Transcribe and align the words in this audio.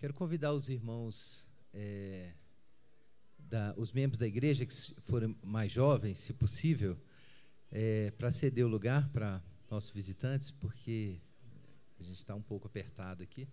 Quero 0.00 0.14
convidar 0.14 0.54
os 0.54 0.70
irmãos, 0.70 1.46
é, 1.74 2.32
da, 3.38 3.74
os 3.76 3.92
membros 3.92 4.18
da 4.18 4.26
igreja 4.26 4.64
que 4.64 4.72
forem 5.02 5.36
mais 5.42 5.70
jovens, 5.70 6.20
se 6.20 6.32
possível, 6.32 6.96
é, 7.70 8.10
para 8.12 8.32
ceder 8.32 8.64
o 8.64 8.68
lugar 8.68 9.10
para 9.10 9.42
nossos 9.70 9.90
visitantes, 9.90 10.50
porque 10.52 11.20
a 11.98 12.02
gente 12.02 12.16
está 12.16 12.34
um 12.34 12.40
pouco 12.40 12.66
apertado 12.66 13.22
aqui. 13.22 13.46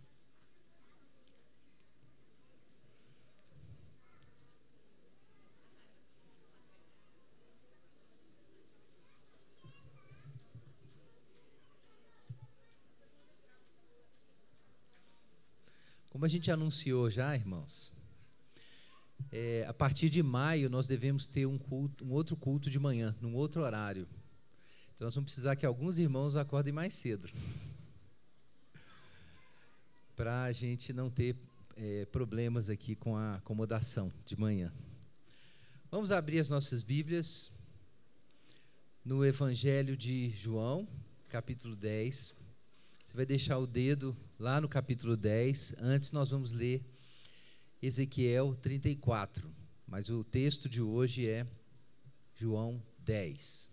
Como 16.18 16.26
a 16.26 16.30
gente 16.30 16.50
anunciou 16.50 17.12
já, 17.12 17.36
irmãos, 17.36 17.92
é, 19.32 19.64
a 19.68 19.74
partir 19.74 20.10
de 20.10 20.24
maio 20.24 20.68
nós 20.68 20.88
devemos 20.88 21.28
ter 21.28 21.46
um, 21.46 21.60
culto, 21.60 22.04
um 22.04 22.12
outro 22.12 22.36
culto 22.36 22.72
de 22.72 22.80
manhã, 22.80 23.16
num 23.22 23.36
outro 23.36 23.62
horário. 23.62 24.08
Então 24.96 25.06
nós 25.06 25.14
vamos 25.14 25.28
precisar 25.32 25.56
que 25.56 25.64
alguns 25.64 26.00
irmãos 26.00 26.36
acordem 26.36 26.74
mais 26.74 26.96
cedo. 26.96 27.30
Para 30.16 30.46
a 30.46 30.52
gente 30.52 30.92
não 30.92 31.08
ter 31.08 31.36
é, 31.76 32.08
problemas 32.08 32.68
aqui 32.68 32.96
com 32.96 33.16
a 33.16 33.36
acomodação 33.36 34.12
de 34.26 34.36
manhã. 34.40 34.74
Vamos 35.92 36.12
abrir 36.12 36.40
as 36.40 36.50
nossas 36.50 36.82
Bíblias 36.82 37.52
no 39.06 39.24
Evangelho 39.24 39.96
de 39.96 40.32
João, 40.32 40.88
capítulo 41.30 41.76
10. 41.76 42.47
Você 43.08 43.16
vai 43.16 43.26
deixar 43.26 43.58
o 43.58 43.66
dedo 43.66 44.18
lá 44.38 44.60
no 44.60 44.68
capítulo 44.68 45.16
10. 45.16 45.76
Antes 45.80 46.12
nós 46.12 46.30
vamos 46.30 46.52
ler 46.52 46.86
Ezequiel 47.82 48.54
34. 48.56 49.50
Mas 49.88 50.10
o 50.10 50.26
texto 50.26 50.68
de 50.68 50.82
hoje 50.82 51.26
é 51.26 51.48
João 52.36 52.84
10. 53.00 53.70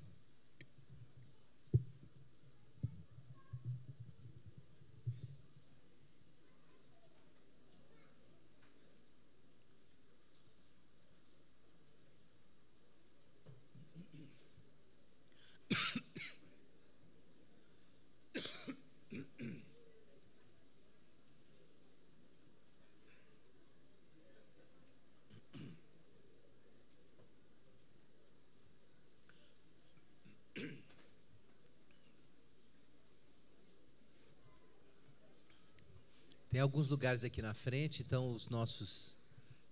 Alguns 36.75 36.89
lugares 36.89 37.23
aqui 37.23 37.41
na 37.41 37.55
frente, 37.55 38.03
então 38.03 38.33
os 38.33 38.49
nossos 38.49 39.17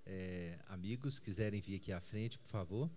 é, 0.06 0.56
amigos 0.69 1.19
quiserem 1.19 1.61
vir 1.61 1.75
aqui 1.75 1.91
à 1.91 2.00
frente, 2.00 2.39
por 2.39 2.47
favor. 2.47 2.89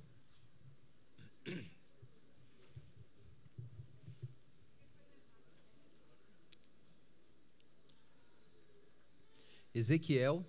Ezequiel, 9.73 10.45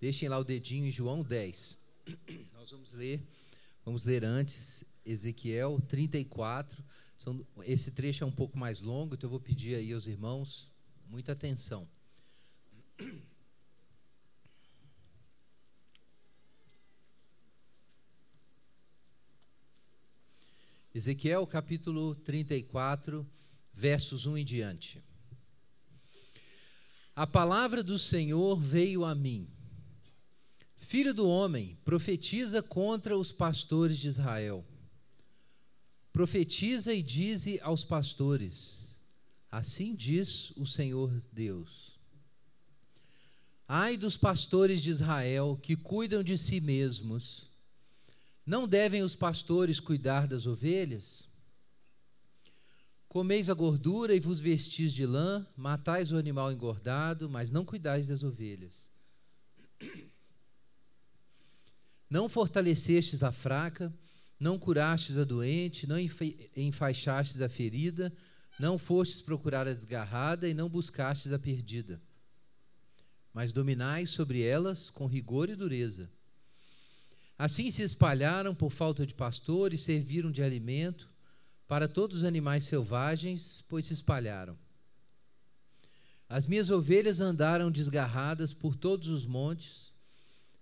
deixem 0.00 0.28
lá 0.28 0.36
o 0.36 0.42
dedinho 0.42 0.84
em 0.84 0.90
João 0.90 1.22
10. 1.22 1.78
Nós 2.54 2.72
vamos 2.72 2.92
ler, 2.92 3.22
vamos 3.84 4.04
ler 4.04 4.24
antes 4.24 4.82
Ezequiel 5.06 5.80
34. 5.82 6.82
São, 7.16 7.46
esse 7.62 7.92
trecho 7.92 8.24
é 8.24 8.26
um 8.26 8.32
pouco 8.32 8.58
mais 8.58 8.80
longo, 8.80 9.14
então 9.14 9.28
eu 9.28 9.30
vou 9.30 9.38
pedir 9.38 9.76
aí 9.76 9.92
aos 9.92 10.08
irmãos 10.08 10.68
muita 11.08 11.30
atenção. 11.30 11.88
Ezequiel 20.94 21.46
capítulo 21.46 22.14
34, 22.16 23.26
versos 23.72 24.26
1 24.26 24.36
em 24.38 24.44
diante. 24.44 25.00
A 27.14 27.24
palavra 27.26 27.82
do 27.82 27.98
Senhor 27.98 28.60
veio 28.60 29.04
a 29.04 29.14
mim. 29.14 29.48
Filho 30.76 31.12
do 31.12 31.28
homem, 31.28 31.76
profetiza 31.84 32.62
contra 32.62 33.18
os 33.18 33.32
pastores 33.32 33.98
de 33.98 34.08
Israel. 34.08 34.64
Profetiza 36.12 36.94
e 36.94 37.02
dize 37.02 37.60
aos 37.62 37.84
pastores: 37.84 38.96
Assim 39.50 39.94
diz 39.94 40.52
o 40.56 40.66
Senhor 40.66 41.10
Deus 41.32 41.87
Ai 43.70 43.98
dos 43.98 44.16
pastores 44.16 44.80
de 44.82 44.88
Israel 44.88 45.58
que 45.62 45.76
cuidam 45.76 46.22
de 46.24 46.38
si 46.38 46.58
mesmos. 46.58 47.46
Não 48.46 48.66
devem 48.66 49.02
os 49.02 49.14
pastores 49.14 49.78
cuidar 49.78 50.26
das 50.26 50.46
ovelhas? 50.46 51.24
Comeis 53.10 53.50
a 53.50 53.54
gordura 53.54 54.14
e 54.14 54.20
vos 54.20 54.40
vestis 54.40 54.94
de 54.94 55.04
lã, 55.04 55.46
matais 55.54 56.10
o 56.10 56.16
animal 56.16 56.50
engordado, 56.50 57.28
mas 57.28 57.50
não 57.50 57.62
cuidais 57.62 58.06
das 58.06 58.22
ovelhas. 58.22 58.88
Não 62.08 62.26
fortalecestes 62.26 63.22
a 63.22 63.30
fraca, 63.30 63.92
não 64.40 64.58
curastes 64.58 65.18
a 65.18 65.24
doente, 65.24 65.86
não 65.86 65.98
enfaixastes 66.56 67.42
a 67.42 67.50
ferida, 67.50 68.10
não 68.58 68.78
fostes 68.78 69.20
procurar 69.20 69.68
a 69.68 69.74
desgarrada 69.74 70.48
e 70.48 70.54
não 70.54 70.70
buscastes 70.70 71.32
a 71.34 71.38
perdida 71.38 72.00
mas 73.32 73.52
dominai 73.52 74.06
sobre 74.06 74.42
elas 74.42 74.90
com 74.90 75.06
rigor 75.06 75.48
e 75.48 75.54
dureza. 75.54 76.10
Assim 77.38 77.70
se 77.70 77.82
espalharam 77.82 78.54
por 78.54 78.70
falta 78.70 79.06
de 79.06 79.14
pastor 79.14 79.72
e 79.72 79.78
serviram 79.78 80.30
de 80.30 80.42
alimento 80.42 81.08
para 81.68 81.86
todos 81.86 82.18
os 82.18 82.24
animais 82.24 82.64
selvagens, 82.64 83.64
pois 83.68 83.84
se 83.84 83.94
espalharam. 83.94 84.58
As 86.28 86.46
minhas 86.46 86.68
ovelhas 86.68 87.20
andaram 87.20 87.70
desgarradas 87.70 88.52
por 88.52 88.74
todos 88.74 89.08
os 89.08 89.24
montes 89.24 89.92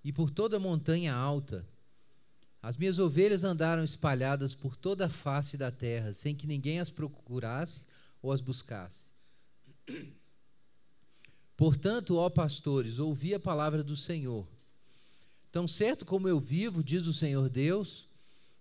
e 0.04 0.12
por 0.12 0.30
toda 0.30 0.60
montanha 0.60 1.14
alta. 1.14 1.66
As 2.62 2.76
minhas 2.76 2.98
ovelhas 2.98 3.42
andaram 3.42 3.82
espalhadas 3.82 4.54
por 4.54 4.76
toda 4.76 5.06
a 5.06 5.10
face 5.10 5.56
da 5.56 5.70
terra, 5.70 6.12
sem 6.12 6.34
que 6.34 6.46
ninguém 6.46 6.78
as 6.78 6.90
procurasse 6.90 7.86
ou 8.20 8.32
as 8.32 8.40
buscasse. 8.40 9.04
Portanto, 11.56 12.16
ó 12.16 12.28
pastores, 12.28 12.98
ouvi 12.98 13.34
a 13.34 13.40
palavra 13.40 13.82
do 13.82 13.96
Senhor. 13.96 14.46
Tão 15.50 15.66
certo 15.66 16.04
como 16.04 16.28
eu 16.28 16.38
vivo, 16.38 16.84
diz 16.84 17.06
o 17.06 17.14
Senhor 17.14 17.48
Deus, 17.48 18.06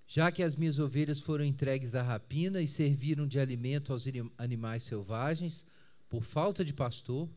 já 0.08 0.32
que 0.32 0.42
as 0.42 0.56
minhas 0.56 0.80
ovelhas 0.80 1.20
foram 1.20 1.44
entregues 1.44 1.94
à 1.94 2.02
rapina 2.02 2.62
e 2.62 2.68
serviram 2.68 3.28
de 3.28 3.40
alimento 3.40 3.92
aos 3.92 4.06
animais 4.38 4.84
selvagens, 4.84 5.66
por 6.10 6.24
falta 6.24 6.64
de 6.64 6.72
pastor, 6.72 7.28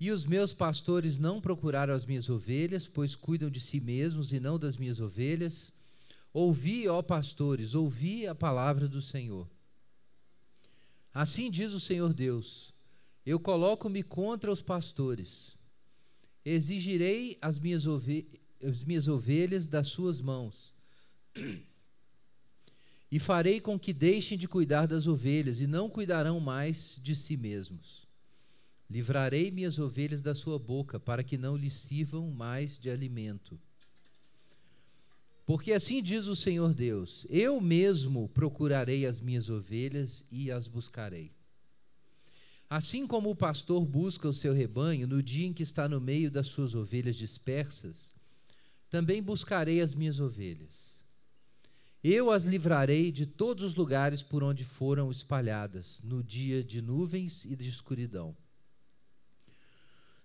e 0.00 0.10
os 0.10 0.24
meus 0.24 0.52
pastores 0.52 1.18
não 1.18 1.40
procuraram 1.40 1.94
as 1.94 2.04
minhas 2.04 2.28
ovelhas, 2.28 2.88
pois 2.88 3.14
cuidam 3.14 3.50
de 3.50 3.60
si 3.60 3.80
mesmos 3.80 4.32
e 4.32 4.40
não 4.40 4.58
das 4.58 4.76
minhas 4.76 4.98
ovelhas. 4.98 5.72
Ouvi, 6.32 6.88
ó 6.88 7.02
pastores, 7.02 7.74
ouvi 7.74 8.26
a 8.26 8.34
palavra 8.34 8.88
do 8.88 9.02
Senhor. 9.02 9.46
Assim 11.12 11.50
diz 11.50 11.72
o 11.72 11.78
Senhor 11.78 12.12
Deus: 12.14 12.71
eu 13.24 13.38
coloco-me 13.38 14.02
contra 14.02 14.50
os 14.50 14.60
pastores. 14.60 15.56
Exigirei 16.44 17.38
as 17.40 17.58
minhas, 17.58 17.84
as 18.62 18.84
minhas 18.84 19.06
ovelhas 19.06 19.66
das 19.66 19.88
suas 19.88 20.20
mãos. 20.20 20.72
E 23.10 23.18
farei 23.18 23.60
com 23.60 23.78
que 23.78 23.92
deixem 23.92 24.36
de 24.36 24.48
cuidar 24.48 24.86
das 24.86 25.06
ovelhas 25.06 25.60
e 25.60 25.66
não 25.66 25.88
cuidarão 25.88 26.40
mais 26.40 26.98
de 27.02 27.14
si 27.14 27.36
mesmos. 27.36 28.02
Livrarei 28.90 29.50
minhas 29.50 29.78
ovelhas 29.78 30.20
da 30.20 30.34
sua 30.34 30.58
boca, 30.58 30.98
para 30.98 31.22
que 31.22 31.38
não 31.38 31.56
lhes 31.56 31.74
sirvam 31.74 32.30
mais 32.30 32.78
de 32.78 32.90
alimento. 32.90 33.58
Porque 35.46 35.72
assim 35.72 36.02
diz 36.02 36.26
o 36.26 36.36
Senhor 36.36 36.74
Deus: 36.74 37.26
Eu 37.28 37.60
mesmo 37.60 38.28
procurarei 38.28 39.06
as 39.06 39.20
minhas 39.20 39.48
ovelhas 39.48 40.24
e 40.30 40.50
as 40.50 40.66
buscarei. 40.66 41.30
Assim 42.74 43.06
como 43.06 43.28
o 43.28 43.36
pastor 43.36 43.84
busca 43.84 44.26
o 44.26 44.32
seu 44.32 44.54
rebanho 44.54 45.06
no 45.06 45.22
dia 45.22 45.46
em 45.46 45.52
que 45.52 45.62
está 45.62 45.86
no 45.86 46.00
meio 46.00 46.30
das 46.30 46.46
suas 46.46 46.74
ovelhas 46.74 47.16
dispersas, 47.16 48.14
também 48.88 49.22
buscarei 49.22 49.82
as 49.82 49.92
minhas 49.92 50.18
ovelhas. 50.18 50.90
Eu 52.02 52.30
as 52.30 52.44
livrarei 52.44 53.12
de 53.12 53.26
todos 53.26 53.62
os 53.62 53.74
lugares 53.74 54.22
por 54.22 54.42
onde 54.42 54.64
foram 54.64 55.12
espalhadas, 55.12 56.00
no 56.02 56.24
dia 56.24 56.64
de 56.64 56.80
nuvens 56.80 57.44
e 57.44 57.54
de 57.54 57.68
escuridão. 57.68 58.34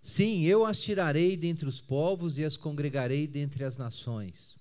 Sim, 0.02 0.46
eu 0.46 0.66
as 0.66 0.80
tirarei 0.80 1.36
dentre 1.36 1.68
os 1.68 1.82
povos 1.82 2.38
e 2.38 2.46
as 2.46 2.56
congregarei 2.56 3.28
dentre 3.28 3.66
as 3.66 3.78
nações. 3.78 4.56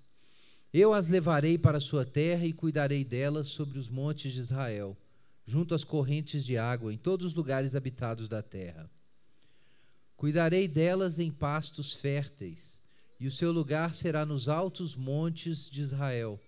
Eu 0.75 0.93
as 0.93 1.07
levarei 1.07 1.57
para 1.57 1.79
a 1.79 1.81
sua 1.81 2.05
terra 2.05 2.47
e 2.47 2.53
cuidarei 2.53 3.05
delas 3.05 3.47
sobre 3.47 3.79
os 3.79 3.89
montes 3.89 4.33
de 4.33 4.41
Israel, 4.41 4.97
junto 5.47 5.75
às 5.75 5.85
correntes 5.85 6.45
de 6.45 6.59
água, 6.59 6.93
em 6.93 6.99
todos 6.99 7.27
os 7.27 7.35
lugares 7.35 7.75
habitados 7.75 8.29
da 8.29 8.43
terra. 8.43 8.91
Cuidarei 10.17 10.67
delas 10.67 11.19
em 11.19 11.31
pastos 11.31 11.95
férteis, 11.95 12.81
e 13.21 13.27
o 13.27 13.33
seu 13.33 13.53
lugar 13.53 13.95
será 13.95 14.27
nos 14.27 14.49
altos 14.49 14.97
montes 14.97 15.71
de 15.71 15.81
Israel. 15.81 16.41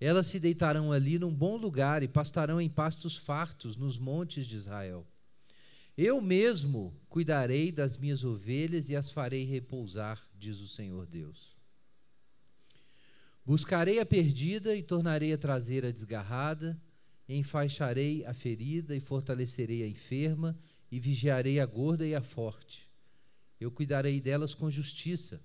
Elas 0.00 0.26
se 0.26 0.40
deitarão 0.40 0.90
ali 0.90 1.18
num 1.18 1.32
bom 1.32 1.56
lugar 1.56 2.02
e 2.02 2.08
pastarão 2.08 2.60
em 2.60 2.68
pastos 2.68 3.16
fartos 3.16 3.76
nos 3.76 3.98
montes 3.98 4.46
de 4.46 4.56
Israel. 4.56 5.06
Eu 5.96 6.20
mesmo 6.20 6.94
cuidarei 7.08 7.72
das 7.72 7.96
minhas 7.96 8.22
ovelhas 8.22 8.88
e 8.88 8.96
as 8.96 9.10
farei 9.10 9.44
repousar, 9.44 10.22
diz 10.38 10.60
o 10.60 10.68
Senhor 10.68 11.06
Deus. 11.06 11.56
Buscarei 13.44 13.98
a 14.00 14.04
perdida 14.04 14.76
e 14.76 14.82
tornarei 14.82 15.32
a 15.32 15.38
trazer 15.38 15.84
a 15.86 15.90
desgarrada, 15.90 16.78
enfaixarei 17.28 18.24
a 18.24 18.32
ferida 18.32 18.94
e 18.94 19.00
fortalecerei 19.00 19.82
a 19.82 19.88
enferma, 19.88 20.56
e 20.90 21.00
vigiarei 21.00 21.58
a 21.58 21.66
gorda 21.66 22.06
e 22.06 22.14
a 22.14 22.20
forte. 22.20 22.88
Eu 23.60 23.70
cuidarei 23.70 24.20
delas 24.20 24.54
com 24.54 24.70
justiça. 24.70 25.40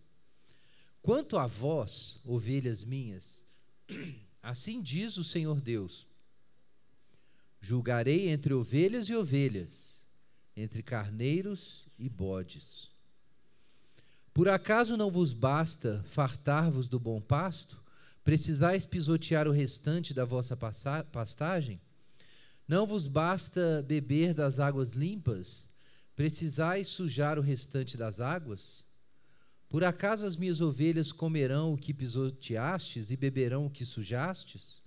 Quanto 1.02 1.38
a 1.38 1.48
vós, 1.48 2.20
ovelhas 2.26 2.84
minhas, 2.84 3.44
assim 4.42 4.82
diz 4.82 5.18
o 5.18 5.24
Senhor 5.24 5.60
Deus: 5.60 6.06
julgarei 7.60 8.30
entre 8.30 8.54
ovelhas 8.54 9.10
e 9.10 9.16
ovelhas, 9.16 10.04
entre 10.56 10.84
carneiros 10.84 11.88
e 11.98 12.08
bodes. 12.08 12.90
Por 14.34 14.48
acaso 14.48 14.96
não 14.96 15.10
vos 15.10 15.34
basta 15.34 16.04
fartar-vos 16.08 16.88
do 16.88 17.00
bom 17.00 17.20
pasto? 17.20 17.81
Precisais 18.24 18.86
pisotear 18.86 19.48
o 19.48 19.52
restante 19.52 20.14
da 20.14 20.26
vossa 20.26 20.56
pastagem? 20.56 21.82
Não 22.68 22.86
vos 22.86 23.08
basta 23.08 23.84
beber 23.88 24.34
das 24.34 24.60
águas 24.60 24.92
limpas? 24.92 25.70
Precisais 26.16 26.88
sujar 26.88 27.40
o 27.40 27.42
restante 27.42 27.98
das 27.98 28.20
águas? 28.20 28.84
Por 29.68 29.84
acaso 29.84 30.26
as 30.26 30.36
minhas 30.36 30.62
ovelhas 30.62 31.12
comerão 31.12 31.74
o 31.74 31.78
que 31.78 31.94
pisoteastes 31.94 33.10
e 33.10 33.18
beberão 33.18 33.66
o 33.66 33.70
que 33.70 33.86
sujastes? 33.86 34.82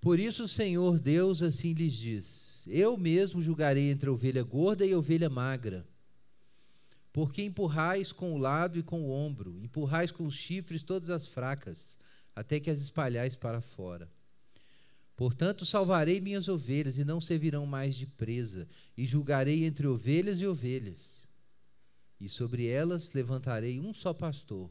Por 0.00 0.20
isso 0.20 0.44
o 0.44 0.48
Senhor 0.48 0.98
Deus 0.98 1.42
assim 1.42 1.72
lhes 1.72 1.94
diz: 1.94 2.62
Eu 2.66 2.96
mesmo 2.96 3.42
julgarei 3.42 3.90
entre 3.90 4.08
ovelha 4.08 4.42
gorda 4.42 4.86
e 4.86 4.94
ovelha 4.94 5.28
magra 5.28 5.86
porque 7.12 7.42
empurrais 7.42 8.12
com 8.12 8.32
o 8.34 8.38
lado 8.38 8.78
e 8.78 8.82
com 8.82 9.02
o 9.02 9.10
ombro, 9.10 9.58
empurrais 9.60 10.10
com 10.10 10.26
os 10.26 10.36
chifres 10.36 10.82
todas 10.82 11.10
as 11.10 11.26
fracas, 11.26 11.98
até 12.34 12.60
que 12.60 12.70
as 12.70 12.80
espalhais 12.80 13.34
para 13.34 13.60
fora. 13.60 14.08
Portanto, 15.16 15.66
salvarei 15.66 16.20
minhas 16.20 16.48
ovelhas 16.48 16.96
e 16.96 17.04
não 17.04 17.20
servirão 17.20 17.66
mais 17.66 17.94
de 17.94 18.06
presa, 18.06 18.66
e 18.96 19.04
julgarei 19.04 19.64
entre 19.64 19.86
ovelhas 19.86 20.40
e 20.40 20.46
ovelhas. 20.46 21.28
E 22.18 22.28
sobre 22.28 22.66
elas 22.66 23.12
levantarei 23.12 23.80
um 23.80 23.92
só 23.92 24.14
pastor, 24.14 24.70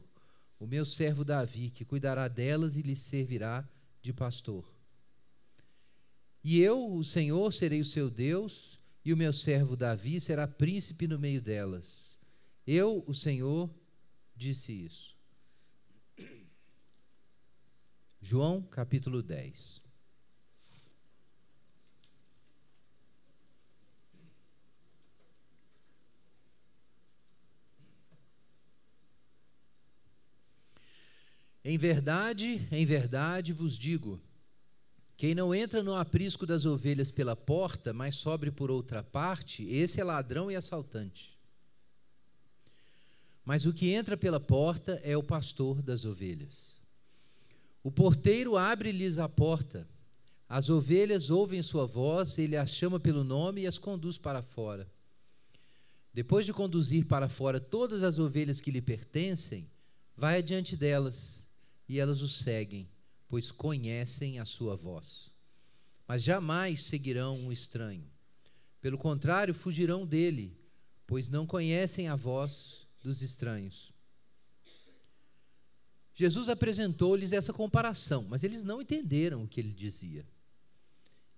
o 0.58 0.66
meu 0.66 0.84
servo 0.84 1.24
Davi, 1.24 1.70
que 1.70 1.84
cuidará 1.84 2.26
delas 2.26 2.76
e 2.76 2.82
lhes 2.82 3.00
servirá 3.00 3.68
de 4.02 4.12
pastor. 4.12 4.64
E 6.42 6.58
eu, 6.60 6.94
o 6.94 7.04
Senhor, 7.04 7.52
serei 7.52 7.80
o 7.80 7.84
seu 7.84 8.10
Deus, 8.10 8.78
e 9.04 9.12
o 9.12 9.16
meu 9.16 9.32
servo 9.32 9.76
Davi 9.76 10.20
será 10.20 10.48
príncipe 10.48 11.06
no 11.06 11.18
meio 11.18 11.40
delas. 11.40 12.09
Eu, 12.72 13.02
o 13.04 13.12
Senhor, 13.12 13.68
disse 14.36 14.70
isso. 14.70 15.16
João 18.22 18.62
capítulo 18.62 19.24
10. 19.24 19.80
Em 31.64 31.76
verdade, 31.76 32.68
em 32.70 32.86
verdade 32.86 33.52
vos 33.52 33.76
digo: 33.76 34.20
quem 35.16 35.34
não 35.34 35.52
entra 35.52 35.82
no 35.82 35.96
aprisco 35.96 36.46
das 36.46 36.64
ovelhas 36.64 37.10
pela 37.10 37.34
porta, 37.34 37.92
mas 37.92 38.14
sobre 38.14 38.52
por 38.52 38.70
outra 38.70 39.02
parte, 39.02 39.64
esse 39.64 40.00
é 40.00 40.04
ladrão 40.04 40.48
e 40.48 40.54
assaltante. 40.54 41.39
Mas 43.44 43.64
o 43.64 43.72
que 43.72 43.90
entra 43.90 44.16
pela 44.16 44.38
porta 44.38 45.00
é 45.02 45.16
o 45.16 45.22
pastor 45.22 45.82
das 45.82 46.04
ovelhas. 46.04 46.74
O 47.82 47.90
porteiro 47.90 48.56
abre-lhes 48.56 49.18
a 49.18 49.28
porta. 49.28 49.88
As 50.48 50.68
ovelhas 50.68 51.30
ouvem 51.30 51.62
sua 51.62 51.86
voz, 51.86 52.38
ele 52.38 52.56
as 52.56 52.70
chama 52.70 53.00
pelo 53.00 53.24
nome 53.24 53.62
e 53.62 53.66
as 53.66 53.78
conduz 53.78 54.18
para 54.18 54.42
fora. 54.42 54.90
Depois 56.12 56.44
de 56.44 56.52
conduzir 56.52 57.06
para 57.06 57.28
fora 57.28 57.60
todas 57.60 58.02
as 58.02 58.18
ovelhas 58.18 58.60
que 58.60 58.70
lhe 58.70 58.82
pertencem, 58.82 59.70
vai 60.16 60.38
adiante 60.38 60.76
delas 60.76 61.48
e 61.88 61.98
elas 61.98 62.20
o 62.20 62.28
seguem, 62.28 62.88
pois 63.28 63.50
conhecem 63.50 64.38
a 64.38 64.44
sua 64.44 64.76
voz. 64.76 65.30
Mas 66.06 66.22
jamais 66.22 66.82
seguirão 66.82 67.38
um 67.38 67.52
estranho. 67.52 68.04
Pelo 68.80 68.98
contrário, 68.98 69.54
fugirão 69.54 70.04
dele, 70.04 70.58
pois 71.06 71.28
não 71.28 71.46
conhecem 71.46 72.08
a 72.08 72.16
voz 72.16 72.79
dos 73.02 73.22
estranhos. 73.22 73.92
Jesus 76.14 76.48
apresentou-lhes 76.50 77.32
essa 77.32 77.52
comparação, 77.52 78.24
mas 78.28 78.44
eles 78.44 78.62
não 78.62 78.82
entenderam 78.82 79.42
o 79.42 79.48
que 79.48 79.58
ele 79.58 79.72
dizia. 79.72 80.26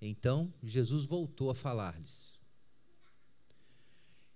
Então 0.00 0.52
Jesus 0.62 1.04
voltou 1.04 1.50
a 1.50 1.54
falar-lhes. 1.54 2.32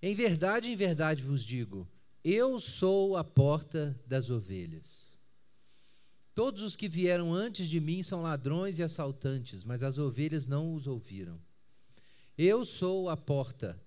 Em 0.00 0.14
verdade, 0.14 0.70
em 0.70 0.76
verdade 0.76 1.22
vos 1.22 1.42
digo: 1.44 1.88
eu 2.22 2.60
sou 2.60 3.16
a 3.16 3.24
porta 3.24 3.98
das 4.06 4.30
ovelhas. 4.30 5.06
Todos 6.32 6.62
os 6.62 6.76
que 6.76 6.88
vieram 6.88 7.34
antes 7.34 7.68
de 7.68 7.80
mim 7.80 8.02
são 8.02 8.22
ladrões 8.22 8.78
e 8.78 8.82
assaltantes, 8.84 9.64
mas 9.64 9.82
as 9.82 9.98
ovelhas 9.98 10.46
não 10.46 10.74
os 10.74 10.86
ouviram. 10.86 11.40
Eu 12.38 12.64
sou 12.64 13.08
a 13.08 13.16
porta. 13.16 13.80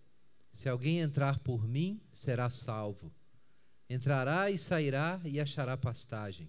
Se 0.51 0.67
alguém 0.67 0.99
entrar 0.99 1.39
por 1.39 1.65
mim, 1.65 2.01
será 2.11 2.49
salvo 2.49 3.13
Entrará 3.89 4.51
e 4.51 4.57
sairá 4.57 5.19
e 5.25 5.39
achará 5.39 5.75
pastagem. 5.75 6.47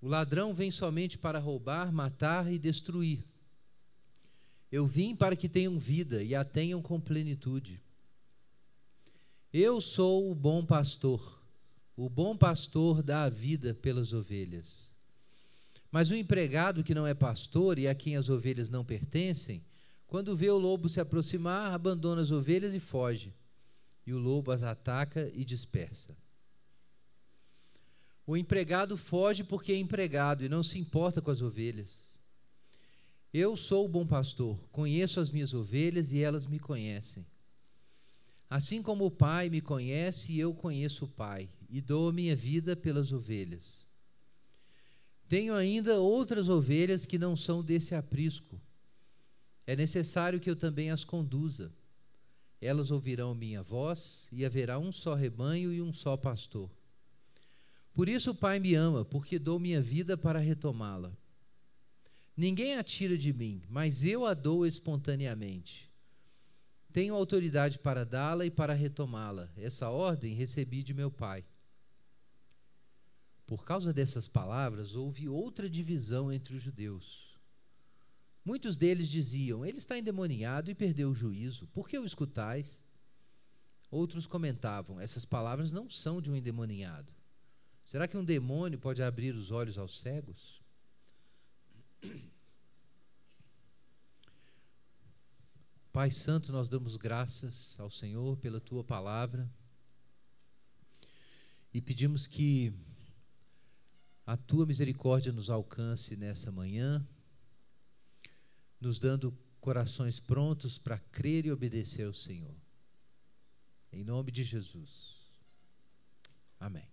O 0.00 0.08
ladrão 0.08 0.54
vem 0.54 0.70
somente 0.70 1.18
para 1.18 1.38
roubar, 1.38 1.92
matar 1.92 2.50
e 2.50 2.58
destruir. 2.58 3.22
Eu 4.72 4.86
vim 4.86 5.14
para 5.14 5.36
que 5.36 5.48
tenham 5.48 5.78
vida 5.78 6.22
e 6.22 6.34
a 6.34 6.44
tenham 6.44 6.80
com 6.80 6.98
plenitude. 6.98 7.82
Eu 9.52 9.80
sou 9.82 10.30
o 10.30 10.34
bom 10.34 10.64
pastor. 10.64 11.42
O 11.94 12.08
bom 12.08 12.36
pastor 12.36 13.02
dá 13.02 13.24
a 13.24 13.28
vida 13.28 13.74
pelas 13.74 14.12
ovelhas. 14.14 14.88
Mas 15.90 16.10
o 16.10 16.14
empregado 16.14 16.84
que 16.84 16.94
não 16.94 17.06
é 17.06 17.12
pastor 17.12 17.78
e 17.78 17.88
a 17.88 17.94
quem 17.94 18.16
as 18.16 18.28
ovelhas 18.28 18.70
não 18.70 18.84
pertencem, 18.84 19.62
quando 20.06 20.36
vê 20.36 20.48
o 20.48 20.58
lobo 20.58 20.88
se 20.88 21.00
aproximar, 21.00 21.72
abandona 21.72 22.22
as 22.22 22.30
ovelhas 22.30 22.74
e 22.74 22.80
foge 22.80 23.34
e 24.08 24.12
o 24.14 24.18
lobo 24.18 24.50
as 24.50 24.62
ataca 24.62 25.30
e 25.34 25.44
dispersa. 25.44 26.16
O 28.26 28.38
empregado 28.38 28.96
foge 28.96 29.44
porque 29.44 29.70
é 29.70 29.76
empregado 29.76 30.42
e 30.42 30.48
não 30.48 30.62
se 30.62 30.78
importa 30.78 31.20
com 31.20 31.30
as 31.30 31.42
ovelhas. 31.42 32.06
Eu 33.34 33.54
sou 33.54 33.84
o 33.84 33.88
bom 33.88 34.06
pastor, 34.06 34.58
conheço 34.72 35.20
as 35.20 35.28
minhas 35.28 35.52
ovelhas 35.52 36.10
e 36.10 36.22
elas 36.22 36.46
me 36.46 36.58
conhecem. 36.58 37.26
Assim 38.48 38.82
como 38.82 39.04
o 39.04 39.10
Pai 39.10 39.50
me 39.50 39.60
conhece, 39.60 40.38
eu 40.38 40.54
conheço 40.54 41.04
o 41.04 41.08
Pai 41.08 41.46
e 41.68 41.82
dou 41.82 42.08
a 42.08 42.12
minha 42.12 42.34
vida 42.34 42.74
pelas 42.74 43.12
ovelhas. 43.12 43.86
Tenho 45.28 45.54
ainda 45.54 46.00
outras 46.00 46.48
ovelhas 46.48 47.04
que 47.04 47.18
não 47.18 47.36
são 47.36 47.62
desse 47.62 47.94
aprisco. 47.94 48.58
É 49.66 49.76
necessário 49.76 50.40
que 50.40 50.48
eu 50.48 50.56
também 50.56 50.90
as 50.90 51.04
conduza. 51.04 51.70
Elas 52.60 52.90
ouvirão 52.90 53.34
minha 53.34 53.62
voz, 53.62 54.28
e 54.32 54.44
haverá 54.44 54.78
um 54.78 54.90
só 54.90 55.14
rebanho 55.14 55.72
e 55.72 55.80
um 55.80 55.92
só 55.92 56.16
pastor. 56.16 56.70
Por 57.94 58.08
isso 58.08 58.30
o 58.30 58.34
Pai 58.34 58.58
me 58.58 58.74
ama, 58.74 59.04
porque 59.04 59.38
dou 59.38 59.58
minha 59.58 59.80
vida 59.80 60.16
para 60.16 60.38
retomá-la. 60.38 61.12
Ninguém 62.36 62.76
a 62.76 62.84
tira 62.84 63.18
de 63.18 63.32
mim, 63.32 63.62
mas 63.68 64.04
eu 64.04 64.24
a 64.24 64.34
dou 64.34 64.64
espontaneamente. 64.64 65.90
Tenho 66.92 67.14
autoridade 67.14 67.78
para 67.78 68.04
dá-la 68.04 68.46
e 68.46 68.50
para 68.50 68.72
retomá-la. 68.72 69.48
Essa 69.56 69.90
ordem 69.90 70.34
recebi 70.34 70.82
de 70.82 70.94
meu 70.94 71.10
Pai. 71.10 71.44
Por 73.46 73.64
causa 73.64 73.92
dessas 73.92 74.28
palavras, 74.28 74.94
houve 74.94 75.28
outra 75.28 75.68
divisão 75.68 76.32
entre 76.32 76.54
os 76.54 76.62
judeus. 76.62 77.27
Muitos 78.48 78.78
deles 78.78 79.10
diziam: 79.10 79.62
Ele 79.62 79.76
está 79.76 79.98
endemoniado 79.98 80.70
e 80.70 80.74
perdeu 80.74 81.10
o 81.10 81.14
juízo. 81.14 81.66
Por 81.66 81.86
que 81.86 81.98
o 81.98 82.06
escutais? 82.06 82.82
Outros 83.90 84.26
comentavam: 84.26 84.98
essas 84.98 85.26
palavras 85.26 85.70
não 85.70 85.90
são 85.90 86.18
de 86.18 86.30
um 86.30 86.34
endemoniado. 86.34 87.12
Será 87.84 88.08
que 88.08 88.16
um 88.16 88.24
demônio 88.24 88.78
pode 88.78 89.02
abrir 89.02 89.34
os 89.34 89.50
olhos 89.50 89.76
aos 89.76 90.00
cegos? 90.00 90.62
Pai 95.92 96.10
Santo, 96.10 96.50
nós 96.50 96.70
damos 96.70 96.96
graças 96.96 97.78
ao 97.78 97.90
Senhor 97.90 98.38
pela 98.38 98.62
tua 98.62 98.82
palavra 98.82 99.46
e 101.74 101.82
pedimos 101.82 102.26
que 102.26 102.72
a 104.24 104.38
tua 104.38 104.64
misericórdia 104.64 105.34
nos 105.34 105.50
alcance 105.50 106.16
nessa 106.16 106.50
manhã, 106.50 107.06
nos 108.80 109.00
dando 109.00 109.36
corações 109.60 110.20
prontos 110.20 110.78
para 110.78 110.98
crer 110.98 111.46
e 111.46 111.52
obedecer 111.52 112.06
ao 112.06 112.14
Senhor. 112.14 112.54
Em 113.92 114.04
nome 114.04 114.30
de 114.30 114.44
Jesus. 114.44 115.16
Amém. 116.60 116.88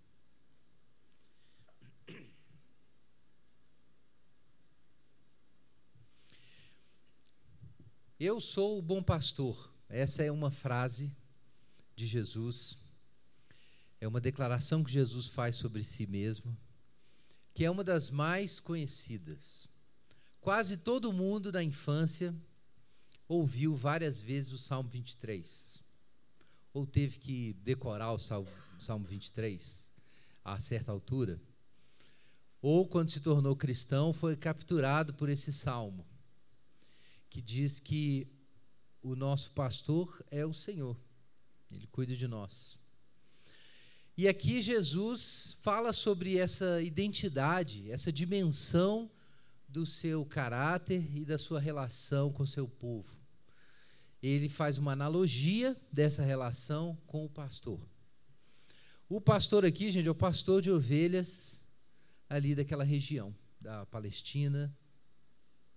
Eu 8.18 8.40
sou 8.40 8.78
o 8.78 8.82
bom 8.82 9.02
pastor. 9.02 9.70
Essa 9.88 10.22
é 10.22 10.32
uma 10.32 10.50
frase 10.50 11.14
de 11.94 12.06
Jesus. 12.06 12.78
É 14.00 14.08
uma 14.08 14.20
declaração 14.20 14.82
que 14.82 14.90
Jesus 14.90 15.26
faz 15.26 15.56
sobre 15.56 15.84
si 15.84 16.06
mesmo, 16.06 16.56
que 17.52 17.64
é 17.64 17.70
uma 17.70 17.84
das 17.84 18.10
mais 18.10 18.58
conhecidas. 18.58 19.68
Quase 20.46 20.76
todo 20.76 21.12
mundo 21.12 21.50
na 21.50 21.60
infância 21.60 22.32
ouviu 23.26 23.74
várias 23.74 24.20
vezes 24.20 24.52
o 24.52 24.58
Salmo 24.58 24.88
23. 24.88 25.82
Ou 26.72 26.86
teve 26.86 27.18
que 27.18 27.52
decorar 27.64 28.12
o 28.12 28.18
Salmo, 28.20 28.48
Salmo 28.78 29.04
23 29.06 29.90
a 30.44 30.60
certa 30.60 30.92
altura. 30.92 31.42
Ou 32.62 32.86
quando 32.86 33.10
se 33.10 33.18
tornou 33.18 33.56
cristão, 33.56 34.12
foi 34.12 34.36
capturado 34.36 35.12
por 35.14 35.28
esse 35.28 35.52
salmo, 35.52 36.06
que 37.28 37.42
diz 37.42 37.80
que 37.80 38.30
o 39.02 39.16
nosso 39.16 39.50
pastor 39.50 40.24
é 40.30 40.46
o 40.46 40.54
Senhor, 40.54 40.96
ele 41.72 41.88
cuida 41.88 42.14
de 42.14 42.28
nós. 42.28 42.78
E 44.16 44.28
aqui 44.28 44.62
Jesus 44.62 45.56
fala 45.60 45.92
sobre 45.92 46.38
essa 46.38 46.80
identidade, 46.82 47.90
essa 47.90 48.12
dimensão 48.12 49.10
do 49.76 49.84
seu 49.84 50.24
caráter 50.24 51.06
e 51.14 51.22
da 51.22 51.36
sua 51.36 51.60
relação 51.60 52.32
com 52.32 52.44
o 52.44 52.46
seu 52.46 52.66
povo. 52.66 53.14
Ele 54.22 54.48
faz 54.48 54.78
uma 54.78 54.92
analogia 54.92 55.76
dessa 55.92 56.22
relação 56.22 56.96
com 57.06 57.26
o 57.26 57.28
pastor. 57.28 57.86
O 59.06 59.20
pastor 59.20 59.66
aqui, 59.66 59.92
gente, 59.92 60.08
é 60.08 60.10
o 60.10 60.14
pastor 60.14 60.62
de 60.62 60.70
ovelhas 60.70 61.62
ali 62.26 62.54
daquela 62.54 62.84
região, 62.84 63.36
da 63.60 63.84
Palestina, 63.84 64.74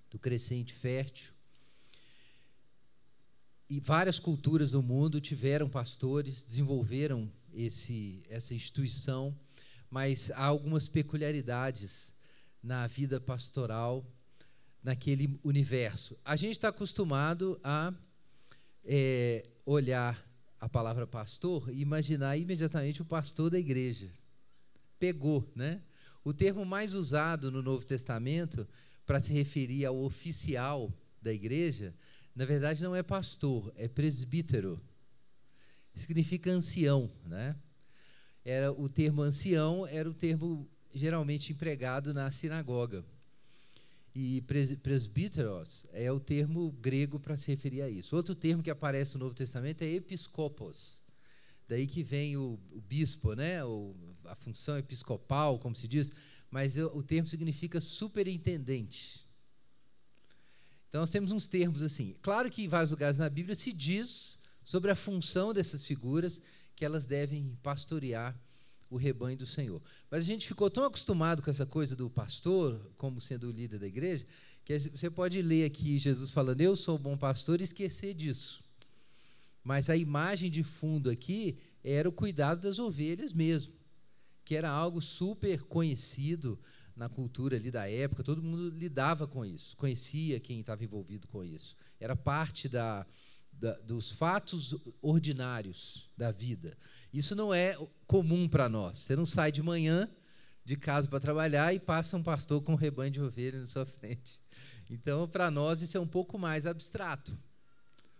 do 0.10 0.18
crescente 0.18 0.74
fértil. 0.74 1.34
E 3.70 3.82
várias 3.82 4.18
culturas 4.18 4.72
do 4.72 4.82
mundo 4.82 5.20
tiveram 5.20 5.68
pastores, 5.68 6.46
desenvolveram 6.46 7.29
esse, 7.53 8.24
essa 8.29 8.53
instituição, 8.53 9.38
mas 9.91 10.32
há 10.32 10.46
algumas 10.46 10.88
peculiaridades 10.88 12.18
na 12.62 12.88
vida 12.88 13.20
pastoral 13.20 14.06
naquele 14.84 15.39
universo. 15.44 16.18
A 16.24 16.36
gente 16.36 16.54
está 16.54 16.70
acostumado 16.70 17.60
a 17.63 17.94
é, 18.84 19.46
olhar 19.66 20.25
a 20.60 20.68
palavra 20.68 21.08
pastor 21.08 21.70
e 21.70 21.82
imaginar 21.82 22.38
imediatamente 22.38 23.01
o 23.01 23.06
pastor 23.06 23.50
da 23.50 23.60
igreja. 23.60 24.12
Pegou, 24.98 25.50
né? 25.56 25.82
O 26.24 26.34
termo 26.34 26.66
mais 26.66 26.94
usado 26.94 27.51
no 27.51 27.62
Novo 27.62 27.86
Testamento 27.86 28.68
para 29.06 29.20
se 29.20 29.32
referir 29.32 29.86
ao 29.86 29.98
oficial 30.04 30.94
da 31.22 31.34
igreja, 31.34 31.94
na 32.36 32.46
verdade 32.46 32.84
não 32.84 32.96
é 32.96 33.01
pastor, 33.01 33.72
é 33.75 33.88
presbítero. 33.88 34.80
Significa 35.96 36.51
ancião, 36.51 37.12
né? 37.25 37.56
Era 38.46 38.72
o 38.72 38.88
termo 38.88 39.22
ancião 39.22 39.86
era 39.88 40.10
o 40.10 40.13
termo 40.13 40.70
geralmente 40.93 41.51
empregado 41.51 42.13
na 42.13 42.29
sinagoga. 42.31 43.03
E 44.13 44.43
presbíteros 44.81 45.86
é 45.93 46.12
o 46.12 46.19
termo 46.19 46.72
grego 46.72 47.19
para 47.19 47.38
se 47.38 47.48
referir 47.51 47.81
a 47.81 47.89
isso. 47.89 48.15
Outro 48.15 48.34
termo 48.34 48.63
que 48.63 48.69
aparece 48.69 49.13
no 49.13 49.25
Novo 49.25 49.36
Testamento 49.36 49.84
é 49.84 49.88
episcopos. 49.88 51.01
Daí 51.67 51.86
que 51.86 52.03
vem 52.03 52.36
o, 52.36 52.60
o 52.72 52.81
bispo, 52.81 53.34
né? 53.34 53.63
O, 53.63 53.96
a 54.25 54.36
função 54.36 54.77
episcopal, 54.77 55.60
como 55.60 55.75
se 55.75 55.88
diz, 55.88 56.12
mas 56.50 56.75
o 56.77 57.03
termo 57.03 57.29
significa 57.29 57.79
superintendente. 57.79 59.24
Então 60.89 61.01
nós 61.01 61.12
temos 61.12 61.31
uns 61.31 61.46
termos 61.46 61.84
assim. 61.84 62.15
Claro 62.22 62.50
que 62.50 62.63
em 62.63 62.67
vários 62.67 62.89
lugares 62.89 63.19
na 63.19 63.29
Bíblia 63.29 63.53
se 63.53 63.72
diz 63.72 64.39
sobre 64.65 64.89
a 64.89 64.96
função 64.96 65.53
dessas 65.53 65.86
figuras 65.86 66.41
que 66.75 66.84
elas 66.84 67.05
devem 67.05 67.55
pastorear 67.62 68.36
o 68.89 68.98
rebanho 68.98 69.38
do 69.38 69.46
Senhor. 69.46 69.81
Mas 70.10 70.24
a 70.24 70.27
gente 70.27 70.48
ficou 70.48 70.69
tão 70.69 70.84
acostumado 70.84 71.41
com 71.41 71.51
essa 71.51 71.65
coisa 71.65 71.96
do 71.96 72.10
pastor, 72.10 72.79
como 72.98 73.22
sendo 73.22 73.48
o 73.48 73.51
líder 73.51 73.79
da 73.79 73.88
igreja, 73.88 74.25
que 74.65 74.77
você 74.79 75.10
pode 75.10 75.41
ler 75.41 75.65
aqui 75.65 75.98
Jesus 75.98 76.29
falando, 76.29 76.62
eu 76.62 76.75
sou 76.75 76.96
o 76.96 77.00
bom 77.00 77.17
pastor, 77.17 77.62
e 77.62 77.63
esquecer 77.63 78.13
disso. 78.13 78.63
Mas 79.63 79.89
a 79.89 79.96
imagem 79.96 80.50
de 80.50 80.63
fundo 80.63 81.10
aqui 81.10 81.60
era 81.84 82.08
o 82.08 82.12
cuidado 82.12 82.62
das 82.62 82.79
ovelhas 82.79 83.34
mesmo, 83.34 83.74
que 84.43 84.55
era 84.55 84.69
algo 84.69 85.01
super 85.01 85.63
conhecido 85.63 86.60
na 86.96 87.08
cultura 87.08 87.55
ali 87.55 87.72
da 87.72 87.89
época, 87.89 88.24
todo 88.24 88.43
mundo 88.43 88.69
lidava 88.77 89.25
com 89.25 89.46
isso, 89.46 89.75
conhecia 89.77 90.39
quem 90.39 90.60
estava 90.60 90.84
envolvido 90.84 91.27
com 91.29 91.43
isso. 91.43 91.75
Era 91.98 92.13
parte 92.13 92.67
da, 92.67 93.08
da, 93.53 93.74
dos 93.79 94.12
fatos 94.12 94.75
ordinários 95.01 96.10
da 96.17 96.29
vida. 96.29 96.77
Isso 97.13 97.36
não 97.36 97.54
é 97.54 97.78
comum 98.06 98.48
para 98.48 98.70
nós. 98.70 99.00
Você 99.00 99.16
não 99.16 99.25
sai 99.25 99.51
de 99.51 99.63
manhã 99.63 100.10
de 100.63 100.75
casa 100.75 101.08
para 101.08 101.20
trabalhar 101.20 101.74
e 101.74 101.80
passa 101.80 102.16
um 102.16 102.24
pastor 102.24 102.62
com 102.62 102.74
um 102.74 102.75
rebanho 102.75 103.12
de 103.12 103.22
ovelhas 103.22 103.62
na 103.62 103.68
sua 103.68 103.86
frente. 104.00 104.39
Então, 104.89 105.28
para 105.28 105.50
nós, 105.50 105.82
isso 105.82 105.98
é 105.98 106.00
um 106.00 106.08
pouco 106.08 106.38
mais 106.38 106.66
abstrato, 106.66 107.38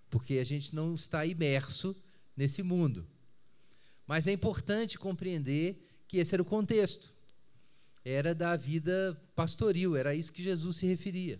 porque 0.10 0.36
a 0.36 0.43
gente 0.43 0.74
não 0.74 0.93
está 0.93 1.25
imerso 1.25 1.96
nesse 2.36 2.62
mundo. 2.63 3.08
Mas 4.05 4.27
é 4.27 4.31
importante 4.31 4.98
compreender 4.98 5.88
que 6.08 6.17
esse 6.17 6.34
era 6.34 6.41
o 6.41 6.46
contexto. 6.46 7.10
Era 8.03 8.34
da 8.34 8.55
vida 8.55 9.15
pastoril, 9.36 9.96
era 9.96 10.15
isso 10.15 10.31
que 10.31 10.43
Jesus 10.43 10.77
se 10.77 10.86
referia. 10.88 11.39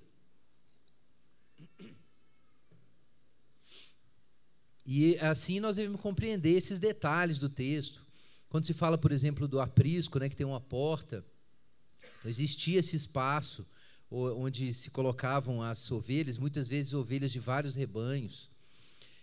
E 4.91 5.19
assim 5.19 5.60
nós 5.60 5.75
devemos 5.75 6.01
compreender 6.01 6.50
esses 6.50 6.79
detalhes 6.79 7.38
do 7.38 7.48
texto. 7.48 8.03
Quando 8.50 8.65
se 8.65 8.74
fala, 8.74 8.98
por 8.98 9.12
exemplo, 9.12 9.48
do 9.48 9.62
aprisco, 9.62 10.17
né, 10.17 10.27
que 10.27 10.36
tem 10.36 10.48
uma 10.48 10.60
porta, 10.60 11.24
existia 12.25 12.79
esse 12.79 12.96
espaço 12.96 13.63
onde 14.10 14.74
se 14.74 14.89
colocavam 14.89 15.62
as 15.62 15.91
ovelhas, 15.91 16.39
muitas 16.39 16.67
vezes 16.67 16.96
ovelhas 16.96 17.31
de 17.31 17.39
vários 17.39 17.75
rebanhos. 17.75 18.50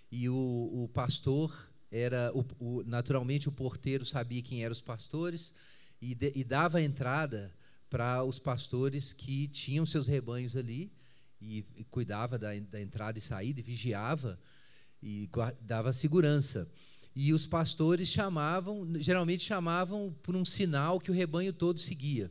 E 0.09 0.29
o, 0.29 0.37
o 0.85 0.89
pastor 0.95 1.53
era, 1.91 2.31
o, 2.33 2.45
o, 2.61 2.85
naturalmente, 2.85 3.49
o 3.49 3.53
porteiro 3.53 4.07
sabia 4.07 4.43
quem 4.43 4.63
eram 4.63 4.73
os 4.73 4.81
pastores 4.81 5.53
e, 6.01 6.15
de, 6.15 6.33
e 6.37 6.45
dava 6.45 6.81
entrada 6.81 7.53
para 7.91 8.23
os 8.23 8.39
pastores 8.39 9.13
que 9.13 9.49
tinham 9.49 9.85
seus 9.85 10.07
rebanhos 10.07 10.57
ali 10.57 10.93
e, 11.41 11.67
e 11.75 11.83
cuidava 11.83 12.39
da, 12.39 12.57
da 12.71 12.81
entrada 12.81 13.19
e 13.19 13.23
saída 13.23 13.59
e 13.59 13.65
vigiava 13.65 14.39
e 15.03 15.29
dava 15.61 15.93
segurança. 15.93 16.71
E 17.15 17.33
os 17.33 17.47
pastores 17.47 18.09
chamavam, 18.09 18.87
geralmente 18.99 19.45
chamavam 19.45 20.15
por 20.23 20.37
um 20.37 20.45
sinal 20.45 21.01
que 21.01 21.11
o 21.11 21.15
rebanho 21.15 21.53
todo 21.53 21.81
seguia. 21.81 22.31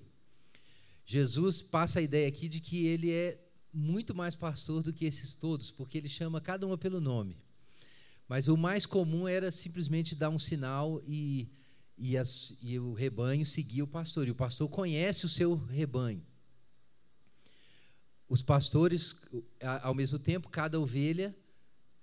Jesus 1.05 1.61
passa 1.61 1.99
a 1.99 2.01
ideia 2.01 2.27
aqui 2.27 2.47
de 2.47 2.59
que 2.59 2.85
ele 2.85 3.11
é 3.11 3.39
muito 3.73 4.15
mais 4.15 4.35
pastor 4.35 4.81
do 4.81 4.93
que 4.93 5.05
esses 5.05 5.35
todos, 5.35 5.69
porque 5.69 5.97
ele 5.97 6.07
chama 6.07 6.39
cada 6.39 6.65
uma 6.65 6.77
pelo 6.77 7.01
nome. 7.01 7.35
Mas 8.27 8.47
o 8.47 8.57
mais 8.57 8.85
comum 8.85 9.27
era 9.27 9.51
simplesmente 9.51 10.15
dar 10.15 10.29
um 10.29 10.39
sinal 10.39 11.01
e, 11.05 11.51
e, 11.97 12.17
as, 12.17 12.53
e 12.61 12.79
o 12.79 12.93
rebanho 12.93 13.45
seguia 13.45 13.83
o 13.83 13.87
pastor. 13.87 14.27
E 14.27 14.31
o 14.31 14.35
pastor 14.35 14.67
conhece 14.69 15.25
o 15.25 15.29
seu 15.29 15.55
rebanho. 15.55 16.25
Os 18.27 18.41
pastores, 18.41 19.15
ao 19.81 19.93
mesmo 19.93 20.17
tempo, 20.17 20.49
cada 20.49 20.79
ovelha 20.79 21.35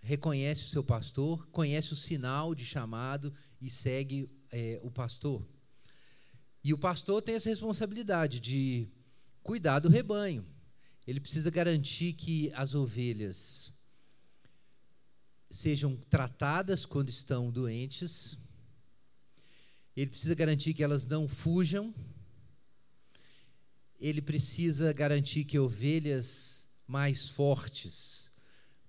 reconhece 0.03 0.65
o 0.65 0.69
seu 0.69 0.83
pastor, 0.83 1.47
conhece 1.49 1.93
o 1.93 1.97
sinal 1.97 2.55
de 2.55 2.67
chamado 2.67 3.33
e 3.61 3.71
segue 3.71 4.29
é, 4.51 4.81
o 4.83 4.91
pastor. 4.91 5.49
E 6.65 6.75
o 6.75 6.79
pastor 6.79 7.23
tem 7.23 7.37
essa 7.37 7.49
responsabilidade 7.49 8.41
de 8.41 8.89
cuidar 9.43 9.79
do 9.79 9.89
rebanho. 9.89 10.47
Ele 11.07 11.21
precisa 11.21 11.51
garantir 11.51 12.13
que 12.13 12.53
as 12.55 12.75
ovelhas 12.75 13.73
sejam 15.51 15.97
tratadas 16.09 16.87
quando 16.87 17.09
estão 17.09 17.51
doentes. 17.51 18.39
Ele 19.97 20.11
precisa 20.11 20.35
garantir 20.35 20.75
que 20.75 20.83
elas 20.83 21.07
não 21.07 21.29
fujam. 21.29 21.95
Ele 24.01 24.23
precisa 24.23 24.93
garantir 24.93 25.45
que 25.45 25.59
ovelhas 25.59 26.69
mais 26.87 27.29
fortes, 27.29 28.22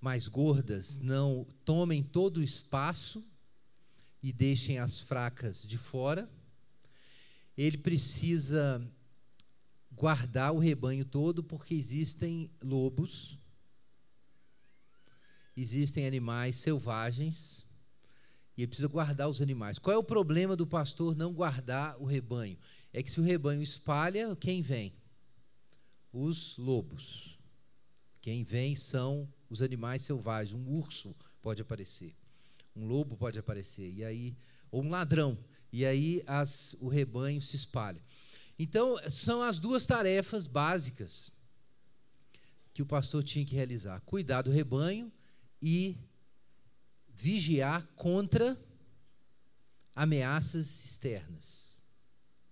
mais 0.04 0.28
gordas, 0.28 1.00
não 1.00 1.48
tomem 1.64 2.04
todo 2.04 2.38
o 2.38 2.44
espaço 2.44 3.24
e 4.22 4.34
deixem 4.34 4.78
as 4.78 5.00
fracas 5.00 5.66
de 5.66 5.78
fora. 5.78 6.30
Ele 7.58 7.78
precisa 7.78 8.86
guardar 9.90 10.52
o 10.54 10.60
rebanho 10.60 11.06
todo, 11.06 11.42
porque 11.42 11.74
existem 11.74 12.52
lobos, 12.62 13.38
existem 15.56 16.06
animais 16.06 16.58
selvagens, 16.58 17.66
e 18.58 18.62
ele 18.64 18.68
precisa 18.68 18.90
guardar 18.90 19.30
os 19.30 19.42
animais. 19.42 19.80
Qual 19.80 19.94
é 19.94 19.98
o 19.98 20.04
problema 20.04 20.54
do 20.54 20.68
pastor 20.68 21.16
não 21.16 21.34
guardar 21.34 21.96
o 21.98 22.04
rebanho? 22.04 22.58
É 22.92 23.02
que 23.02 23.10
se 23.10 23.22
o 23.22 23.24
rebanho 23.24 23.62
espalha, 23.62 24.36
quem 24.36 24.62
vem? 24.62 24.94
Os 26.12 26.58
lobos. 26.58 27.40
Quem 28.22 28.44
vem 28.44 28.76
são 28.76 29.28
os 29.54 29.62
animais 29.62 30.02
selvagens. 30.02 30.54
Um 30.54 30.78
urso 30.78 31.16
pode 31.42 31.62
aparecer, 31.62 32.14
um 32.76 32.86
lobo 32.86 33.16
pode 33.16 33.38
aparecer, 33.38 33.92
e 33.94 34.04
aí, 34.04 34.36
ou 34.72 34.84
um 34.84 34.90
ladrão, 34.90 35.38
e 35.72 35.86
aí 35.86 36.24
as, 36.26 36.76
o 36.80 36.88
rebanho 36.88 37.42
se 37.42 37.56
espalha. 37.56 38.02
Então, 38.58 38.98
são 39.10 39.42
as 39.42 39.60
duas 39.60 39.86
tarefas 39.86 40.48
básicas 40.48 41.32
que 42.74 42.82
o 42.82 42.86
pastor 42.86 43.24
tinha 43.24 43.46
que 43.46 43.56
realizar: 43.56 44.02
cuidar 44.02 44.42
do 44.42 44.52
rebanho 44.52 45.12
e 45.62 45.96
vigiar 47.10 47.86
contra 47.96 48.58
ameaças 49.96 50.84
externas. 50.84 51.64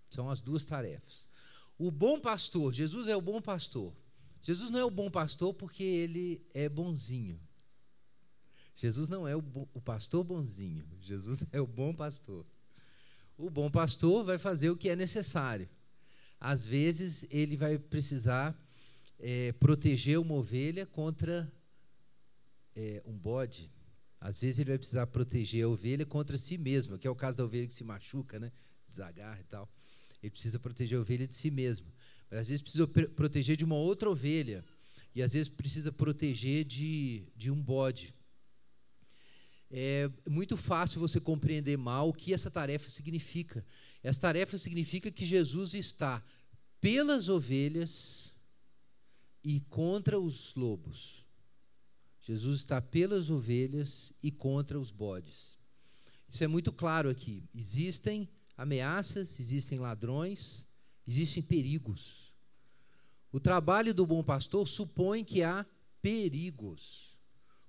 São 0.10 0.30
as 0.30 0.42
duas 0.42 0.66
tarefas. 0.66 1.28
O 1.78 1.90
bom 1.90 2.20
pastor, 2.20 2.74
Jesus 2.74 3.08
é 3.08 3.16
o 3.16 3.22
bom 3.22 3.42
pastor. 3.42 3.94
Jesus 4.42 4.70
não 4.70 4.80
é 4.80 4.86
o 4.86 4.92
bom 4.92 5.10
pastor 5.10 5.54
porque 5.54 5.84
ele 5.84 6.46
é 6.54 6.68
bonzinho. 6.68 7.40
Jesus 8.76 9.10
não 9.10 9.28
é 9.28 9.36
o, 9.36 9.44
o 9.74 9.82
pastor 9.82 10.24
bonzinho. 10.24 10.84
Jesus 11.00 11.44
é 11.52 11.62
o 11.62 11.68
bom 11.68 11.94
pastor. 11.94 12.46
O 13.38 13.50
bom 13.50 13.70
pastor 13.70 14.24
vai 14.24 14.38
fazer 14.38 14.70
o 14.70 14.78
que 14.78 14.90
é 14.90 14.96
necessário 14.96 15.70
às 16.42 16.66
vezes 16.66 17.28
ele 17.30 17.56
vai 17.56 17.78
precisar 17.78 18.60
é, 19.20 19.52
proteger 19.54 20.18
uma 20.18 20.34
ovelha 20.34 20.88
contra 20.88 21.50
é, 22.76 23.04
um 23.06 23.16
bode. 23.16 23.72
Às 24.20 24.40
vezes 24.40 24.58
ele 24.58 24.72
vai 24.72 24.80
precisar 24.80 25.06
proteger 25.06 25.66
a 25.66 25.70
ovelha 25.70 26.04
contra 26.04 26.36
si 26.36 26.58
mesma, 26.58 26.98
que 26.98 27.08
é 27.08 27.12
o 27.12 27.16
caso 27.16 27.38
da 27.38 27.46
ovelha 27.46 27.68
que 27.68 27.74
se 27.76 27.84
machuca, 27.84 28.40
né? 28.40 28.52
desagarra 28.90 29.40
e 29.40 29.44
tal. 29.44 29.70
Ele 30.22 30.32
precisa 30.32 30.60
proteger 30.60 30.98
a 30.98 31.02
ovelha 31.02 31.28
de 31.28 31.36
si 31.36 31.52
mesma. 31.52 31.88
Às 32.32 32.48
vezes 32.48 32.62
precisa 32.62 32.88
proteger 32.88 33.58
de 33.58 33.66
uma 33.66 33.76
outra 33.76 34.10
ovelha. 34.10 34.64
E 35.14 35.22
às 35.22 35.34
vezes 35.34 35.50
precisa 35.50 35.92
proteger 35.92 36.64
de, 36.64 37.28
de 37.36 37.52
um 37.52 37.62
bode. 37.62 38.14
É 39.70 40.10
muito 40.30 40.58
fácil 40.58 41.00
você 41.00 41.20
compreender 41.20 41.78
mal 41.78 42.10
o 42.10 42.14
que 42.14 42.34
essa 42.34 42.50
tarefa 42.50 42.90
significa. 42.90 43.66
Essa 44.02 44.22
tarefa 44.22 44.58
significa 44.58 45.12
que 45.12 45.26
Jesus 45.26 45.74
está 45.74 46.24
pelas 46.80 47.30
ovelhas 47.30 48.32
e 49.44 49.60
contra 49.62 50.20
os 50.20 50.56
lobos. 50.56 51.26
Jesus 52.22 52.60
está 52.60 52.82
pelas 52.82 53.30
ovelhas 53.30 54.14
e 54.22 54.32
contra 54.32 54.80
os 54.80 54.92
bodes. 54.92 55.58
Isso 56.30 56.44
é 56.44 56.48
muito 56.48 56.72
claro 56.72 57.10
aqui. 57.10 57.44
Existem 57.54 58.30
ameaças, 58.58 59.40
existem 59.40 59.80
ladrões, 59.80 60.68
existem 61.08 61.42
perigos. 61.42 62.21
O 63.32 63.40
trabalho 63.40 63.94
do 63.94 64.06
bom 64.06 64.24
pastor 64.24 64.68
supõe 64.68 65.24
que 65.24 65.42
há 65.42 65.66
perigos. 66.02 67.18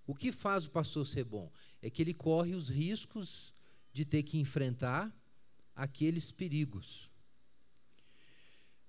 O 0.07 0.15
que 0.15 0.33
faz 0.33 0.67
o 0.67 0.71
pastor 0.71 1.07
ser 1.07 1.25
bom? 1.25 1.51
É 1.81 1.89
que 1.89 2.03
ele 2.03 2.13
corre 2.13 2.55
os 2.55 2.69
riscos 2.69 3.55
de 3.93 4.05
ter 4.05 4.23
que 4.23 4.39
enfrentar 4.39 5.15
aqueles 5.75 6.33
perigos. 6.33 7.09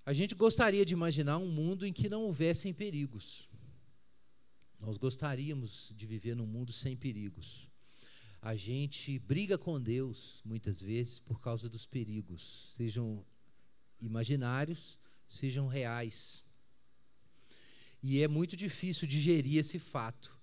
A 0.06 0.14
gente 0.14 0.36
gostaria 0.36 0.86
de 0.86 0.94
imaginar 0.94 1.38
um 1.38 1.50
mundo 1.50 1.86
em 1.86 1.94
que 1.94 2.10
não 2.10 2.24
houvessem 2.24 2.74
perigos. 2.74 3.48
Nós 4.82 4.98
gostaríamos 4.98 5.94
de 5.96 6.06
viver 6.06 6.36
num 6.36 6.46
mundo 6.46 6.74
sem 6.74 6.98
perigos. 6.98 7.68
A 8.42 8.56
gente 8.56 9.18
briga 9.20 9.58
com 9.58 9.80
Deus 9.80 10.42
muitas 10.44 10.82
vezes 10.82 11.20
por 11.20 11.40
causa 11.40 11.70
dos 11.70 11.86
perigos, 11.86 12.74
sejam 12.76 13.26
imaginários, 14.02 15.00
sejam 15.26 15.68
reais. 15.68 16.44
E 18.04 18.22
é 18.22 18.28
muito 18.28 18.58
difícil 18.58 19.08
digerir 19.08 19.58
esse 19.58 19.80
fato. 19.80 20.38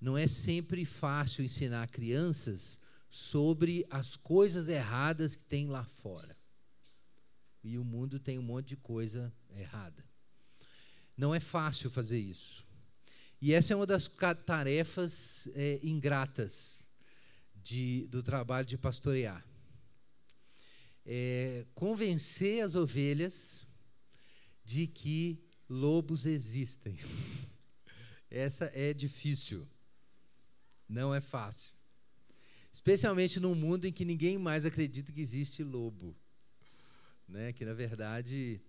Não 0.00 0.16
é 0.16 0.26
sempre 0.26 0.86
fácil 0.86 1.44
ensinar 1.44 1.86
crianças 1.88 2.78
sobre 3.10 3.86
as 3.90 4.16
coisas 4.16 4.66
erradas 4.66 5.36
que 5.36 5.44
tem 5.44 5.68
lá 5.68 5.84
fora. 5.84 6.34
E 7.62 7.76
o 7.76 7.84
mundo 7.84 8.18
tem 8.18 8.38
um 8.38 8.42
monte 8.42 8.68
de 8.68 8.76
coisa 8.76 9.30
errada. 9.54 10.02
Não 11.14 11.34
é 11.34 11.38
fácil 11.38 11.90
fazer 11.90 12.18
isso. 12.18 12.64
E 13.42 13.52
essa 13.52 13.74
é 13.74 13.76
uma 13.76 13.86
das 13.86 14.08
tarefas 14.46 15.46
é, 15.54 15.80
ingratas 15.82 16.88
de, 17.54 18.06
do 18.06 18.22
trabalho 18.22 18.66
de 18.66 18.78
pastorear. 18.78 19.44
É 21.04 21.66
convencer 21.74 22.64
as 22.64 22.74
ovelhas 22.74 23.66
de 24.64 24.86
que 24.86 25.44
lobos 25.72 26.26
existem. 26.26 26.98
Essa 28.30 28.70
é 28.74 28.92
difícil. 28.92 29.66
Não 30.86 31.14
é 31.14 31.20
fácil. 31.20 31.74
Especialmente 32.70 33.40
num 33.40 33.54
mundo 33.54 33.86
em 33.86 33.92
que 33.92 34.04
ninguém 34.04 34.36
mais 34.36 34.66
acredita 34.66 35.12
que 35.12 35.20
existe 35.20 35.64
lobo. 35.64 36.14
Né? 37.26 37.52
Que, 37.54 37.64
na 37.64 37.72
verdade, 37.72 38.60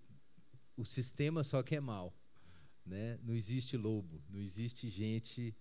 o 0.77 0.85
sistema 0.85 1.43
só 1.43 1.61
quer 1.61 1.81
mal. 1.81 2.13
Né? 2.85 3.19
Não 3.21 3.35
existe 3.35 3.75
lobo, 3.75 4.21
não 4.29 4.39
existe 4.39 4.89
gente 4.89 5.53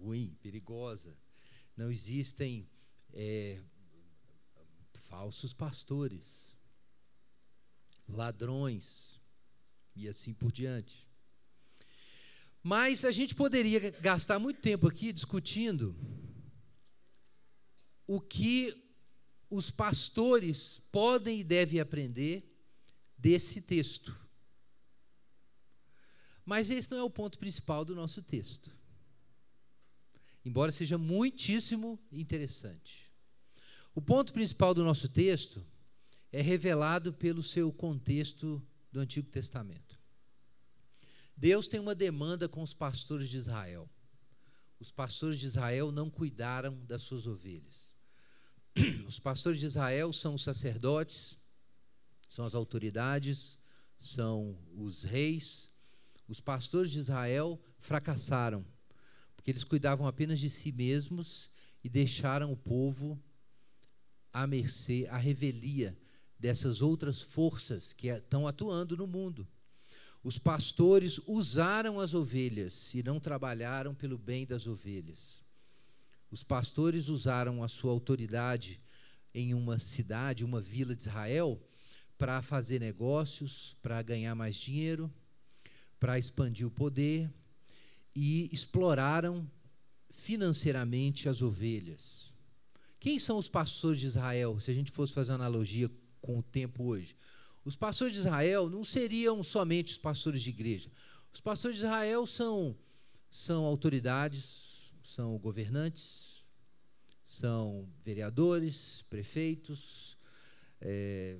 ruim, 0.00 0.36
perigosa. 0.42 1.16
Não 1.76 1.90
existem 1.90 2.68
é, 3.12 3.60
falsos 5.08 5.52
pastores, 5.52 6.56
ladrões 8.08 9.11
e 9.94 10.08
assim 10.08 10.32
por 10.32 10.50
diante. 10.50 11.06
Mas 12.62 13.04
a 13.04 13.10
gente 13.10 13.34
poderia 13.34 13.90
gastar 14.00 14.38
muito 14.38 14.60
tempo 14.60 14.86
aqui 14.86 15.12
discutindo 15.12 15.96
o 18.06 18.20
que 18.20 18.74
os 19.50 19.70
pastores 19.70 20.80
podem 20.90 21.40
e 21.40 21.44
devem 21.44 21.80
aprender 21.80 22.48
desse 23.18 23.60
texto. 23.60 24.16
Mas 26.44 26.70
esse 26.70 26.90
não 26.90 26.98
é 26.98 27.02
o 27.02 27.10
ponto 27.10 27.38
principal 27.38 27.84
do 27.84 27.94
nosso 27.94 28.22
texto. 28.22 28.70
Embora 30.44 30.72
seja 30.72 30.98
muitíssimo 30.98 32.00
interessante. 32.10 33.10
O 33.94 34.00
ponto 34.00 34.32
principal 34.32 34.72
do 34.74 34.82
nosso 34.82 35.08
texto 35.08 35.64
é 36.32 36.40
revelado 36.40 37.12
pelo 37.12 37.42
seu 37.42 37.72
contexto 37.72 38.66
do 38.92 39.00
Antigo 39.00 39.28
Testamento. 39.28 39.98
Deus 41.36 41.66
tem 41.66 41.80
uma 41.80 41.94
demanda 41.94 42.48
com 42.48 42.62
os 42.62 42.74
pastores 42.74 43.28
de 43.30 43.38
Israel. 43.38 43.88
Os 44.78 44.90
pastores 44.90 45.40
de 45.40 45.46
Israel 45.46 45.90
não 45.90 46.10
cuidaram 46.10 46.78
das 46.84 47.02
suas 47.02 47.26
ovelhas. 47.26 47.90
Os 49.06 49.18
pastores 49.18 49.60
de 49.60 49.66
Israel 49.66 50.12
são 50.12 50.34
os 50.34 50.42
sacerdotes, 50.42 51.36
são 52.28 52.46
as 52.46 52.54
autoridades, 52.54 53.58
são 53.98 54.58
os 54.74 55.02
reis. 55.02 55.70
Os 56.26 56.40
pastores 56.40 56.90
de 56.90 56.98
Israel 56.98 57.60
fracassaram, 57.78 58.64
porque 59.36 59.50
eles 59.50 59.64
cuidavam 59.64 60.06
apenas 60.06 60.40
de 60.40 60.48
si 60.48 60.72
mesmos 60.72 61.50
e 61.84 61.88
deixaram 61.88 62.50
o 62.50 62.56
povo 62.56 63.22
à 64.32 64.46
mercê, 64.46 65.06
à 65.10 65.18
revelia 65.18 65.96
dessas 66.42 66.82
outras 66.82 67.20
forças 67.20 67.92
que 67.92 68.08
estão 68.08 68.48
atuando 68.48 68.96
no 68.96 69.06
mundo. 69.06 69.46
Os 70.24 70.38
pastores 70.38 71.20
usaram 71.24 72.00
as 72.00 72.14
ovelhas 72.14 72.92
e 72.94 73.00
não 73.00 73.20
trabalharam 73.20 73.94
pelo 73.94 74.18
bem 74.18 74.44
das 74.44 74.66
ovelhas. 74.66 75.40
Os 76.32 76.42
pastores 76.42 77.06
usaram 77.08 77.62
a 77.62 77.68
sua 77.68 77.92
autoridade 77.92 78.80
em 79.32 79.54
uma 79.54 79.78
cidade, 79.78 80.44
uma 80.44 80.60
vila 80.60 80.96
de 80.96 81.02
Israel, 81.02 81.62
para 82.18 82.42
fazer 82.42 82.80
negócios, 82.80 83.76
para 83.80 84.02
ganhar 84.02 84.34
mais 84.34 84.56
dinheiro, 84.56 85.08
para 86.00 86.18
expandir 86.18 86.66
o 86.66 86.72
poder 86.72 87.32
e 88.16 88.50
exploraram 88.52 89.48
financeiramente 90.10 91.28
as 91.28 91.40
ovelhas. 91.40 92.32
Quem 92.98 93.16
são 93.20 93.38
os 93.38 93.48
pastores 93.48 94.00
de 94.00 94.06
Israel, 94.06 94.58
se 94.58 94.72
a 94.72 94.74
gente 94.74 94.90
fosse 94.90 95.12
fazer 95.12 95.30
uma 95.30 95.36
analogia 95.36 95.88
com 96.22 96.38
o 96.38 96.42
tempo 96.42 96.84
hoje? 96.84 97.14
Os 97.64 97.76
pastores 97.76 98.14
de 98.14 98.20
Israel 98.20 98.70
não 98.70 98.82
seriam 98.82 99.42
somente 99.42 99.92
os 99.92 99.98
pastores 99.98 100.42
de 100.42 100.48
igreja. 100.50 100.90
Os 101.32 101.40
pastores 101.40 101.78
de 101.78 101.84
Israel 101.84 102.26
são, 102.26 102.74
são 103.30 103.64
autoridades, 103.64 104.92
são 105.04 105.38
governantes, 105.38 106.44
são 107.22 107.88
vereadores, 108.04 109.02
prefeitos, 109.08 110.16
é, 110.80 111.38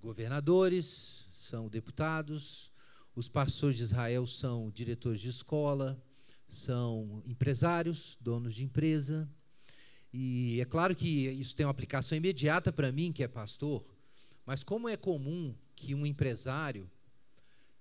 governadores, 0.00 1.26
são 1.32 1.68
deputados. 1.68 2.70
Os 3.14 3.28
pastores 3.28 3.76
de 3.76 3.82
Israel 3.82 4.26
são 4.26 4.70
diretores 4.70 5.20
de 5.20 5.28
escola, 5.28 6.00
são 6.46 7.22
empresários, 7.26 8.16
donos 8.20 8.54
de 8.54 8.64
empresa. 8.64 9.28
E 10.12 10.60
é 10.60 10.64
claro 10.64 10.94
que 10.96 11.28
isso 11.28 11.54
tem 11.54 11.66
uma 11.66 11.70
aplicação 11.70 12.16
imediata 12.16 12.72
para 12.72 12.90
mim, 12.90 13.12
que 13.12 13.22
é 13.22 13.28
pastor, 13.28 13.84
mas 14.46 14.64
como 14.64 14.88
é 14.88 14.96
comum 14.96 15.54
que 15.76 15.94
um 15.94 16.06
empresário 16.06 16.90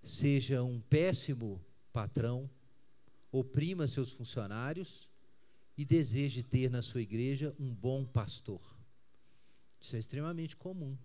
seja 0.02 0.64
um 0.64 0.80
péssimo 0.80 1.64
patrão, 1.92 2.50
oprima 3.32 3.88
seus 3.88 4.12
funcionários 4.12 5.08
e 5.78 5.86
deseje 5.86 6.44
ter 6.44 6.70
na 6.70 6.82
sua 6.82 7.02
igreja 7.02 7.56
um 7.60 7.74
bom 7.74 8.06
pastor. 8.06 8.62
Isso 9.80 9.96
é 9.96 10.00
extremamente 10.00 10.56
comum. 10.56 10.98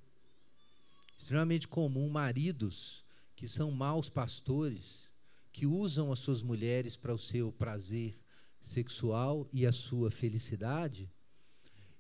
Extremamente 1.19 1.69
comum 1.69 2.09
maridos 2.09 3.05
que 3.37 3.47
são 3.47 3.71
maus 3.71 4.09
pastores, 4.09 5.11
que 5.53 5.67
usam 5.67 6.13
as 6.13 6.19
suas 6.19 6.43
mulheres 6.43 6.97
para 6.97 7.15
o 7.15 7.19
seu 7.19 7.53
prazer 7.53 8.22
sexual 8.63 9.49
e 9.53 9.67
a 9.67 9.73
sua 9.73 10.11
felicidade, 10.11 11.11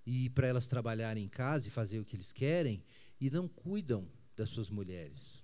e 0.06 0.30
para 0.30 0.46
elas 0.46 0.66
trabalharem 0.66 1.24
em 1.24 1.28
casa 1.28 1.68
e 1.68 1.70
fazer 1.70 2.00
o 2.00 2.04
que 2.04 2.16
eles 2.16 2.32
querem, 2.32 2.82
e 3.20 3.28
não 3.28 3.46
cuidam 3.46 4.08
das 4.34 4.48
suas 4.48 4.70
mulheres. 4.70 5.42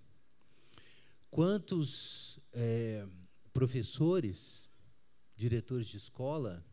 Quantos 1.31 2.39
é, 2.53 3.07
professores, 3.53 4.71
diretores 5.37 5.87
de 5.87 5.97
escola, 5.97 6.65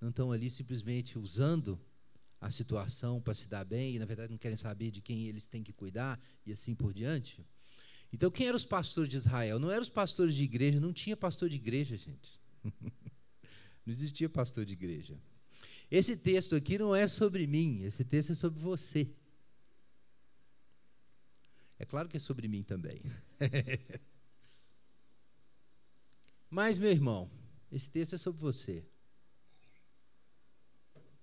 não 0.00 0.08
estão 0.08 0.32
ali 0.32 0.50
simplesmente 0.50 1.18
usando 1.18 1.78
a 2.40 2.50
situação 2.50 3.20
para 3.20 3.34
se 3.34 3.48
dar 3.48 3.64
bem 3.64 3.94
e, 3.94 3.98
na 3.98 4.04
verdade, 4.04 4.32
não 4.32 4.38
querem 4.38 4.56
saber 4.56 4.90
de 4.90 5.00
quem 5.00 5.26
eles 5.26 5.46
têm 5.46 5.62
que 5.62 5.72
cuidar 5.72 6.20
e 6.44 6.52
assim 6.52 6.74
por 6.74 6.92
diante? 6.92 7.46
Então, 8.12 8.30
quem 8.30 8.48
eram 8.48 8.56
os 8.56 8.64
pastores 8.64 9.10
de 9.10 9.16
Israel? 9.16 9.58
Não 9.58 9.70
eram 9.70 9.82
os 9.82 9.88
pastores 9.88 10.34
de 10.34 10.42
igreja, 10.42 10.80
não 10.80 10.92
tinha 10.92 11.16
pastor 11.16 11.48
de 11.48 11.56
igreja, 11.56 11.96
gente. 11.96 12.40
não 13.84 13.92
existia 13.92 14.28
pastor 14.28 14.64
de 14.64 14.72
igreja. 14.72 15.18
Esse 15.90 16.16
texto 16.16 16.56
aqui 16.56 16.78
não 16.78 16.94
é 16.94 17.06
sobre 17.06 17.46
mim, 17.46 17.82
esse 17.82 18.04
texto 18.04 18.32
é 18.32 18.34
sobre 18.34 18.58
você. 18.58 19.10
É 21.78 21.84
claro 21.84 22.08
que 22.08 22.16
é 22.16 22.20
sobre 22.20 22.48
mim 22.48 22.62
também. 22.62 23.02
Mas, 26.48 26.78
meu 26.78 26.90
irmão, 26.90 27.30
esse 27.70 27.90
texto 27.90 28.14
é 28.14 28.18
sobre 28.18 28.40
você. 28.40 28.84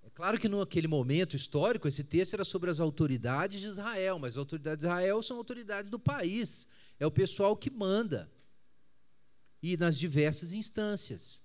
É 0.02 0.10
claro 0.10 0.40
que 0.40 0.50
naquele 0.50 0.88
momento 0.88 1.36
histórico, 1.36 1.88
esse 1.88 2.04
texto 2.04 2.34
era 2.34 2.44
sobre 2.44 2.70
as 2.70 2.80
autoridades 2.80 3.62
de 3.62 3.68
Israel, 3.68 4.18
mas 4.18 4.34
as 4.34 4.38
autoridades 4.38 4.82
de 4.82 4.88
Israel 4.88 5.22
são 5.22 5.38
autoridades 5.38 5.92
do 5.92 6.00
país. 6.00 6.68
É 7.00 7.06
o 7.06 7.12
pessoal 7.12 7.56
que 7.56 7.70
manda. 7.70 8.30
E 9.62 9.78
nas 9.78 10.00
diversas 10.00 10.52
instâncias. 10.52 11.40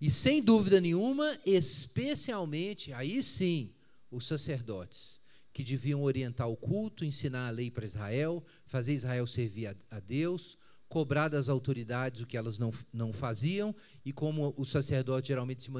E 0.00 0.10
sem 0.10 0.42
dúvida 0.42 0.80
nenhuma, 0.80 1.38
especialmente, 1.44 2.92
aí 2.92 3.22
sim, 3.22 3.74
os 4.10 4.26
sacerdotes 4.26 5.18
que 5.52 5.64
deviam 5.64 6.02
orientar 6.02 6.48
o 6.48 6.56
culto, 6.56 7.04
ensinar 7.04 7.48
a 7.48 7.50
lei 7.50 7.68
para 7.68 7.84
Israel, 7.84 8.44
fazer 8.66 8.94
Israel 8.94 9.26
servir 9.26 9.66
a, 9.66 9.76
a 9.90 9.98
Deus, 9.98 10.56
cobrar 10.88 11.28
das 11.28 11.48
autoridades 11.48 12.20
o 12.20 12.26
que 12.26 12.36
elas 12.36 12.58
não, 12.58 12.72
não 12.92 13.12
faziam, 13.12 13.74
e 14.04 14.12
como 14.12 14.54
os 14.56 14.70
sacerdotes 14.70 15.28
geralmente 15.28 15.62
se 15.62 15.70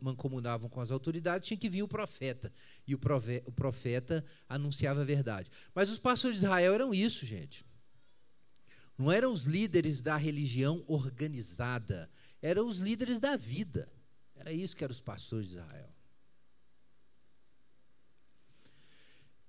mancomunavam 0.00 0.68
com 0.68 0.80
as 0.80 0.90
autoridades, 0.90 1.48
tinha 1.48 1.58
que 1.58 1.68
vir 1.68 1.82
o 1.82 1.88
profeta, 1.88 2.52
e 2.86 2.94
o, 2.94 2.98
prove, 2.98 3.42
o 3.44 3.52
profeta 3.52 4.24
anunciava 4.48 5.02
a 5.02 5.04
verdade. 5.04 5.50
Mas 5.74 5.90
os 5.90 5.98
pastores 5.98 6.38
de 6.38 6.44
Israel 6.44 6.72
eram 6.72 6.94
isso, 6.94 7.26
gente. 7.26 7.66
Não 8.96 9.12
eram 9.12 9.32
os 9.32 9.44
líderes 9.44 10.00
da 10.00 10.16
religião 10.16 10.82
organizada, 10.88 12.10
eram 12.40 12.66
os 12.66 12.78
líderes 12.78 13.18
da 13.18 13.36
vida. 13.36 13.90
Era 14.34 14.52
isso 14.52 14.76
que 14.76 14.84
eram 14.84 14.92
os 14.92 15.00
pastores 15.00 15.48
de 15.48 15.52
Israel. 15.54 15.92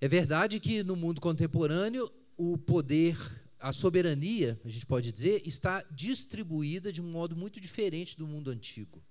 É 0.02 0.08
verdade 0.08 0.60
que 0.60 0.82
no 0.82 0.96
mundo 0.96 1.20
contemporâneo 1.20 2.12
o 2.38 2.58
poder, 2.58 3.18
a 3.60 3.74
soberania, 3.74 4.60
a 4.64 4.70
gente 4.70 4.86
pode 4.86 5.12
dizer, 5.12 5.46
está 5.46 5.84
distribuída 5.92 6.92
de 6.92 7.02
um 7.02 7.12
modo 7.12 7.36
muito 7.36 7.60
diferente 7.60 8.18
do 8.18 8.26
mundo 8.26 8.50
antigo. 8.50 9.04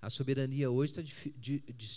A 0.00 0.10
soberania 0.10 0.70
hoje 0.70 0.92
está 0.92 1.02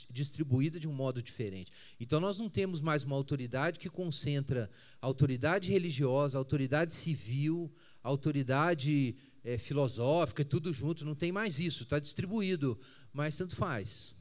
distribuída 0.09 0.79
de 0.79 0.87
um 0.87 0.93
modo 0.93 1.21
diferente. 1.21 1.71
Então, 1.99 2.19
nós 2.19 2.37
não 2.37 2.49
temos 2.49 2.81
mais 2.81 3.03
uma 3.03 3.15
autoridade 3.15 3.79
que 3.79 3.89
concentra 3.89 4.69
autoridade 4.99 5.71
religiosa, 5.71 6.37
autoridade 6.37 6.95
civil, 6.95 7.71
autoridade 8.01 9.15
é, 9.43 9.57
filosófica, 9.57 10.45
tudo 10.45 10.73
junto. 10.73 11.05
Não 11.05 11.15
tem 11.15 11.31
mais 11.31 11.59
isso, 11.59 11.83
está 11.83 11.99
distribuído. 11.99 12.79
Mas 13.13 13.35
tanto 13.35 13.55
faz. 13.55 14.15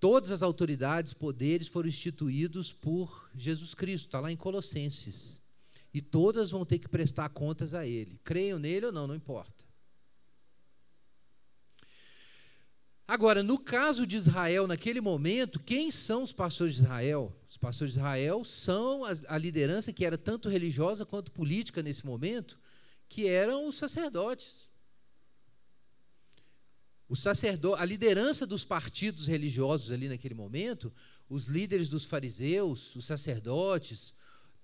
Todas 0.00 0.30
as 0.30 0.42
autoridades, 0.42 1.14
poderes 1.14 1.68
foram 1.68 1.88
instituídos 1.88 2.72
por 2.72 3.30
Jesus 3.34 3.72
Cristo, 3.74 4.06
está 4.06 4.20
lá 4.20 4.30
em 4.30 4.36
Colossenses. 4.36 5.42
E 5.92 6.02
todas 6.02 6.50
vão 6.50 6.64
ter 6.64 6.78
que 6.78 6.88
prestar 6.88 7.28
contas 7.30 7.72
a 7.72 7.86
Ele. 7.86 8.20
Creiam 8.24 8.58
nele 8.58 8.86
ou 8.86 8.92
não, 8.92 9.06
não 9.06 9.14
importa. 9.14 9.64
Agora, 13.06 13.42
no 13.42 13.58
caso 13.58 14.06
de 14.06 14.16
Israel, 14.16 14.66
naquele 14.66 15.00
momento, 15.00 15.60
quem 15.60 15.90
são 15.90 16.22
os 16.22 16.32
pastores 16.32 16.76
de 16.76 16.82
Israel? 16.82 17.36
Os 17.46 17.58
pastores 17.58 17.92
de 17.92 18.00
Israel 18.00 18.44
são 18.44 19.04
a, 19.04 19.10
a 19.28 19.38
liderança 19.38 19.92
que 19.92 20.06
era 20.06 20.16
tanto 20.16 20.48
religiosa 20.48 21.04
quanto 21.04 21.30
política 21.30 21.82
nesse 21.82 22.06
momento, 22.06 22.58
que 23.14 23.28
eram 23.28 23.68
os 23.68 23.76
sacerdotes. 23.76 24.68
O 27.08 27.14
sacerdote, 27.14 27.80
a 27.80 27.84
liderança 27.84 28.44
dos 28.44 28.64
partidos 28.64 29.28
religiosos 29.28 29.92
ali 29.92 30.08
naquele 30.08 30.34
momento, 30.34 30.92
os 31.28 31.44
líderes 31.44 31.88
dos 31.88 32.04
fariseus, 32.04 32.96
os 32.96 33.04
sacerdotes, 33.04 34.12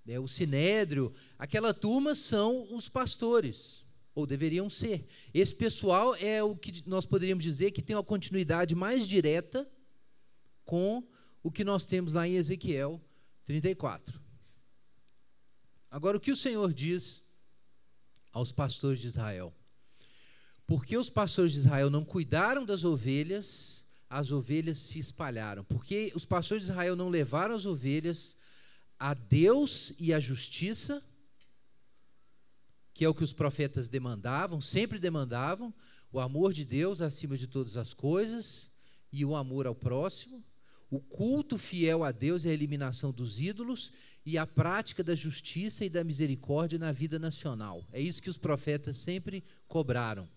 né, 0.05 0.19
o 0.19 0.27
sinédrio, 0.27 1.15
aquela 1.39 1.73
turma 1.73 2.17
são 2.17 2.75
os 2.75 2.89
pastores, 2.89 3.85
ou 4.17 4.27
deveriam 4.27 4.69
ser. 4.69 5.07
Esse 5.33 5.55
pessoal 5.55 6.17
é 6.17 6.43
o 6.43 6.57
que 6.57 6.83
nós 6.89 7.07
poderíamos 7.07 7.45
dizer 7.45 7.71
que 7.71 7.81
tem 7.81 7.95
uma 7.95 8.03
continuidade 8.03 8.75
mais 8.75 9.07
direta 9.07 9.65
com 10.65 11.07
o 11.41 11.53
que 11.53 11.63
nós 11.63 11.87
temos 11.87 12.15
lá 12.15 12.27
em 12.27 12.35
Ezequiel 12.35 13.01
34. 13.45 14.21
Agora, 15.89 16.17
o 16.17 16.21
que 16.21 16.33
o 16.33 16.37
Senhor 16.37 16.73
diz 16.75 17.30
aos 18.33 18.53
pastores 18.53 19.01
de 19.01 19.07
Israel? 19.07 19.55
Porque 20.67 20.97
os 20.97 21.11
pastores 21.11 21.53
de 21.53 21.59
Israel 21.59 21.91
não 21.91 22.05
cuidaram 22.05 22.65
das 22.65 22.85
ovelhas, 22.85 23.85
as 24.09 24.31
ovelhas 24.31 24.79
se 24.79 24.99
espalharam. 24.99 25.65
Porque 25.65 26.13
os 26.15 26.25
pastores 26.25 26.65
de 26.65 26.71
Israel 26.71 26.95
não 26.95 27.09
levaram 27.09 27.55
as 27.55 27.67
ovelhas 27.67 28.37
a 28.99 29.15
Deus 29.15 29.93
e 29.99 30.13
à 30.13 30.21
justiça, 30.21 31.03
que 32.93 33.05
é 33.05 33.09
o 33.09 33.15
que 33.15 33.25
os 33.25 33.33
profetas 33.33 33.89
demandavam, 33.89 34.61
sempre 34.61 34.99
demandavam, 34.99 35.75
o 36.13 36.21
amor 36.21 36.53
de 36.53 36.65
Deus 36.65 37.01
acima 37.01 37.39
de 37.39 37.47
todas 37.47 37.77
as 37.77 37.95
coisas 37.95 38.71
e 39.13 39.25
o 39.25 39.35
amor 39.35 39.67
ao 39.67 39.75
próximo, 39.75 40.45
o 40.91 41.01
culto 41.01 41.57
fiel 41.57 42.05
a 42.05 42.11
Deus 42.11 42.45
e 42.45 42.49
a 42.49 42.53
eliminação 42.53 43.13
dos 43.13 43.39
ídolos 43.39 43.93
e 44.25 44.37
a 44.37 44.47
prática 44.47 45.03
da 45.03 45.15
justiça 45.15 45.85
e 45.85 45.91
da 45.91 46.05
misericórdia 46.05 46.79
na 46.79 46.93
vida 46.93 47.19
nacional. 47.19 47.85
É 47.93 48.01
isso 48.01 48.23
que 48.23 48.31
os 48.31 48.37
profetas 48.37 48.99
sempre 48.99 49.43
cobraram. 49.67 50.29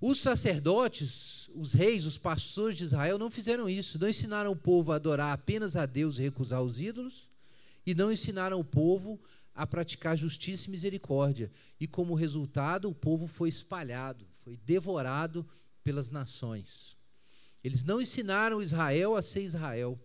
Os 0.00 0.20
sacerdotes, 0.20 1.48
os 1.54 1.72
reis, 1.72 2.04
os 2.06 2.18
pastores 2.18 2.76
de 2.76 2.84
Israel 2.84 3.18
não 3.18 3.30
fizeram 3.30 3.68
isso, 3.68 4.00
não 4.00 4.08
ensinaram 4.08 4.50
o 4.50 4.56
povo 4.56 4.90
a 4.90 4.96
adorar 4.96 5.32
apenas 5.32 5.76
a 5.76 5.86
Deus 5.86 6.18
e 6.18 6.22
recusar 6.22 6.60
os 6.60 6.80
ídolos, 6.80 7.28
e 7.86 7.94
não 7.94 8.10
ensinaram 8.10 8.58
o 8.58 8.64
povo 8.64 9.20
a 9.54 9.66
praticar 9.66 10.16
justiça 10.16 10.66
e 10.66 10.70
misericórdia. 10.70 11.50
E 11.78 11.86
como 11.86 12.14
resultado, 12.14 12.88
o 12.88 12.94
povo 12.94 13.26
foi 13.26 13.48
espalhado, 13.48 14.26
foi 14.42 14.56
devorado 14.56 15.46
pelas 15.84 16.10
nações. 16.10 16.96
Eles 17.62 17.84
não 17.84 18.00
ensinaram 18.00 18.62
Israel 18.62 19.14
a 19.14 19.22
ser 19.22 19.42
Israel. 19.42 19.98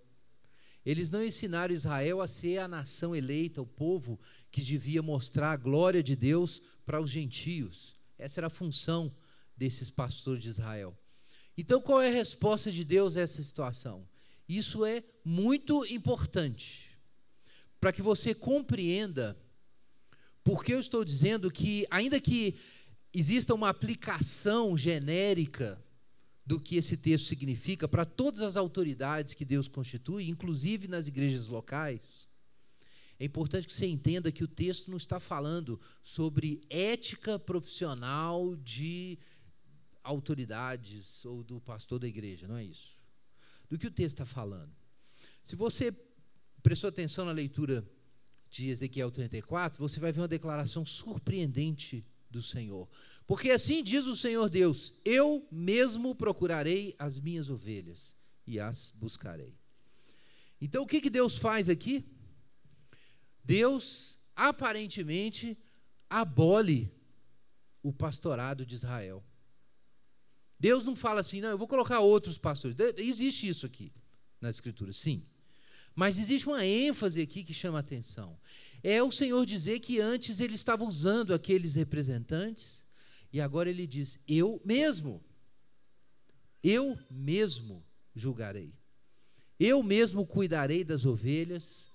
Eles 0.88 1.10
não 1.10 1.21
ensinaram 1.21 1.76
Israel 1.76 2.21
a 2.21 2.30
ser 2.30 2.60
a 2.60 2.67
nação 2.67 3.13
eleita, 3.13 3.62
o 3.62 3.67
povo 3.67 4.17
que 4.50 4.62
devia 4.62 5.02
mostrar 5.02 5.52
a 5.52 5.58
glória 5.58 6.02
de 6.02 6.15
Deus 6.15 6.62
para 6.86 7.02
os 7.02 7.12
gentios. 7.12 8.00
Essa 8.17 8.39
era 8.39 8.47
a 8.47 8.50
função 8.50 9.13
desses 9.58 9.91
pastores 9.91 10.41
de 10.41 10.47
Israel. 10.47 10.97
Então, 11.58 11.82
qual 11.82 12.02
é 12.02 12.08
a 12.08 12.13
resposta 12.13 12.71
de 12.71 12.86
Deus 12.86 13.17
a 13.17 13.19
essa 13.19 13.43
situação? 13.43 14.08
Isso 14.47 14.86
é 14.86 15.04
muito 15.26 15.86
importante 15.88 16.97
para 17.82 17.91
que 17.91 18.02
você 18.02 18.34
compreenda 18.34 19.38
porque 20.41 20.73
eu 20.73 20.80
estou 20.80 21.04
dizendo 21.04 21.52
que, 21.52 21.86
ainda 21.91 22.17
que 22.17 22.58
exista 23.13 23.54
uma 23.54 23.67
aplicação 23.67 24.78
genérica 24.78 25.84
do 26.47 26.62
que 26.62 26.77
esse 26.77 26.95
texto 26.95 27.25
significa 27.25 27.89
para 27.89 28.05
todas 28.05 28.41
as 28.41 28.55
autoridades 28.55 29.33
que 29.33 29.43
Deus 29.43 29.67
constitui, 29.67 30.29
inclusive 30.29 30.88
nas 30.88 31.05
igrejas 31.05 31.49
locais, 31.49 32.25
é 33.19 33.25
importante 33.25 33.67
que 33.67 33.73
você 33.73 33.86
entenda 33.86 34.31
que 34.31 34.45
o 34.45 34.47
texto 34.47 34.89
não 34.89 34.95
está 34.95 35.19
falando 35.19 35.77
sobre 36.01 36.62
ética 36.69 37.38
profissional 37.38 38.55
de 38.55 39.19
autoridades 40.01 41.25
ou 41.25 41.43
do 41.43 41.60
pastor 41.60 41.99
da 41.99 42.07
igreja, 42.07 42.47
não 42.47 42.55
é 42.55 42.63
isso. 42.63 42.95
Do 43.67 43.77
que 43.77 43.88
o 43.88 43.91
texto 43.91 44.21
está 44.21 44.25
falando. 44.25 44.73
Se 45.43 45.53
você 45.53 45.91
prestou 46.63 46.88
atenção 46.88 47.25
na 47.25 47.33
leitura 47.33 47.86
de 48.49 48.67
Ezequiel 48.69 49.12
34, 49.12 49.77
você 49.77 49.99
vai 49.99 50.13
ver 50.13 50.21
uma 50.21 50.29
declaração 50.29 50.86
surpreendente 50.86 52.05
do 52.29 52.41
Senhor. 52.41 52.88
Porque 53.27 53.51
assim 53.51 53.83
diz 53.83 54.07
o 54.07 54.15
Senhor 54.15 54.49
Deus: 54.49 54.93
Eu 55.03 55.45
mesmo 55.51 56.15
procurarei 56.15 56.95
as 56.97 57.19
minhas 57.19 57.49
ovelhas 57.49 58.15
e 58.47 58.57
as 58.57 58.91
buscarei. 58.95 59.53
Então 60.59 60.83
o 60.83 60.87
que, 60.87 61.01
que 61.01 61.09
Deus 61.09 61.37
faz 61.37 61.67
aqui? 61.67 62.05
Deus 63.43 64.17
aparentemente 64.33 65.57
abole 66.09 66.91
o 67.83 67.91
pastorado 67.91 68.65
de 68.65 68.75
Israel. 68.75 69.23
Deus 70.59 70.83
não 70.83 70.95
fala 70.95 71.21
assim, 71.21 71.39
não, 71.39 71.49
eu 71.49 71.57
vou 71.57 71.67
colocar 71.67 71.99
outros 71.99 72.37
pastores. 72.37 72.75
Existe 72.97 73.47
isso 73.47 73.65
aqui 73.65 73.93
na 74.41 74.49
Escritura, 74.49 74.91
sim. 74.91 75.23
Mas 75.93 76.17
existe 76.19 76.47
uma 76.47 76.65
ênfase 76.65 77.21
aqui 77.21 77.43
que 77.43 77.53
chama 77.53 77.77
a 77.77 77.81
atenção. 77.81 78.39
É 78.83 79.01
o 79.03 79.11
Senhor 79.11 79.45
dizer 79.45 79.79
que 79.79 79.99
antes 79.99 80.39
ele 80.39 80.55
estava 80.55 80.83
usando 80.83 81.33
aqueles 81.33 81.75
representantes 81.75 82.83
e 83.31 83.41
agora 83.41 83.69
ele 83.69 83.85
diz: 83.85 84.19
Eu 84.27 84.61
mesmo, 84.63 85.23
eu 86.63 86.97
mesmo 87.09 87.85
julgarei. 88.15 88.73
Eu 89.59 89.81
mesmo 89.81 90.25
cuidarei 90.25 90.83
das 90.83 91.05
ovelhas. 91.05 91.87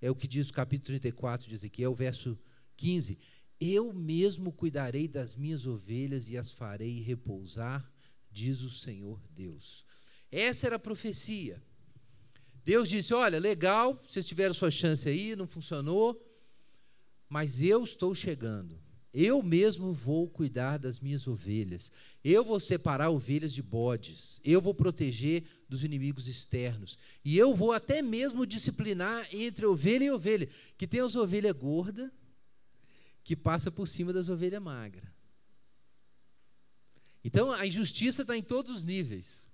É 0.00 0.10
o 0.10 0.14
que 0.14 0.28
diz 0.28 0.48
o 0.48 0.52
capítulo 0.52 0.86
34 0.86 1.48
de 1.48 1.54
Ezequiel, 1.54 1.94
verso 1.94 2.38
15. 2.76 3.18
Eu 3.60 3.92
mesmo 3.92 4.52
cuidarei 4.52 5.08
das 5.08 5.34
minhas 5.34 5.66
ovelhas 5.66 6.28
e 6.28 6.36
as 6.36 6.52
farei 6.52 7.00
repousar, 7.00 7.90
diz 8.30 8.60
o 8.60 8.70
Senhor 8.70 9.20
Deus. 9.34 9.84
Essa 10.30 10.66
era 10.66 10.76
a 10.76 10.80
profecia. 10.80 11.60
Deus 12.64 12.88
disse: 12.88 13.12
Olha, 13.12 13.38
legal, 13.38 14.00
vocês 14.06 14.26
tiveram 14.26 14.54
sua 14.54 14.70
chance 14.70 15.08
aí, 15.08 15.34
não 15.34 15.46
funcionou, 15.46 16.22
mas 17.28 17.60
eu 17.60 17.82
estou 17.82 18.14
chegando. 18.14 18.78
Eu 19.12 19.42
mesmo 19.42 19.92
vou 19.92 20.28
cuidar 20.28 20.78
das 20.78 21.00
minhas 21.00 21.26
ovelhas. 21.26 21.90
Eu 22.22 22.44
vou 22.44 22.60
separar 22.60 23.10
ovelhas 23.10 23.52
de 23.52 23.62
bodes. 23.62 24.40
Eu 24.44 24.60
vou 24.60 24.74
proteger 24.74 25.44
dos 25.68 25.82
inimigos 25.82 26.28
externos. 26.28 26.98
E 27.24 27.36
eu 27.36 27.54
vou 27.54 27.72
até 27.72 28.02
mesmo 28.02 28.46
disciplinar 28.46 29.26
entre 29.32 29.66
ovelha 29.66 30.04
e 30.04 30.10
ovelha. 30.10 30.48
Que 30.76 30.86
tem 30.86 31.00
as 31.00 31.16
ovelhas 31.16 31.56
gordas 31.56 32.10
que 33.24 33.36
passa 33.36 33.70
por 33.70 33.86
cima 33.86 34.12
das 34.12 34.28
ovelhas 34.28 34.62
magras. 34.62 35.04
Então 37.24 37.52
a 37.52 37.66
injustiça 37.66 38.22
está 38.22 38.36
em 38.36 38.42
todos 38.42 38.74
os 38.74 38.84
níveis. 38.84 39.46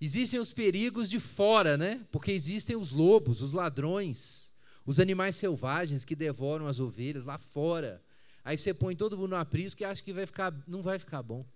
Existem 0.00 0.40
os 0.40 0.52
perigos 0.52 1.10
de 1.10 1.20
fora, 1.20 1.76
né? 1.76 2.06
Porque 2.10 2.32
existem 2.32 2.76
os 2.76 2.92
lobos, 2.92 3.42
os 3.42 3.52
ladrões, 3.52 4.50
os 4.86 4.98
animais 4.98 5.36
selvagens 5.36 6.04
que 6.04 6.16
devoram 6.16 6.66
as 6.66 6.80
ovelhas 6.80 7.24
lá 7.24 7.36
fora. 7.36 8.02
Aí 8.44 8.56
você 8.56 8.72
põe 8.72 8.96
todo 8.96 9.16
mundo 9.16 9.30
no 9.30 9.36
aprisco 9.36 9.82
e 9.82 9.84
acha 9.84 10.02
que 10.02 10.12
vai 10.12 10.26
ficar, 10.26 10.52
não 10.66 10.82
vai 10.82 10.98
ficar 10.98 11.22
bom. 11.22 11.46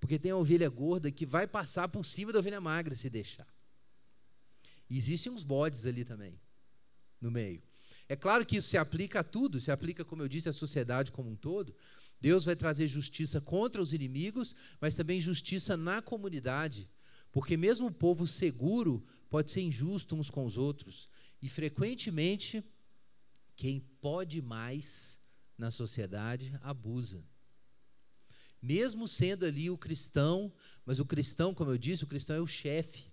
Porque 0.00 0.18
tem 0.18 0.32
a 0.32 0.36
ovelha 0.36 0.68
gorda 0.68 1.10
que 1.10 1.24
vai 1.24 1.46
passar 1.46 1.88
por 1.88 2.04
cima 2.04 2.32
da 2.32 2.38
ovelha 2.38 2.60
magra 2.60 2.94
se 2.94 3.08
deixar. 3.08 3.46
Existem 4.90 5.32
uns 5.32 5.42
bodes 5.42 5.86
ali 5.86 6.04
também, 6.04 6.38
no 7.20 7.30
meio. 7.30 7.62
É 8.08 8.14
claro 8.14 8.44
que 8.44 8.56
isso 8.56 8.68
se 8.68 8.76
aplica 8.76 9.20
a 9.20 9.24
tudo, 9.24 9.60
se 9.60 9.70
aplica, 9.70 10.04
como 10.04 10.22
eu 10.22 10.28
disse, 10.28 10.48
à 10.48 10.52
sociedade 10.52 11.10
como 11.10 11.30
um 11.30 11.36
todo. 11.36 11.74
Deus 12.20 12.44
vai 12.44 12.54
trazer 12.54 12.86
justiça 12.86 13.40
contra 13.40 13.80
os 13.80 13.92
inimigos, 13.92 14.54
mas 14.80 14.94
também 14.94 15.20
justiça 15.20 15.76
na 15.76 16.02
comunidade. 16.02 16.88
Porque 17.32 17.56
mesmo 17.56 17.86
o 17.86 17.92
povo 17.92 18.26
seguro 18.26 19.04
pode 19.30 19.50
ser 19.50 19.62
injusto 19.62 20.14
uns 20.14 20.30
com 20.30 20.44
os 20.44 20.56
outros. 20.56 21.08
E 21.40 21.48
frequentemente, 21.48 22.62
quem 23.56 23.80
pode 24.00 24.40
mais 24.40 25.18
na 25.56 25.70
sociedade 25.70 26.58
abusa. 26.62 27.24
Mesmo 28.60 29.06
sendo 29.06 29.44
ali 29.44 29.68
o 29.68 29.76
cristão, 29.76 30.52
mas 30.86 30.98
o 30.98 31.04
cristão, 31.04 31.52
como 31.52 31.70
eu 31.70 31.78
disse, 31.78 32.04
o 32.04 32.06
cristão 32.06 32.36
é 32.36 32.40
o 32.40 32.46
chefe. 32.46 33.12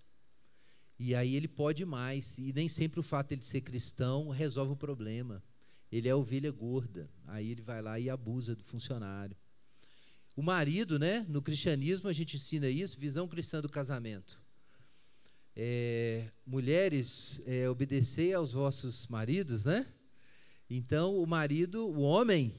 E 0.98 1.14
aí 1.14 1.34
ele 1.34 1.48
pode 1.48 1.84
mais. 1.84 2.38
E 2.38 2.52
nem 2.52 2.68
sempre 2.68 3.00
o 3.00 3.02
fato 3.02 3.28
de 3.28 3.34
ele 3.34 3.42
ser 3.42 3.60
cristão 3.60 4.30
resolve 4.30 4.72
o 4.72 4.76
problema. 4.76 5.42
Ele 5.90 6.08
é 6.08 6.14
ovelha 6.14 6.50
gorda. 6.50 7.10
Aí 7.26 7.50
ele 7.50 7.60
vai 7.60 7.82
lá 7.82 8.00
e 8.00 8.08
abusa 8.08 8.56
do 8.56 8.64
funcionário. 8.64 9.36
O 10.34 10.42
marido, 10.42 10.98
né? 10.98 11.26
No 11.28 11.42
cristianismo 11.42 12.08
a 12.08 12.12
gente 12.12 12.36
ensina 12.36 12.68
isso, 12.68 12.98
visão 12.98 13.28
cristã 13.28 13.60
do 13.60 13.68
casamento. 13.68 14.40
É, 15.54 16.30
mulheres, 16.46 17.42
é, 17.46 17.68
obedecer 17.68 18.32
aos 18.32 18.52
vossos 18.52 19.06
maridos, 19.08 19.66
né? 19.66 19.86
Então, 20.74 21.16
o 21.16 21.26
marido, 21.26 21.86
o 21.86 22.00
homem, 22.00 22.54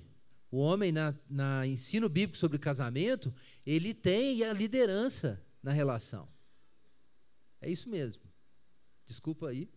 o 0.52 0.58
homem 0.58 0.92
na, 0.92 1.14
na 1.30 1.66
ensino 1.66 2.08
bíblico 2.08 2.38
sobre 2.38 2.60
casamento, 2.60 3.34
ele 3.66 3.94
tem 3.94 4.44
a 4.44 4.54
liderança 4.54 5.42
na 5.62 5.72
relação. 5.72 6.28
É 7.60 7.70
isso 7.70 7.90
mesmo. 7.90 8.22
Desculpa 9.06 9.50
aí, 9.50 9.70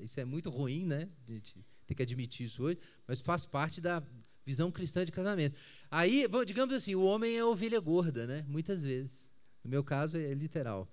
isso 0.00 0.18
é 0.18 0.24
muito 0.24 0.50
ruim, 0.50 0.84
né? 0.84 1.08
A 1.28 1.32
gente 1.32 1.64
tem 1.86 1.96
que 1.96 2.02
admitir 2.02 2.46
isso 2.46 2.62
hoje, 2.64 2.78
mas 3.06 3.20
faz 3.20 3.46
parte 3.46 3.80
da, 3.80 4.02
Visão 4.46 4.70
cristã 4.70 5.04
de 5.04 5.10
casamento. 5.10 5.58
Aí, 5.90 6.24
digamos 6.46 6.72
assim, 6.72 6.94
o 6.94 7.02
homem 7.02 7.36
é 7.36 7.44
ovelha 7.44 7.80
gorda, 7.80 8.28
né? 8.28 8.44
Muitas 8.46 8.80
vezes. 8.80 9.28
No 9.64 9.68
meu 9.68 9.82
caso, 9.82 10.16
é 10.16 10.32
literal. 10.34 10.88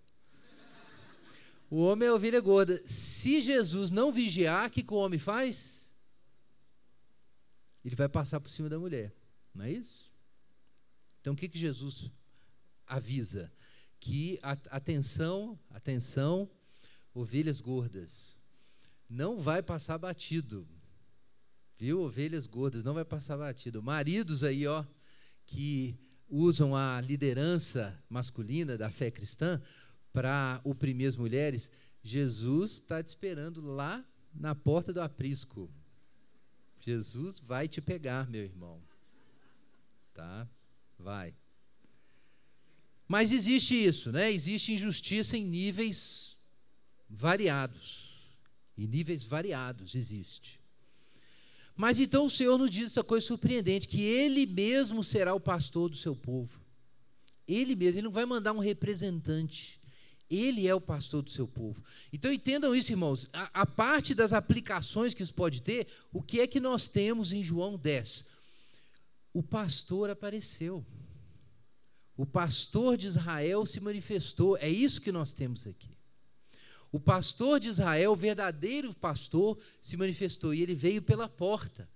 O 1.69 1.77
homem 1.77 2.07
é 2.07 2.11
ovelha 2.11 2.41
gorda. 2.41 2.81
Se 2.83 3.41
Jesus 3.41 3.91
não 3.91 4.11
vigiar, 4.11 4.67
o 4.67 4.71
que, 4.71 4.81
que 4.81 4.91
o 4.91 4.97
homem 4.97 5.19
faz? 5.19 5.82
Ele 7.83 7.95
vai 7.95 8.07
passar 8.07 8.39
por 8.39 8.49
cima 8.49 8.69
da 8.69 8.79
mulher. 8.79 9.13
Não 9.53 9.65
é 9.65 9.71
isso? 9.71 10.11
Então, 11.19 11.33
o 11.33 11.35
que, 11.35 11.47
que 11.47 11.57
Jesus 11.57 12.11
avisa? 12.85 13.51
Que, 13.99 14.39
atenção, 14.41 15.59
atenção, 15.69 16.49
ovelhas 17.13 17.61
gordas, 17.61 18.35
não 19.09 19.39
vai 19.39 19.61
passar 19.61 19.97
batido. 19.97 20.67
Viu? 21.77 22.01
Ovelhas 22.01 22.47
gordas, 22.47 22.83
não 22.83 22.93
vai 22.93 23.05
passar 23.05 23.37
batido. 23.37 23.81
Maridos 23.81 24.43
aí, 24.43 24.65
ó, 24.67 24.85
que 25.45 25.97
usam 26.29 26.75
a 26.75 26.99
liderança 26.99 28.01
masculina 28.09 28.77
da 28.77 28.89
fé 28.89 29.11
cristã 29.11 29.61
para 30.11 30.61
oprimir 30.63 31.07
as 31.07 31.15
mulheres, 31.15 31.69
Jesus 32.01 32.73
está 32.73 33.01
te 33.03 33.07
esperando 33.07 33.61
lá 33.61 34.05
na 34.33 34.53
porta 34.53 34.91
do 34.91 35.01
aprisco. 35.01 35.71
Jesus 36.85 37.39
vai 37.39 37.67
te 37.67 37.79
pegar, 37.79 38.29
meu 38.29 38.43
irmão. 38.43 38.81
Tá? 40.13 40.47
Vai. 40.99 41.33
Mas 43.07 43.31
existe 43.31 43.73
isso, 43.73 44.11
né? 44.11 44.31
Existe 44.31 44.73
injustiça 44.73 45.37
em 45.37 45.45
níveis 45.45 46.37
variados. 47.09 48.03
Em 48.77 48.85
níveis 48.85 49.23
variados 49.23 49.95
existe. 49.95 50.59
Mas 51.75 51.99
então 51.99 52.25
o 52.25 52.29
Senhor 52.29 52.57
nos 52.57 52.69
diz 52.69 52.87
essa 52.87 53.03
coisa 53.03 53.25
surpreendente: 53.25 53.87
que 53.87 54.01
Ele 54.01 54.45
mesmo 54.45 55.03
será 55.03 55.33
o 55.33 55.39
pastor 55.39 55.89
do 55.89 55.95
seu 55.95 56.15
povo. 56.15 56.59
Ele 57.47 57.75
mesmo, 57.75 57.99
Ele 57.99 58.05
não 58.07 58.11
vai 58.11 58.25
mandar 58.25 58.51
um 58.51 58.59
representante. 58.59 59.79
Ele 60.33 60.67
é 60.67 60.73
o 60.73 60.81
pastor 60.81 61.21
do 61.21 61.29
seu 61.29 61.47
povo. 61.47 61.83
Então 62.11 62.31
entendam 62.31 62.75
isso, 62.75 62.91
irmãos. 62.91 63.29
A, 63.31 63.61
a, 63.61 63.65
parte 63.65 64.15
das 64.15 64.33
aplicações 64.33 65.13
que 65.13 65.21
isso 65.21 65.33
pode 65.33 65.61
ter, 65.61 65.87
o 66.11 66.21
que 66.21 66.39
é 66.39 66.47
que 66.47 66.59
nós 66.59 66.87
temos 66.87 67.31
em 67.31 67.43
João 67.43 67.77
10? 67.77 68.27
O 69.33 69.43
pastor 69.43 70.09
apareceu. 70.09 70.85
O 72.17 72.25
pastor 72.25 72.97
de 72.97 73.07
Israel 73.07 73.65
se 73.65 73.79
manifestou. 73.79 74.57
É 74.57 74.69
isso 74.69 75.01
que 75.01 75.11
nós 75.11 75.33
temos 75.33 75.67
aqui. 75.67 75.97
O 76.91 76.99
pastor 76.99 77.59
de 77.59 77.69
Israel, 77.69 78.11
o 78.11 78.15
verdadeiro 78.15 78.93
pastor, 78.93 79.57
se 79.81 79.97
manifestou 79.97 80.53
e 80.53 80.61
ele 80.61 80.75
veio 80.75 81.01
pela 81.01 81.27
porta. 81.27 81.89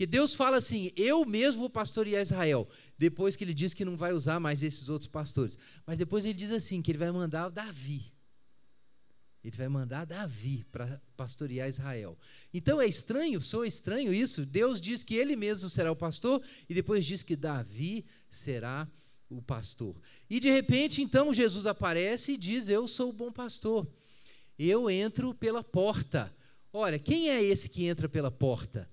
Porque 0.00 0.06
Deus 0.06 0.34
fala 0.34 0.56
assim: 0.56 0.90
eu 0.96 1.26
mesmo 1.26 1.60
vou 1.60 1.68
pastorear 1.68 2.22
Israel. 2.22 2.66
Depois 2.96 3.36
que 3.36 3.44
ele 3.44 3.52
diz 3.52 3.74
que 3.74 3.84
não 3.84 3.98
vai 3.98 4.14
usar 4.14 4.40
mais 4.40 4.62
esses 4.62 4.88
outros 4.88 5.10
pastores. 5.10 5.58
Mas 5.86 5.98
depois 5.98 6.24
ele 6.24 6.32
diz 6.32 6.52
assim: 6.52 6.80
que 6.80 6.90
ele 6.90 6.96
vai 6.96 7.10
mandar 7.10 7.50
Davi. 7.50 8.10
Ele 9.44 9.54
vai 9.58 9.68
mandar 9.68 10.06
Davi 10.06 10.64
para 10.72 10.98
pastorear 11.18 11.68
Israel. 11.68 12.18
Então 12.50 12.80
é 12.80 12.86
estranho, 12.86 13.42
sou 13.42 13.62
estranho 13.62 14.10
isso. 14.10 14.46
Deus 14.46 14.80
diz 14.80 15.04
que 15.04 15.16
ele 15.16 15.36
mesmo 15.36 15.68
será 15.68 15.92
o 15.92 15.96
pastor 15.96 16.42
e 16.66 16.72
depois 16.72 17.04
diz 17.04 17.22
que 17.22 17.36
Davi 17.36 18.06
será 18.30 18.88
o 19.28 19.42
pastor. 19.42 20.00
E 20.30 20.40
de 20.40 20.50
repente, 20.50 21.02
então, 21.02 21.34
Jesus 21.34 21.66
aparece 21.66 22.32
e 22.32 22.38
diz: 22.38 22.70
Eu 22.70 22.88
sou 22.88 23.10
o 23.10 23.12
bom 23.12 23.30
pastor. 23.30 23.86
Eu 24.58 24.88
entro 24.88 25.34
pela 25.34 25.62
porta. 25.62 26.34
Olha, 26.72 26.98
quem 26.98 27.28
é 27.28 27.42
esse 27.42 27.68
que 27.68 27.84
entra 27.84 28.08
pela 28.08 28.30
porta? 28.30 28.88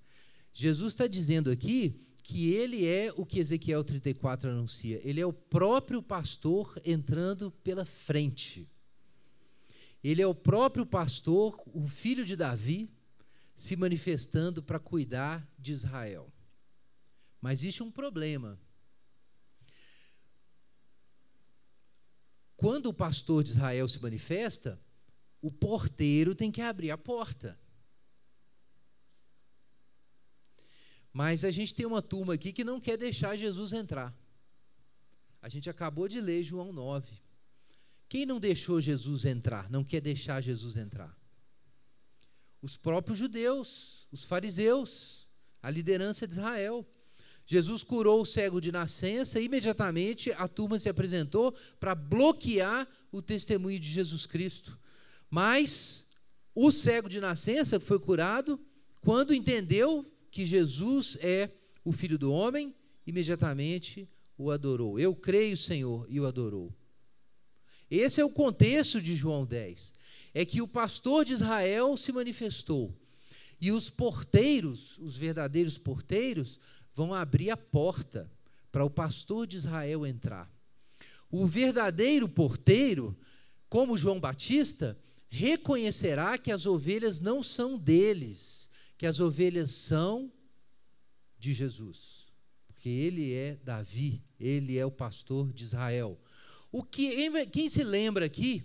Jesus 0.60 0.94
está 0.94 1.06
dizendo 1.06 1.52
aqui 1.52 2.02
que 2.24 2.52
ele 2.52 2.84
é 2.84 3.14
o 3.16 3.24
que 3.24 3.38
Ezequiel 3.38 3.84
34 3.84 4.50
anuncia. 4.50 5.00
Ele 5.08 5.22
é 5.22 5.26
o 5.26 5.32
próprio 5.32 6.02
pastor 6.02 6.82
entrando 6.84 7.52
pela 7.64 7.86
frente. 7.86 8.68
Ele 10.04 10.20
é 10.20 10.26
o 10.26 10.34
próprio 10.34 10.84
pastor, 10.84 11.62
o 11.68 11.88
filho 11.88 12.26
de 12.26 12.36
Davi, 12.36 12.90
se 13.56 13.76
manifestando 13.76 14.64
para 14.64 14.80
cuidar 14.80 15.48
de 15.60 15.74
Israel. 15.74 16.34
Mas 17.40 17.60
existe 17.60 17.84
um 17.84 17.92
problema. 17.92 18.60
Quando 22.56 22.88
o 22.88 22.94
pastor 22.96 23.44
de 23.44 23.52
Israel 23.52 23.88
se 23.88 24.02
manifesta, 24.02 24.82
o 25.40 25.52
porteiro 25.52 26.34
tem 26.34 26.52
que 26.52 26.62
abrir 26.62 26.90
a 26.90 26.98
porta. 26.98 27.60
Mas 31.18 31.44
a 31.44 31.50
gente 31.50 31.74
tem 31.74 31.84
uma 31.84 32.00
turma 32.00 32.36
aqui 32.36 32.54
que 32.54 32.64
não 32.64 32.80
quer 32.80 32.96
deixar 32.96 33.36
Jesus 33.36 33.74
entrar. 33.74 34.16
A 35.42 35.50
gente 35.50 35.68
acabou 35.68 36.08
de 36.08 36.22
ler 36.22 36.44
João 36.44 36.72
9. 36.72 37.12
Quem 38.08 38.24
não 38.24 38.40
deixou 38.40 38.80
Jesus 38.80 39.26
entrar, 39.26 39.68
não 39.68 39.84
quer 39.84 40.00
deixar 40.00 40.42
Jesus 40.42 40.78
entrar? 40.78 41.18
Os 42.62 42.78
próprios 42.78 43.18
judeus, 43.18 44.08
os 44.12 44.24
fariseus, 44.26 45.28
a 45.60 45.72
liderança 45.72 46.28
de 46.28 46.34
Israel. 46.34 46.86
Jesus 47.48 47.84
curou 47.84 48.22
o 48.22 48.26
cego 48.26 48.62
de 48.62 48.72
nascença, 48.72 49.40
e 49.40 49.46
imediatamente 49.46 50.32
a 50.34 50.48
turma 50.48 50.78
se 50.78 50.88
apresentou 50.88 51.52
para 51.80 51.96
bloquear 51.96 52.88
o 53.12 53.24
testemunho 53.24 53.80
de 53.80 53.90
Jesus 53.90 54.28
Cristo. 54.28 54.78
Mas 55.32 56.12
o 56.54 56.72
cego 56.72 57.10
de 57.10 57.20
nascença 57.20 57.80
foi 57.80 57.98
curado 57.98 58.64
quando 59.02 59.34
entendeu 59.34 60.06
que 60.32 60.46
Jesus 60.46 61.18
é 61.22 61.50
o 61.84 61.92
Filho 61.92 62.18
do 62.18 62.32
Homem, 62.32 62.76
imediatamente 63.06 64.08
o 64.38 64.52
adorou. 64.52 65.00
Eu 65.00 65.16
creio, 65.16 65.58
Senhor, 65.58 66.06
e 66.10 66.20
o 66.20 66.26
adorou. 66.26 66.74
Esse 67.90 68.20
é 68.20 68.26
o 68.26 68.30
contexto 68.30 69.02
de 69.02 69.16
João 69.16 69.46
10. 69.46 69.94
É 70.34 70.46
que 70.46 70.62
o 70.62 70.68
pastor 70.68 71.24
de 71.24 71.34
Israel 71.34 71.96
se 71.96 72.12
manifestou. 72.12 72.94
E 73.60 73.72
os 73.72 73.90
porteiros, 73.90 74.98
os 75.00 75.18
verdadeiros 75.18 75.78
porteiros, 75.78 76.60
vão 76.94 77.14
abrir 77.14 77.50
a 77.50 77.58
porta 77.58 78.30
para 78.72 78.86
o 78.86 78.90
pastor 78.90 79.48
de 79.48 79.58
Israel 79.58 80.06
entrar. 80.06 80.52
O 81.32 81.48
verdadeiro 81.48 82.28
porteiro, 82.28 83.18
como 83.70 83.98
João 83.98 84.20
Batista, 84.20 84.98
reconhecerá 85.30 86.38
que 86.38 86.52
as 86.52 86.66
ovelhas 86.66 87.20
não 87.20 87.44
são 87.44 87.78
deles, 87.78 88.57
que 88.98 89.06
as 89.06 89.20
ovelhas 89.20 89.72
são 89.72 90.32
de 91.38 91.54
Jesus. 91.54 92.26
Porque 92.68 92.90
ele 92.90 93.34
é 93.34 93.56
Davi, 93.64 94.24
ele 94.40 94.78
é 94.78 94.86
o 94.86 94.92
pastor 94.92 95.54
de 95.54 95.64
Israel. 95.64 96.20
O 96.72 96.84
que 96.84 97.30
quem 97.48 97.70
se 97.70 97.84
lembra 97.84 98.26
aqui 98.26 98.64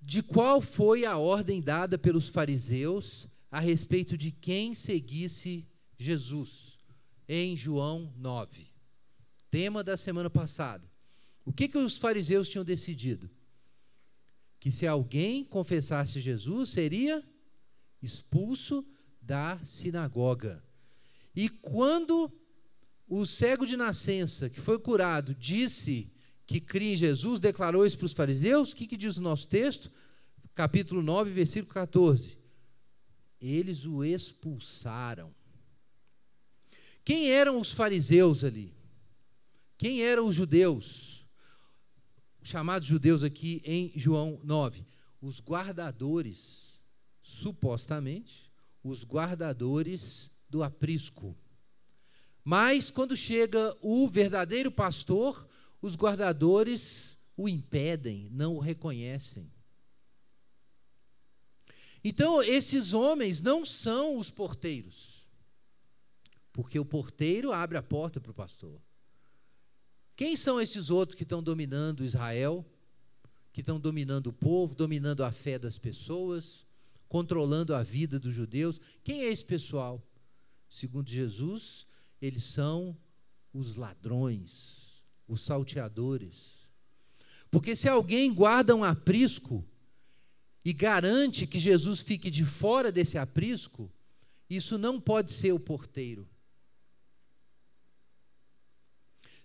de 0.00 0.22
qual 0.22 0.60
foi 0.60 1.04
a 1.04 1.16
ordem 1.16 1.60
dada 1.60 1.98
pelos 1.98 2.28
fariseus 2.28 3.26
a 3.50 3.60
respeito 3.60 4.16
de 4.16 4.30
quem 4.30 4.74
seguisse 4.74 5.66
Jesus 5.98 6.78
em 7.28 7.56
João 7.56 8.12
9? 8.16 8.66
Tema 9.50 9.82
da 9.82 9.96
semana 9.96 10.30
passada. 10.30 10.90
O 11.44 11.52
que 11.52 11.68
que 11.68 11.78
os 11.78 11.98
fariseus 11.98 12.48
tinham 12.48 12.64
decidido? 12.64 13.28
Que 14.60 14.70
se 14.70 14.86
alguém 14.86 15.44
confessasse 15.44 16.20
Jesus, 16.20 16.70
seria 16.70 17.22
expulso 18.00 18.84
da 19.22 19.58
sinagoga. 19.64 20.62
E 21.34 21.48
quando 21.48 22.30
o 23.08 23.24
cego 23.24 23.64
de 23.64 23.76
nascença, 23.76 24.50
que 24.50 24.60
foi 24.60 24.78
curado, 24.78 25.34
disse 25.34 26.10
que 26.46 26.60
cria 26.60 26.94
em 26.94 26.96
Jesus, 26.96 27.40
declarou 27.40 27.86
isso 27.86 27.96
para 27.96 28.06
os 28.06 28.12
fariseus, 28.12 28.72
o 28.72 28.76
que, 28.76 28.86
que 28.86 28.96
diz 28.96 29.16
o 29.16 29.22
nosso 29.22 29.48
texto? 29.48 29.90
Capítulo 30.54 31.02
9, 31.02 31.30
versículo 31.30 31.72
14. 31.72 32.38
Eles 33.40 33.84
o 33.84 34.04
expulsaram. 34.04 35.34
Quem 37.04 37.30
eram 37.30 37.60
os 37.60 37.72
fariseus 37.72 38.44
ali? 38.44 38.74
Quem 39.76 40.02
eram 40.02 40.26
os 40.26 40.34
judeus? 40.34 41.26
Chamados 42.42 42.86
judeus 42.86 43.22
aqui 43.24 43.62
em 43.64 43.92
João 43.96 44.40
9. 44.44 44.84
Os 45.20 45.40
guardadores, 45.40 46.80
supostamente, 47.22 48.41
os 48.82 49.04
guardadores 49.04 50.30
do 50.48 50.62
aprisco. 50.62 51.36
Mas 52.44 52.90
quando 52.90 53.16
chega 53.16 53.76
o 53.80 54.08
verdadeiro 54.08 54.70
pastor, 54.70 55.48
os 55.80 55.94
guardadores 55.96 57.16
o 57.36 57.48
impedem, 57.48 58.28
não 58.30 58.56
o 58.56 58.60
reconhecem. 58.60 59.50
Então, 62.04 62.42
esses 62.42 62.92
homens 62.92 63.40
não 63.40 63.64
são 63.64 64.16
os 64.16 64.28
porteiros, 64.28 65.24
porque 66.52 66.78
o 66.78 66.84
porteiro 66.84 67.52
abre 67.52 67.78
a 67.78 67.82
porta 67.82 68.20
para 68.20 68.32
o 68.32 68.34
pastor. 68.34 68.80
Quem 70.16 70.36
são 70.36 70.60
esses 70.60 70.90
outros 70.90 71.14
que 71.14 71.22
estão 71.22 71.42
dominando 71.42 72.04
Israel, 72.04 72.66
que 73.52 73.60
estão 73.60 73.78
dominando 73.78 74.28
o 74.28 74.32
povo, 74.32 74.74
dominando 74.74 75.24
a 75.24 75.30
fé 75.30 75.58
das 75.58 75.78
pessoas, 75.78 76.66
controlando 77.12 77.74
a 77.74 77.82
vida 77.82 78.18
dos 78.18 78.34
judeus? 78.34 78.80
Quem 79.04 79.20
é 79.20 79.30
esse 79.30 79.44
pessoal? 79.44 80.02
Segundo 80.66 81.10
Jesus, 81.10 81.86
eles 82.22 82.42
são 82.42 82.96
os 83.52 83.76
ladrões, 83.76 85.02
os 85.28 85.42
salteadores. 85.42 86.70
Porque 87.50 87.76
se 87.76 87.86
alguém 87.86 88.32
guarda 88.32 88.74
um 88.74 88.82
aprisco 88.82 89.62
e 90.64 90.72
garante 90.72 91.46
que 91.46 91.58
Jesus 91.58 92.00
fique 92.00 92.30
de 92.30 92.46
fora 92.46 92.90
desse 92.90 93.18
aprisco, 93.18 93.92
isso 94.48 94.78
não 94.78 94.98
pode 94.98 95.32
ser 95.32 95.52
o 95.52 95.60
porteiro. 95.60 96.26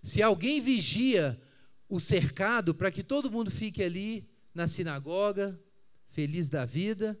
Se 0.02 0.22
alguém 0.22 0.58
vigia 0.62 1.38
o 1.86 2.00
cercado 2.00 2.74
para 2.74 2.90
que 2.90 3.02
todo 3.02 3.30
mundo 3.30 3.50
fique 3.50 3.82
ali 3.82 4.26
na 4.54 4.66
sinagoga, 4.66 5.62
feliz 6.08 6.48
da 6.48 6.64
vida, 6.64 7.20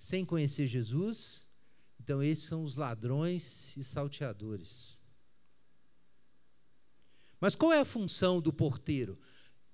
sem 0.00 0.24
conhecer 0.24 0.66
Jesus, 0.66 1.46
então 2.00 2.22
esses 2.22 2.44
são 2.44 2.64
os 2.64 2.74
ladrões 2.74 3.76
e 3.76 3.84
salteadores. 3.84 4.96
Mas 7.38 7.54
qual 7.54 7.70
é 7.70 7.80
a 7.80 7.84
função 7.84 8.40
do 8.40 8.50
porteiro? 8.50 9.18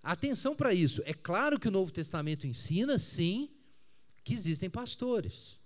Atenção 0.02 0.56
para 0.56 0.74
isso. 0.74 1.00
É 1.04 1.14
claro 1.14 1.60
que 1.60 1.68
o 1.68 1.70
Novo 1.70 1.92
Testamento 1.92 2.44
ensina, 2.44 2.98
sim, 2.98 3.48
que 4.24 4.34
existem 4.34 4.68
pastores. 4.68 5.60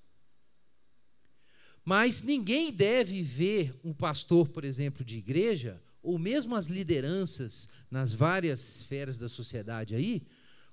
Mas 1.82 2.20
ninguém 2.20 2.70
deve 2.70 3.22
ver 3.22 3.74
um 3.82 3.94
pastor, 3.94 4.46
por 4.50 4.62
exemplo, 4.62 5.02
de 5.02 5.16
igreja, 5.16 5.82
ou 6.02 6.18
mesmo 6.18 6.54
as 6.54 6.66
lideranças 6.66 7.66
nas 7.90 8.12
várias 8.12 8.80
esferas 8.80 9.16
da 9.16 9.28
sociedade 9.30 9.94
aí, 9.94 10.22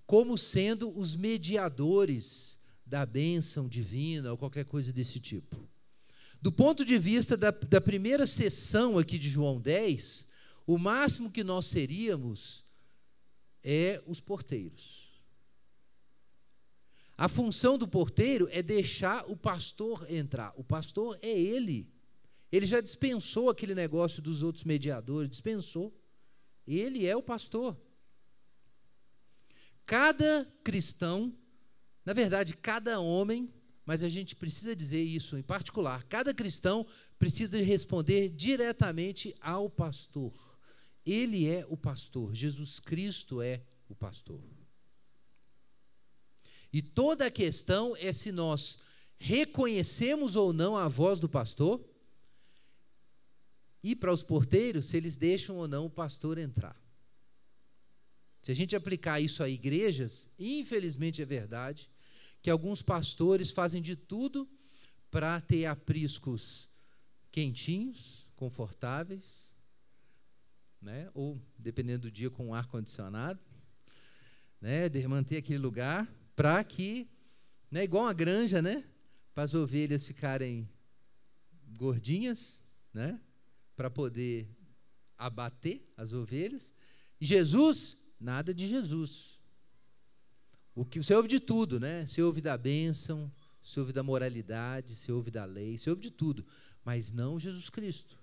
como 0.05 0.37
sendo 0.37 0.89
os 0.99 1.15
mediadores 1.15 2.56
da 2.87 3.05
bênção 3.05 3.67
divina 3.67 4.31
ou 4.31 4.37
qualquer 4.37 4.65
coisa 4.65 4.93
desse 4.93 5.19
tipo. 5.19 5.57
Do 6.41 6.51
ponto 6.51 6.85
de 6.85 6.97
vista 6.97 7.35
da, 7.35 7.51
da 7.51 7.81
primeira 7.81 8.25
sessão 8.25 8.97
aqui 8.97 9.17
de 9.17 9.29
João 9.29 9.59
10, 9.59 10.27
o 10.65 10.77
máximo 10.77 11.31
que 11.31 11.43
nós 11.43 11.67
seríamos 11.67 12.63
é 13.63 14.01
os 14.07 14.21
porteiros. 14.21 15.07
A 17.17 17.27
função 17.27 17.77
do 17.77 17.87
porteiro 17.87 18.47
é 18.51 18.61
deixar 18.61 19.29
o 19.29 19.35
pastor 19.35 20.05
entrar. 20.09 20.53
O 20.55 20.63
pastor 20.63 21.17
é 21.21 21.37
ele. 21.37 21.91
Ele 22.51 22.65
já 22.65 22.79
dispensou 22.79 23.49
aquele 23.49 23.73
negócio 23.73 24.21
dos 24.21 24.43
outros 24.43 24.63
mediadores, 24.63 25.29
dispensou. 25.29 25.93
Ele 26.65 27.05
é 27.05 27.15
o 27.15 27.23
pastor. 27.23 27.75
Cada 29.85 30.45
cristão, 30.63 31.35
na 32.07 32.13
verdade, 32.13 32.55
cada 32.55 33.01
homem 33.01 33.53
mas 33.87 34.03
a 34.03 34.09
gente 34.09 34.35
precisa 34.35 34.75
dizer 34.75 35.01
isso 35.01 35.37
em 35.37 35.41
particular. 35.41 36.03
Cada 36.03 36.33
cristão 36.33 36.85
precisa 37.17 37.57
responder 37.63 38.27
diretamente 38.27 39.33
ao 39.39 39.69
pastor. 39.69 40.33
Ele 41.05 41.47
é 41.47 41.65
o 41.69 41.77
pastor, 41.77 42.35
Jesus 42.35 42.81
Cristo 42.81 43.41
é 43.41 43.61
o 43.87 43.95
pastor. 43.95 44.43
E 46.73 46.81
toda 46.81 47.27
a 47.27 47.31
questão 47.31 47.95
é 47.95 48.11
se 48.11 48.29
nós 48.29 48.81
reconhecemos 49.17 50.35
ou 50.35 50.51
não 50.51 50.75
a 50.75 50.89
voz 50.89 51.21
do 51.21 51.29
pastor 51.29 51.81
e 53.81 53.95
para 53.95 54.11
os 54.11 54.21
porteiros 54.21 54.87
se 54.87 54.97
eles 54.97 55.15
deixam 55.15 55.55
ou 55.55 55.65
não 55.65 55.85
o 55.85 55.89
pastor 55.89 56.37
entrar. 56.37 56.75
Se 58.41 58.51
a 58.51 58.53
gente 58.53 58.75
aplicar 58.75 59.21
isso 59.21 59.41
a 59.41 59.47
igrejas, 59.47 60.27
infelizmente 60.37 61.21
é 61.21 61.25
verdade 61.25 61.89
que 62.41 62.49
alguns 62.49 62.81
pastores 62.81 63.51
fazem 63.51 63.81
de 63.81 63.95
tudo 63.95 64.47
para 65.09 65.39
ter 65.41 65.65
apriscos 65.65 66.69
quentinhos, 67.31 68.25
confortáveis, 68.35 69.51
né? 70.81 71.09
ou, 71.13 71.41
dependendo 71.57 72.03
do 72.03 72.11
dia, 72.11 72.29
com 72.29 72.53
ar 72.53 72.67
condicionado, 72.67 73.39
né? 74.61 74.87
de 74.89 75.05
manter 75.07 75.37
aquele 75.37 75.59
lugar, 75.59 76.07
para 76.35 76.63
que, 76.63 77.09
né? 77.69 77.83
igual 77.83 78.03
uma 78.03 78.13
granja, 78.13 78.61
né? 78.61 78.83
para 79.33 79.43
as 79.43 79.53
ovelhas 79.53 80.05
ficarem 80.05 80.69
gordinhas, 81.75 82.61
né? 82.93 83.19
para 83.75 83.89
poder 83.89 84.47
abater 85.17 85.83
as 85.97 86.13
ovelhas. 86.13 86.73
Jesus, 87.19 87.97
nada 88.19 88.53
de 88.53 88.67
Jesus. 88.67 89.36
O 90.77 90.85
que 90.85 91.01
você 91.01 91.15
ouve 91.15 91.27
de 91.27 91.39
tudo, 91.39 91.79
né? 91.79 92.05
Você 92.05 92.21
ouve 92.21 92.39
da 92.39 92.55
bênção, 92.55 93.31
você 93.63 93.79
ouve 93.79 93.91
da 93.91 94.03
moralidade, 94.03 94.95
você 94.95 95.11
ouve 95.11 95.31
da 95.31 95.43
lei, 95.43 95.75
você 95.75 95.89
ouve 95.89 96.03
de 96.03 96.11
tudo, 96.11 96.45
mas 96.85 97.11
não 97.11 97.39
Jesus 97.39 97.67
Cristo. 97.67 98.15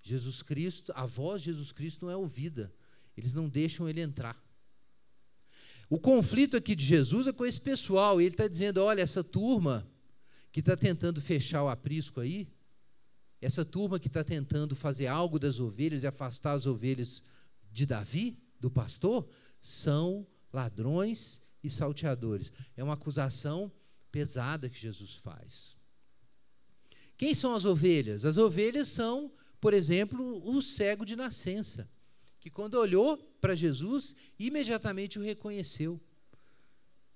Jesus 0.00 0.40
Cristo, 0.40 0.92
a 0.94 1.04
voz 1.04 1.42
de 1.42 1.46
Jesus 1.50 1.72
Cristo 1.72 2.04
não 2.04 2.12
é 2.12 2.16
ouvida. 2.16 2.72
Eles 3.16 3.32
não 3.32 3.48
deixam 3.48 3.88
ele 3.88 4.00
entrar. 4.00 4.40
O 5.88 5.98
conflito 5.98 6.56
aqui 6.56 6.76
de 6.76 6.84
Jesus 6.84 7.26
é 7.26 7.32
com 7.32 7.44
esse 7.44 7.60
pessoal. 7.60 8.20
Ele 8.20 8.30
está 8.30 8.46
dizendo: 8.46 8.80
olha, 8.80 9.02
essa 9.02 9.24
turma 9.24 9.84
que 10.52 10.60
está 10.60 10.76
tentando 10.76 11.20
fechar 11.20 11.64
o 11.64 11.68
aprisco 11.68 12.20
aí, 12.20 12.46
essa 13.40 13.64
turma 13.64 13.98
que 13.98 14.06
está 14.06 14.22
tentando 14.22 14.76
fazer 14.76 15.08
algo 15.08 15.40
das 15.40 15.58
ovelhas 15.58 16.04
e 16.04 16.06
afastar 16.06 16.52
as 16.52 16.66
ovelhas 16.66 17.20
de 17.72 17.84
Davi, 17.84 18.40
do 18.60 18.70
pastor, 18.70 19.28
são 19.60 20.24
ladrões 20.52 21.42
e 21.62 21.70
salteadores. 21.70 22.52
É 22.76 22.82
uma 22.82 22.94
acusação 22.94 23.72
pesada 24.10 24.68
que 24.68 24.78
Jesus 24.78 25.14
faz. 25.14 25.76
Quem 27.16 27.34
são 27.34 27.54
as 27.54 27.64
ovelhas? 27.64 28.24
As 28.24 28.38
ovelhas 28.38 28.88
são, 28.88 29.30
por 29.60 29.74
exemplo, 29.74 30.42
o 30.48 30.62
cego 30.62 31.04
de 31.04 31.14
nascença, 31.14 31.90
que 32.38 32.48
quando 32.48 32.74
olhou 32.74 33.18
para 33.40 33.54
Jesus, 33.54 34.16
imediatamente 34.38 35.18
o 35.18 35.22
reconheceu. 35.22 36.00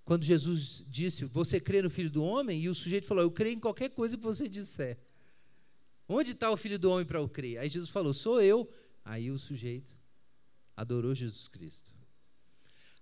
Quando 0.04 0.24
Jesus 0.24 0.84
disse, 0.86 1.24
Você 1.24 1.58
crê 1.58 1.80
no 1.80 1.88
Filho 1.88 2.10
do 2.10 2.22
Homem? 2.22 2.60
E 2.60 2.68
o 2.68 2.74
sujeito 2.74 3.06
falou, 3.06 3.22
Eu 3.22 3.30
creio 3.30 3.56
em 3.56 3.60
qualquer 3.60 3.88
coisa 3.88 4.16
que 4.16 4.22
você 4.22 4.46
disser. 4.46 4.98
Onde 6.06 6.32
está 6.32 6.50
o 6.50 6.56
Filho 6.56 6.78
do 6.78 6.90
Homem 6.90 7.06
para 7.06 7.18
eu 7.18 7.28
crer? 7.28 7.56
Aí 7.56 7.70
Jesus 7.70 7.88
falou, 7.88 8.12
Sou 8.12 8.42
eu. 8.42 8.70
Aí 9.02 9.30
o 9.30 9.38
sujeito 9.38 9.96
adorou 10.76 11.14
Jesus 11.14 11.48
Cristo. 11.48 11.93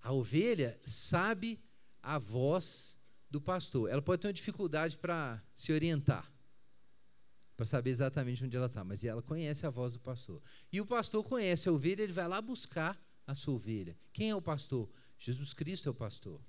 A 0.02 0.12
ovelha 0.12 0.78
sabe 0.84 1.60
a 2.02 2.18
voz 2.18 2.98
do 3.30 3.40
pastor. 3.40 3.88
Ela 3.88 4.02
pode 4.02 4.20
ter 4.20 4.28
uma 4.28 4.32
dificuldade 4.32 4.98
para 4.98 5.42
se 5.54 5.72
orientar, 5.72 6.30
para 7.56 7.64
saber 7.64 7.90
exatamente 7.90 8.44
onde 8.44 8.56
ela 8.56 8.66
está, 8.66 8.82
mas 8.82 9.04
ela 9.04 9.22
conhece 9.22 9.64
a 9.64 9.70
voz 9.70 9.92
do 9.92 10.00
pastor. 10.00 10.42
E 10.72 10.80
o 10.80 10.86
pastor 10.86 11.22
conhece 11.22 11.68
a 11.68 11.72
ovelha, 11.72 12.02
ele 12.02 12.12
vai 12.12 12.26
lá 12.26 12.42
buscar 12.42 13.00
a 13.26 13.34
sua 13.34 13.54
ovelha. 13.54 13.96
Quem 14.12 14.30
é 14.30 14.34
o 14.34 14.42
pastor? 14.42 14.90
Jesus 15.18 15.54
Cristo 15.54 15.88
é 15.88 15.92
o 15.92 15.94
pastor. 15.94 16.40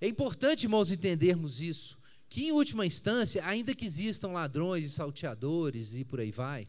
É 0.00 0.06
importante, 0.06 0.64
irmãos, 0.64 0.90
entendermos 0.90 1.60
isso, 1.60 1.98
que 2.28 2.44
em 2.44 2.52
última 2.52 2.84
instância, 2.84 3.44
ainda 3.46 3.74
que 3.74 3.86
existam 3.86 4.28
ladrões 4.28 4.84
e 4.84 4.90
salteadores 4.90 5.94
e 5.94 6.04
por 6.04 6.20
aí 6.20 6.30
vai, 6.30 6.68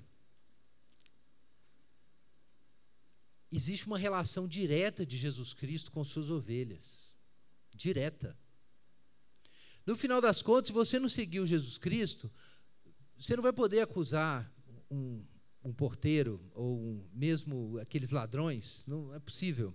existe 3.52 3.88
uma 3.88 3.98
relação 3.98 4.48
direta 4.48 5.06
de 5.06 5.18
Jesus 5.18 5.54
Cristo 5.54 5.92
com 5.92 6.04
suas 6.04 6.30
ovelhas. 6.30 7.14
Direta. 7.76 8.38
No 9.86 9.96
final 9.96 10.20
das 10.20 10.42
contas, 10.42 10.68
se 10.68 10.74
você 10.74 10.98
não 10.98 11.10
seguiu 11.10 11.46
Jesus 11.46 11.78
Cristo, 11.78 12.32
você 13.18 13.36
não 13.36 13.44
vai 13.44 13.54
poder 13.54 13.82
acusar 13.82 14.52
um, 14.90 15.24
um 15.64 15.74
porteiro 15.74 16.42
ou 16.54 16.78
um, 16.78 17.10
mesmo 17.14 17.78
aqueles 17.80 18.10
ladrões. 18.10 18.84
Não 18.88 19.14
é 19.14 19.20
possível. 19.20 19.74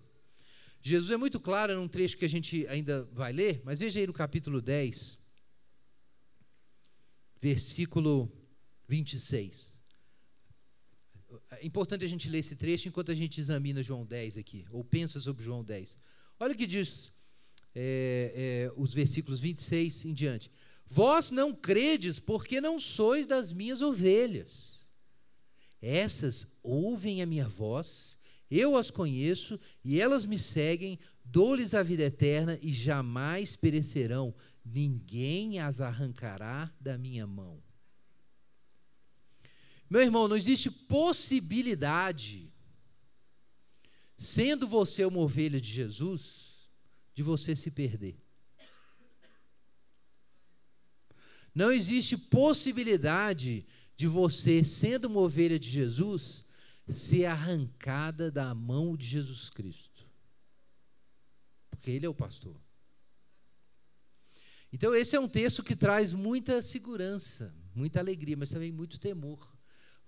Jesus 0.82 1.10
é 1.10 1.16
muito 1.16 1.38
claro 1.38 1.74
num 1.74 1.88
trecho 1.88 2.16
que 2.16 2.24
a 2.24 2.28
gente 2.28 2.66
ainda 2.66 3.04
vai 3.12 3.32
ler, 3.32 3.60
mas 3.64 3.78
veja 3.78 4.00
aí 4.00 4.06
no 4.06 4.12
capítulo 4.12 4.62
10, 4.62 5.18
versículo 7.40 8.32
26. 8.88 9.79
É 11.50 11.66
importante 11.66 12.04
a 12.04 12.08
gente 12.08 12.28
ler 12.28 12.38
esse 12.38 12.56
trecho 12.56 12.88
enquanto 12.88 13.10
a 13.10 13.14
gente 13.14 13.40
examina 13.40 13.82
João 13.82 14.04
10 14.04 14.36
aqui, 14.36 14.66
ou 14.70 14.84
pensa 14.84 15.20
sobre 15.20 15.44
João 15.44 15.62
10. 15.62 15.98
Olha 16.38 16.54
o 16.54 16.56
que 16.56 16.66
diz 16.66 17.12
é, 17.74 18.32
é, 18.34 18.72
os 18.76 18.92
versículos 18.92 19.40
26 19.40 20.04
em 20.06 20.14
diante. 20.14 20.50
Vós 20.86 21.30
não 21.30 21.54
credes 21.54 22.18
porque 22.18 22.60
não 22.60 22.78
sois 22.78 23.26
das 23.26 23.52
minhas 23.52 23.80
ovelhas. 23.80 24.80
Essas 25.80 26.46
ouvem 26.62 27.22
a 27.22 27.26
minha 27.26 27.48
voz, 27.48 28.18
eu 28.50 28.76
as 28.76 28.90
conheço 28.90 29.58
e 29.84 30.00
elas 30.00 30.26
me 30.26 30.38
seguem, 30.38 30.98
dou-lhes 31.24 31.74
a 31.74 31.82
vida 31.82 32.02
eterna 32.02 32.58
e 32.60 32.72
jamais 32.72 33.54
perecerão, 33.54 34.34
ninguém 34.64 35.60
as 35.60 35.80
arrancará 35.80 36.70
da 36.80 36.98
minha 36.98 37.26
mão. 37.26 37.62
Meu 39.90 40.00
irmão, 40.00 40.28
não 40.28 40.36
existe 40.36 40.70
possibilidade, 40.70 42.48
sendo 44.16 44.68
você 44.68 45.04
uma 45.04 45.18
ovelha 45.18 45.60
de 45.60 45.68
Jesus, 45.68 46.70
de 47.12 47.24
você 47.24 47.56
se 47.56 47.72
perder. 47.72 48.16
Não 51.52 51.72
existe 51.72 52.16
possibilidade 52.16 53.66
de 53.96 54.06
você, 54.06 54.62
sendo 54.62 55.06
uma 55.08 55.20
ovelha 55.20 55.58
de 55.58 55.68
Jesus, 55.68 56.44
ser 56.88 57.24
arrancada 57.24 58.30
da 58.30 58.54
mão 58.54 58.96
de 58.96 59.06
Jesus 59.06 59.50
Cristo. 59.50 60.08
Porque 61.68 61.90
Ele 61.90 62.06
é 62.06 62.08
o 62.08 62.14
pastor. 62.14 62.56
Então, 64.72 64.94
esse 64.94 65.16
é 65.16 65.20
um 65.20 65.28
texto 65.28 65.64
que 65.64 65.74
traz 65.74 66.12
muita 66.12 66.62
segurança, 66.62 67.52
muita 67.74 67.98
alegria, 67.98 68.36
mas 68.36 68.50
também 68.50 68.70
muito 68.70 68.96
temor. 69.00 69.59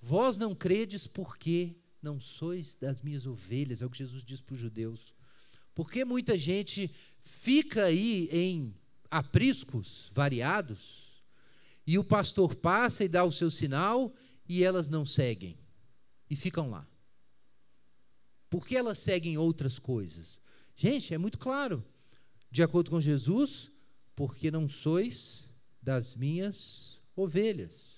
Vós 0.05 0.37
não 0.37 0.53
credes 0.53 1.07
porque 1.07 1.77
não 2.03 2.21
sois 2.21 2.75
das 2.75 3.01
minhas 3.01 3.25
ovelhas, 3.25 3.81
é 3.81 3.87
o 3.87 3.91
que 3.91 3.99
Jesus 3.99 4.25
diz 4.25 4.41
para 4.41 4.55
os 4.55 4.61
judeus. 4.61 5.15
Porque 5.77 6.05
muita 6.05 6.37
gente 6.37 6.91
fica 7.21 7.85
aí 7.85 8.29
em 8.33 8.75
apriscos 9.09 10.11
variados, 10.13 11.23
e 11.87 11.99
o 11.99 12.05
pastor 12.05 12.57
passa 12.57 13.05
e 13.05 13.09
dá 13.09 13.25
o 13.25 13.31
seu 13.31 13.51
sinal, 13.51 14.13
e 14.49 14.65
elas 14.65 14.89
não 14.89 15.07
seguem, 15.07 15.57
e 16.29 16.35
ficam 16.35 16.69
lá. 16.69 16.87
Por 18.51 18.67
que 18.67 18.77
elas 18.77 18.99
seguem 18.99 19.39
outras 19.39 19.79
coisas? 19.79 20.41
Gente, 20.75 21.15
é 21.15 21.19
muito 21.19 21.39
claro. 21.39 21.85
De 22.51 22.63
acordo 22.63 22.91
com 22.91 23.01
Jesus, 23.01 23.71
porque 24.17 24.51
não 24.51 24.69
sois 24.69 25.55
das 25.81 26.15
minhas 26.17 27.01
ovelhas. 27.15 27.92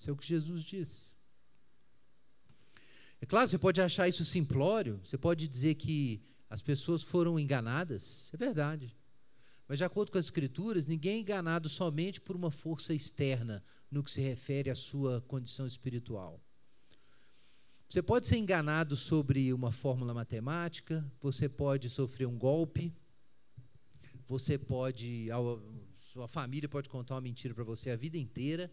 Isso 0.00 0.08
é 0.08 0.12
o 0.14 0.16
que 0.16 0.26
Jesus 0.26 0.62
diz. 0.62 1.12
É 3.20 3.26
claro, 3.26 3.46
você 3.46 3.58
pode 3.58 3.82
achar 3.82 4.08
isso 4.08 4.24
simplório, 4.24 4.98
você 5.04 5.18
pode 5.18 5.46
dizer 5.46 5.74
que 5.74 6.24
as 6.48 6.62
pessoas 6.62 7.02
foram 7.02 7.38
enganadas, 7.38 8.30
é 8.32 8.36
verdade. 8.38 8.96
Mas, 9.68 9.76
de 9.76 9.84
acordo 9.84 10.10
com 10.10 10.16
as 10.16 10.24
Escrituras, 10.24 10.86
ninguém 10.86 11.16
é 11.16 11.20
enganado 11.20 11.68
somente 11.68 12.18
por 12.18 12.34
uma 12.34 12.50
força 12.50 12.94
externa 12.94 13.62
no 13.90 14.02
que 14.02 14.10
se 14.10 14.22
refere 14.22 14.70
à 14.70 14.74
sua 14.74 15.20
condição 15.28 15.66
espiritual. 15.66 16.42
Você 17.86 18.00
pode 18.00 18.26
ser 18.26 18.38
enganado 18.38 18.96
sobre 18.96 19.52
uma 19.52 19.70
fórmula 19.70 20.14
matemática, 20.14 21.04
você 21.20 21.46
pode 21.46 21.90
sofrer 21.90 22.26
um 22.26 22.38
golpe, 22.38 22.90
você 24.26 24.56
pode, 24.56 25.28
sua 25.98 26.26
família 26.26 26.70
pode 26.70 26.88
contar 26.88 27.16
uma 27.16 27.20
mentira 27.20 27.52
para 27.52 27.64
você 27.64 27.90
a 27.90 27.96
vida 27.96 28.16
inteira, 28.16 28.72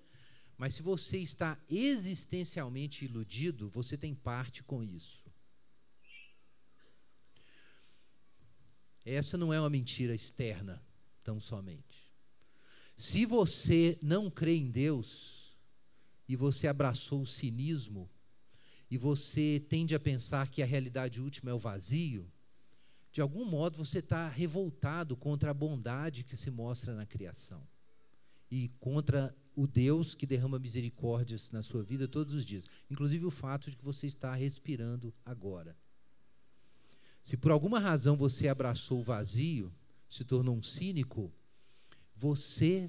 mas 0.58 0.74
se 0.74 0.82
você 0.82 1.20
está 1.20 1.58
existencialmente 1.70 3.05
iludido, 3.05 3.70
você 3.70 3.95
tem 3.95 4.16
parte 4.16 4.64
com 4.64 4.84
isso. 4.84 5.24
Essa 9.05 9.38
não 9.38 9.53
é 9.53 9.60
uma 9.60 9.70
mentira 9.70 10.16
externa, 10.16 10.84
tão 11.24 11.39
somente. 11.39 12.12
Se 12.95 13.26
você 13.26 13.97
não 14.01 14.30
crê 14.30 14.55
em 14.55 14.72
Deus 14.72 15.55
e 16.28 16.36
você 16.36 16.68
abraçou 16.68 17.22
o 17.22 17.28
cinismo 17.28 18.10
e 18.89 18.97
você 18.97 19.64
tende 19.70 19.93
a 19.93 19.99
pensar 19.99 20.49
que 20.49 20.64
a 20.64 20.66
realidade 20.66 21.22
última 21.22 21.51
é 21.51 21.53
o 21.53 21.60
vazio, 21.60 22.30
de 23.12 23.22
algum 23.22 23.45
modo 23.45 23.78
você 23.78 23.99
está 23.99 24.28
revoltado 24.28 25.16
contra 25.16 25.51
a 25.51 25.53
bondade 25.53 26.24
que 26.24 26.36
se 26.36 26.49
mostra 26.49 26.95
na 26.95 27.05
criação 27.05 27.66
e 28.49 28.70
contra 28.80 29.36
o 29.58 29.66
Deus 29.66 30.14
que 30.14 30.28
derrama 30.28 30.60
misericórdias 30.60 31.49
na 31.49 31.64
sua 31.64 31.82
vida 31.84 32.08
todos 32.08 32.36
os 32.36 32.45
dias, 32.45 32.68
inclusive 32.91 33.26
o 33.26 33.32
fato 33.32 33.72
de 33.72 33.76
que 33.76 33.84
você 33.84 34.05
está 34.05 34.36
respirando 34.36 35.12
agora. 35.26 35.76
Se 37.24 37.36
por 37.36 37.49
alguma 37.49 37.80
razão 37.80 38.16
você 38.16 38.47
abraçou 38.47 38.99
o 38.99 39.03
vazio, 39.03 39.74
se 40.08 40.24
tornou 40.24 40.55
um 40.55 40.62
cínico, 40.62 41.34
você 42.16 42.88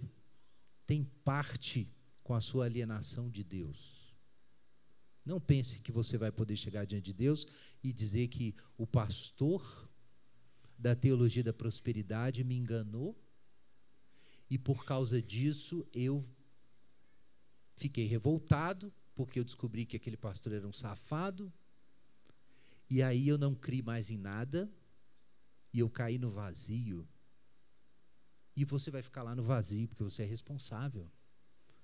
tem 0.87 1.05
parte 1.25 1.91
com 2.23 2.35
a 2.35 2.41
sua 2.43 2.67
alienação 2.67 3.31
de 3.31 3.43
Deus. 3.43 4.15
Não 5.25 5.41
pense 5.41 5.81
que 5.81 5.91
você 5.91 6.19
vai 6.19 6.31
poder 6.31 6.57
chegar 6.57 6.85
diante 6.85 7.07
de 7.07 7.15
Deus 7.15 7.47
e 7.83 7.95
dizer 7.95 8.29
que 8.29 8.55
o 8.77 8.87
pastor 8.87 9.89
da 10.79 10.95
teologia 10.95 11.43
da 11.43 11.53
prosperidade 11.53 12.45
me 12.45 12.59
enganou 12.59 13.19
e 14.51 14.59
por 14.59 14.85
causa 14.85 15.21
disso 15.23 15.87
eu 15.95 16.29
Fiquei 17.79 18.07
revoltado, 18.07 18.93
porque 19.15 19.39
eu 19.39 19.45
descobri 19.45 19.87
que 19.87 19.97
aquele 19.97 20.17
pastor 20.17 20.53
era 20.53 20.67
um 20.67 20.73
safado. 20.73 21.53
E 22.91 23.01
aí 23.01 23.29
eu 23.29 23.39
não 23.39 23.55
criei 23.55 23.83
mais 23.83 24.11
em 24.11 24.19
nada. 24.19 24.69
E 25.73 25.79
eu 25.79 25.89
caí 25.89 26.19
no 26.19 26.29
vazio. 26.29 27.09
E 28.57 28.65
você 28.65 28.91
vai 28.91 29.01
ficar 29.01 29.23
lá 29.23 29.33
no 29.33 29.45
vazio, 29.45 29.87
porque 29.87 30.03
você 30.03 30.25
é 30.25 30.27
responsável. 30.27 31.09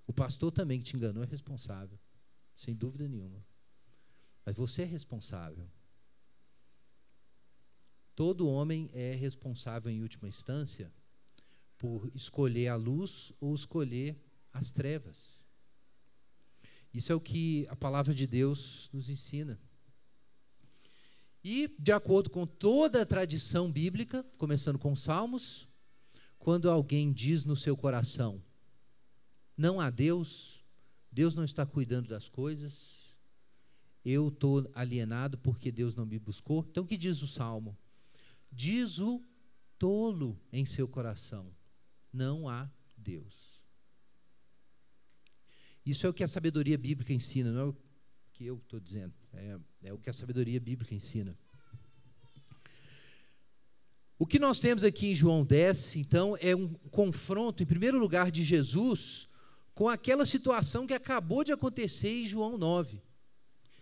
O 0.04 0.12
pastor 0.12 0.50
também 0.50 0.80
que 0.80 0.86
te 0.86 0.96
enganou 0.96 1.22
é 1.22 1.26
responsável. 1.26 1.96
Sem 2.56 2.74
dúvida 2.74 3.06
nenhuma. 3.08 3.46
Mas 4.44 4.56
você 4.56 4.82
é 4.82 4.84
responsável. 4.84 5.70
Todo 8.16 8.48
homem 8.48 8.90
é 8.92 9.14
responsável, 9.14 9.92
em 9.92 10.02
última 10.02 10.26
instância, 10.26 10.92
por 11.78 12.10
escolher 12.16 12.66
a 12.66 12.74
luz 12.74 13.32
ou 13.38 13.54
escolher 13.54 14.20
as 14.52 14.72
trevas. 14.72 15.43
Isso 16.94 17.10
é 17.10 17.14
o 17.14 17.20
que 17.20 17.66
a 17.68 17.74
palavra 17.74 18.14
de 18.14 18.24
Deus 18.24 18.88
nos 18.92 19.10
ensina. 19.10 19.58
E, 21.42 21.68
de 21.76 21.90
acordo 21.90 22.30
com 22.30 22.46
toda 22.46 23.02
a 23.02 23.06
tradição 23.06 23.70
bíblica, 23.70 24.24
começando 24.38 24.78
com 24.78 24.94
Salmos, 24.94 25.66
quando 26.38 26.70
alguém 26.70 27.12
diz 27.12 27.44
no 27.44 27.56
seu 27.56 27.76
coração: 27.76 28.40
não 29.56 29.80
há 29.80 29.90
Deus, 29.90 30.64
Deus 31.10 31.34
não 31.34 31.44
está 31.44 31.66
cuidando 31.66 32.08
das 32.08 32.28
coisas, 32.28 33.16
eu 34.04 34.28
estou 34.28 34.70
alienado 34.72 35.36
porque 35.38 35.72
Deus 35.72 35.96
não 35.96 36.06
me 36.06 36.18
buscou. 36.18 36.64
Então, 36.70 36.84
o 36.84 36.86
que 36.86 36.96
diz 36.96 37.20
o 37.22 37.26
Salmo? 37.26 37.76
Diz 38.52 39.00
o 39.00 39.20
tolo 39.78 40.40
em 40.52 40.64
seu 40.64 40.86
coração: 40.86 41.52
não 42.12 42.48
há 42.48 42.70
Deus. 42.96 43.53
Isso 45.84 46.06
é 46.06 46.10
o 46.10 46.14
que 46.14 46.24
a 46.24 46.28
sabedoria 46.28 46.78
bíblica 46.78 47.12
ensina, 47.12 47.52
não 47.52 47.60
é 47.60 47.64
o 47.64 47.76
que 48.32 48.46
eu 48.46 48.56
estou 48.56 48.80
dizendo, 48.80 49.12
é, 49.32 49.58
é 49.84 49.92
o 49.92 49.98
que 49.98 50.10
a 50.10 50.12
sabedoria 50.12 50.58
bíblica 50.60 50.94
ensina. 50.94 51.38
O 54.18 54.26
que 54.26 54.38
nós 54.38 54.60
temos 54.60 54.84
aqui 54.84 55.08
em 55.08 55.16
João 55.16 55.44
10, 55.44 55.96
então, 55.96 56.36
é 56.40 56.54
um 56.54 56.72
confronto, 56.90 57.62
em 57.62 57.66
primeiro 57.66 57.98
lugar, 57.98 58.30
de 58.30 58.42
Jesus 58.42 59.28
com 59.74 59.88
aquela 59.88 60.24
situação 60.24 60.86
que 60.86 60.94
acabou 60.94 61.42
de 61.42 61.52
acontecer 61.52 62.22
em 62.22 62.26
João 62.26 62.56
9. 62.56 63.02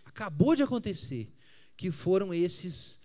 Acabou 0.03 0.55
de 0.55 0.63
acontecer, 0.63 1.31
que 1.77 1.91
foram 1.91 2.33
esses 2.33 3.03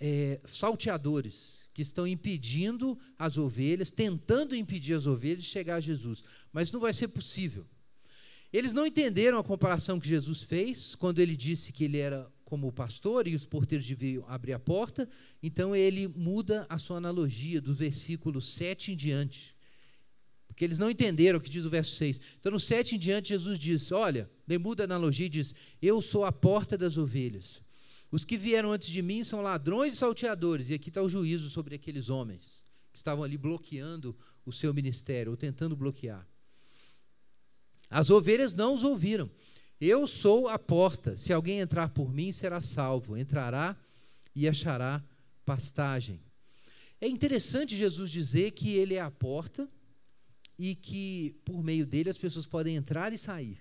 é, 0.00 0.40
salteadores 0.46 1.62
que 1.72 1.82
estão 1.82 2.06
impedindo 2.06 2.98
as 3.18 3.36
ovelhas, 3.36 3.90
tentando 3.90 4.54
impedir 4.54 4.94
as 4.94 5.06
ovelhas 5.06 5.44
de 5.44 5.50
chegar 5.50 5.76
a 5.76 5.80
Jesus. 5.80 6.22
Mas 6.52 6.70
não 6.70 6.80
vai 6.80 6.92
ser 6.92 7.08
possível. 7.08 7.66
Eles 8.54 8.72
não 8.72 8.86
entenderam 8.86 9.36
a 9.36 9.42
comparação 9.42 9.98
que 9.98 10.06
Jesus 10.06 10.44
fez 10.44 10.94
quando 10.94 11.18
ele 11.18 11.34
disse 11.34 11.72
que 11.72 11.82
ele 11.82 11.98
era 11.98 12.32
como 12.44 12.68
o 12.68 12.72
pastor 12.72 13.26
e 13.26 13.34
os 13.34 13.44
porteiros 13.44 13.84
deviam 13.84 14.24
abrir 14.28 14.52
a 14.52 14.60
porta. 14.60 15.08
Então 15.42 15.74
ele 15.74 16.06
muda 16.06 16.64
a 16.68 16.78
sua 16.78 16.98
analogia 16.98 17.60
do 17.60 17.74
versículo 17.74 18.40
7 18.40 18.92
em 18.92 18.96
diante. 18.96 19.56
Porque 20.46 20.64
eles 20.64 20.78
não 20.78 20.88
entenderam 20.88 21.40
o 21.40 21.42
que 21.42 21.50
diz 21.50 21.64
o 21.64 21.68
verso 21.68 21.96
6. 21.96 22.20
Então 22.38 22.52
no 22.52 22.60
7 22.60 22.94
em 22.94 22.98
diante 23.00 23.30
Jesus 23.30 23.58
diz: 23.58 23.90
Olha, 23.90 24.30
ele 24.48 24.58
muda 24.58 24.84
a 24.84 24.86
analogia 24.86 25.26
e 25.26 25.30
diz: 25.30 25.52
Eu 25.82 26.00
sou 26.00 26.24
a 26.24 26.30
porta 26.30 26.78
das 26.78 26.96
ovelhas. 26.96 27.60
Os 28.08 28.24
que 28.24 28.38
vieram 28.38 28.70
antes 28.70 28.88
de 28.88 29.02
mim 29.02 29.24
são 29.24 29.42
ladrões 29.42 29.94
e 29.94 29.96
salteadores. 29.96 30.70
E 30.70 30.74
aqui 30.74 30.90
está 30.90 31.02
o 31.02 31.08
juízo 31.08 31.50
sobre 31.50 31.74
aqueles 31.74 32.08
homens 32.08 32.62
que 32.92 32.98
estavam 32.98 33.24
ali 33.24 33.36
bloqueando 33.36 34.16
o 34.46 34.52
seu 34.52 34.72
ministério, 34.72 35.32
ou 35.32 35.36
tentando 35.36 35.74
bloquear. 35.74 36.24
As 37.94 38.10
ovelhas 38.10 38.54
não 38.54 38.74
os 38.74 38.82
ouviram. 38.82 39.30
Eu 39.80 40.04
sou 40.04 40.48
a 40.48 40.58
porta. 40.58 41.16
Se 41.16 41.32
alguém 41.32 41.60
entrar 41.60 41.90
por 41.90 42.12
mim, 42.12 42.32
será 42.32 42.60
salvo. 42.60 43.16
Entrará 43.16 43.76
e 44.34 44.48
achará 44.48 45.00
pastagem. 45.46 46.20
É 47.00 47.06
interessante 47.06 47.76
Jesus 47.76 48.10
dizer 48.10 48.50
que 48.50 48.74
ele 48.74 48.94
é 48.94 49.00
a 49.00 49.12
porta 49.12 49.68
e 50.58 50.74
que 50.74 51.36
por 51.44 51.62
meio 51.62 51.86
dele 51.86 52.10
as 52.10 52.18
pessoas 52.18 52.46
podem 52.46 52.74
entrar 52.74 53.12
e 53.12 53.18
sair. 53.18 53.60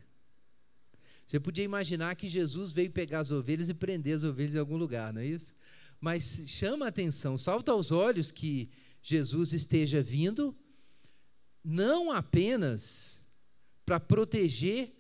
Você 1.27 1.39
podia 1.39 1.63
imaginar 1.63 2.15
que 2.15 2.27
Jesus 2.27 2.71
veio 2.71 2.89
pegar 2.89 3.19
as 3.19 3.29
ovelhas 3.29 3.69
e 3.69 3.73
prender 3.75 4.15
as 4.15 4.23
ovelhas 4.23 4.55
em 4.55 4.59
algum 4.59 4.77
lugar, 4.77 5.13
não 5.13 5.21
é 5.21 5.27
isso? 5.27 5.53
Mas 6.01 6.41
chama 6.47 6.85
a 6.85 6.89
atenção, 6.89 7.37
salta 7.37 7.71
aos 7.71 7.91
olhos 7.91 8.31
que 8.31 8.71
Jesus 8.99 9.53
esteja 9.53 10.01
vindo 10.01 10.55
não 11.63 12.11
apenas 12.11 13.22
para 13.85 13.99
proteger 13.99 14.93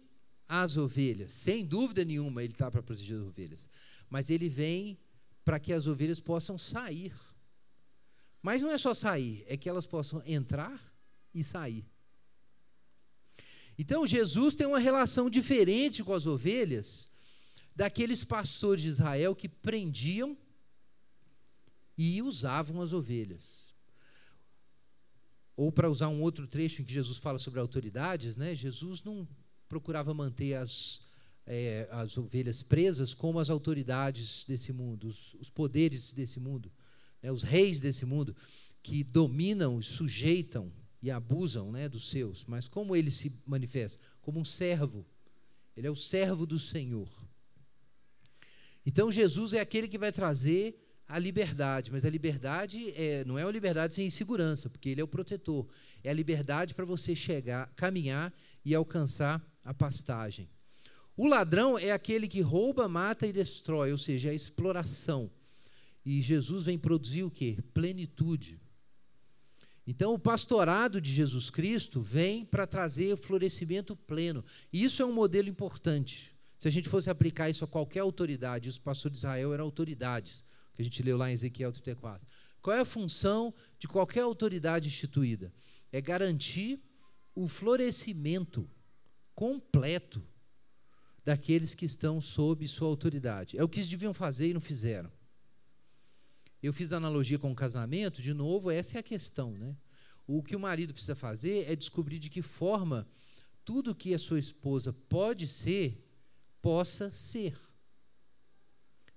as 0.47 0.77
ovelhas. 0.77 1.33
Sem 1.33 1.65
dúvida 1.65 2.03
nenhuma, 2.03 2.43
ele 2.43 2.53
está 2.53 2.69
para 2.69 2.83
proteger 2.83 3.17
as 3.17 3.23
ovelhas. 3.23 3.69
Mas 4.09 4.29
ele 4.29 4.49
vem 4.49 4.99
para 5.43 5.59
que 5.59 5.73
as 5.73 5.87
ovelhas 5.87 6.19
possam 6.19 6.57
sair. 6.57 7.13
Mas 8.41 8.61
não 8.61 8.69
é 8.69 8.77
só 8.77 8.93
sair, 8.93 9.43
é 9.47 9.55
que 9.55 9.69
elas 9.69 9.87
possam 9.87 10.21
entrar 10.25 10.93
e 11.33 11.43
sair. 11.43 11.85
Então, 13.77 14.05
Jesus 14.05 14.53
tem 14.53 14.67
uma 14.67 14.79
relação 14.79 15.29
diferente 15.29 16.03
com 16.03 16.13
as 16.13 16.27
ovelhas 16.27 17.11
daqueles 17.75 18.23
pastores 18.23 18.83
de 18.83 18.89
Israel 18.89 19.35
que 19.35 19.49
prendiam 19.49 20.37
e 21.97 22.21
usavam 22.21 22.81
as 22.81 22.93
ovelhas 22.93 23.62
ou 25.55 25.71
para 25.71 25.89
usar 25.89 26.07
um 26.09 26.21
outro 26.21 26.47
trecho 26.47 26.81
em 26.81 26.85
que 26.85 26.93
Jesus 26.93 27.17
fala 27.17 27.37
sobre 27.37 27.59
autoridades, 27.59 28.37
né? 28.37 28.55
Jesus 28.55 29.03
não 29.03 29.27
procurava 29.67 30.13
manter 30.13 30.55
as, 30.55 31.01
é, 31.45 31.87
as 31.91 32.17
ovelhas 32.17 32.61
presas 32.61 33.13
como 33.13 33.39
as 33.39 33.49
autoridades 33.49 34.45
desse 34.47 34.73
mundo, 34.73 35.07
os, 35.07 35.33
os 35.35 35.49
poderes 35.49 36.11
desse 36.11 36.39
mundo, 36.39 36.71
né? 37.21 37.31
os 37.31 37.43
reis 37.43 37.79
desse 37.79 38.05
mundo, 38.05 38.35
que 38.81 39.03
dominam, 39.03 39.81
sujeitam 39.81 40.71
e 41.01 41.09
abusam 41.11 41.71
né, 41.71 41.87
dos 41.87 42.09
seus. 42.09 42.45
Mas 42.45 42.67
como 42.67 42.95
ele 42.95 43.11
se 43.11 43.31
manifesta? 43.45 44.03
Como 44.21 44.39
um 44.39 44.45
servo. 44.45 45.05
Ele 45.75 45.87
é 45.87 45.91
o 45.91 45.95
servo 45.95 46.45
do 46.45 46.59
Senhor. 46.59 47.09
Então 48.85 49.11
Jesus 49.11 49.53
é 49.53 49.59
aquele 49.59 49.87
que 49.87 49.97
vai 49.97 50.11
trazer 50.11 50.79
a 51.07 51.19
liberdade, 51.19 51.91
mas 51.91 52.05
a 52.05 52.09
liberdade 52.09 52.91
é, 52.95 53.23
não 53.25 53.37
é 53.37 53.45
uma 53.45 53.51
liberdade 53.51 53.93
sem 53.93 54.07
insegurança, 54.07 54.69
porque 54.69 54.89
ele 54.89 55.01
é 55.01 55.03
o 55.03 55.07
protetor. 55.07 55.67
É 56.03 56.09
a 56.09 56.13
liberdade 56.13 56.73
para 56.73 56.85
você 56.85 57.15
chegar, 57.15 57.71
caminhar 57.75 58.33
e 58.63 58.73
alcançar 58.73 59.41
a 59.63 59.73
pastagem. 59.73 60.49
O 61.15 61.27
ladrão 61.27 61.77
é 61.77 61.91
aquele 61.91 62.27
que 62.27 62.41
rouba, 62.41 62.87
mata 62.87 63.27
e 63.27 63.33
destrói, 63.33 63.91
ou 63.91 63.97
seja, 63.97 64.31
a 64.31 64.33
exploração. 64.33 65.29
E 66.05 66.21
Jesus 66.21 66.65
vem 66.65 66.77
produzir 66.77 67.23
o 67.23 67.31
quê? 67.31 67.59
Plenitude. 67.73 68.59
Então, 69.85 70.13
o 70.13 70.19
pastorado 70.19 70.99
de 70.99 71.11
Jesus 71.11 71.49
Cristo 71.49 72.01
vem 72.01 72.45
para 72.45 72.65
trazer 72.65 73.13
o 73.13 73.17
florescimento 73.17 73.95
pleno. 73.95 74.43
E 74.71 74.83
isso 74.83 75.01
é 75.01 75.05
um 75.05 75.13
modelo 75.13 75.49
importante. 75.49 76.31
Se 76.57 76.67
a 76.67 76.71
gente 76.71 76.87
fosse 76.87 77.09
aplicar 77.09 77.49
isso 77.49 77.65
a 77.65 77.67
qualquer 77.67 77.99
autoridade, 77.99 78.69
os 78.69 78.79
pastores 78.79 79.19
de 79.19 79.19
Israel 79.19 79.53
eram 79.53 79.65
autoridades 79.65 80.43
que 80.73 80.81
a 80.81 80.85
gente 80.85 81.01
leu 81.03 81.17
lá 81.17 81.29
em 81.29 81.33
Ezequiel 81.33 81.71
34. 81.71 82.27
Qual 82.61 82.75
é 82.75 82.79
a 82.79 82.85
função 82.85 83.53
de 83.77 83.87
qualquer 83.87 84.21
autoridade 84.21 84.87
instituída? 84.87 85.53
É 85.91 86.01
garantir 86.01 86.81
o 87.35 87.47
florescimento 87.47 88.69
completo 89.35 90.25
daqueles 91.23 91.73
que 91.73 91.85
estão 91.85 92.19
sob 92.21 92.67
sua 92.67 92.87
autoridade. 92.87 93.57
É 93.57 93.63
o 93.63 93.69
que 93.69 93.79
eles 93.79 93.89
deviam 93.89 94.13
fazer 94.13 94.49
e 94.49 94.53
não 94.53 94.61
fizeram. 94.61 95.11
Eu 96.61 96.73
fiz 96.73 96.93
a 96.93 96.97
analogia 96.97 97.37
com 97.37 97.51
o 97.51 97.55
casamento, 97.55 98.21
de 98.21 98.33
novo, 98.33 98.71
essa 98.71 98.97
é 98.97 98.99
a 98.99 99.03
questão, 99.03 99.51
né? 99.57 99.75
o 100.25 100.41
que 100.41 100.55
o 100.55 100.59
marido 100.59 100.93
precisa 100.93 101.15
fazer 101.15 101.69
é 101.69 101.75
descobrir 101.75 102.19
de 102.19 102.29
que 102.29 102.41
forma 102.41 103.07
tudo 103.65 103.95
que 103.95 104.13
a 104.13 104.19
sua 104.19 104.39
esposa 104.39 104.93
pode 104.93 105.47
ser, 105.47 106.05
possa 106.61 107.11
ser. 107.11 107.59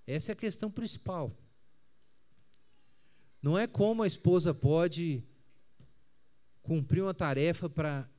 Essa 0.06 0.32
é 0.32 0.34
a 0.34 0.36
questão 0.36 0.70
principal. 0.70 1.36
Não 3.42 3.56
é 3.56 3.66
como 3.66 4.02
a 4.02 4.06
esposa 4.06 4.52
pode 4.52 5.22
cumprir 6.62 7.02
uma 7.02 7.14
tarefa 7.14 7.68
para 7.68 8.10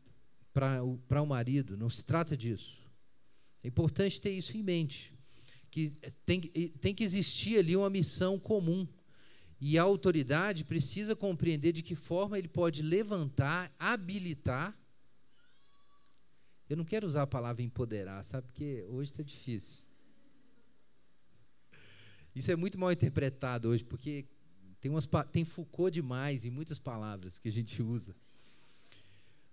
o 0.83 1.25
marido, 1.25 1.75
não 1.75 1.89
se 1.89 2.03
trata 2.03 2.37
disso. 2.37 2.77
É 3.63 3.67
importante 3.67 4.21
ter 4.21 4.31
isso 4.31 4.55
em 4.55 4.63
mente, 4.63 5.13
que 5.69 5.89
tem, 6.25 6.39
tem 6.39 6.95
que 6.95 7.03
existir 7.03 7.57
ali 7.57 7.75
uma 7.75 7.89
missão 7.89 8.39
comum. 8.39 8.87
E 9.59 9.77
a 9.77 9.81
autoridade 9.81 10.63
precisa 10.63 11.15
compreender 11.15 11.71
de 11.71 11.81
que 11.81 11.95
forma 11.95 12.37
ele 12.37 12.47
pode 12.47 12.83
levantar, 12.83 13.73
habilitar. 13.77 14.77
Eu 16.69 16.77
não 16.77 16.85
quero 16.85 17.07
usar 17.07 17.23
a 17.23 17.27
palavra 17.27 17.63
empoderar, 17.63 18.23
sabe? 18.23 18.45
Porque 18.45 18.85
hoje 18.87 19.11
está 19.11 19.23
difícil. 19.23 19.83
Isso 22.35 22.51
é 22.51 22.55
muito 22.55 22.77
mal 22.77 22.91
interpretado 22.91 23.69
hoje, 23.69 23.83
porque 23.83 24.27
tem, 24.79 24.91
umas, 24.91 25.07
tem 25.31 25.43
Foucault 25.43 25.93
demais 25.93 26.45
em 26.45 26.49
muitas 26.49 26.79
palavras 26.79 27.39
que 27.39 27.47
a 27.47 27.51
gente 27.51 27.81
usa. 27.83 28.15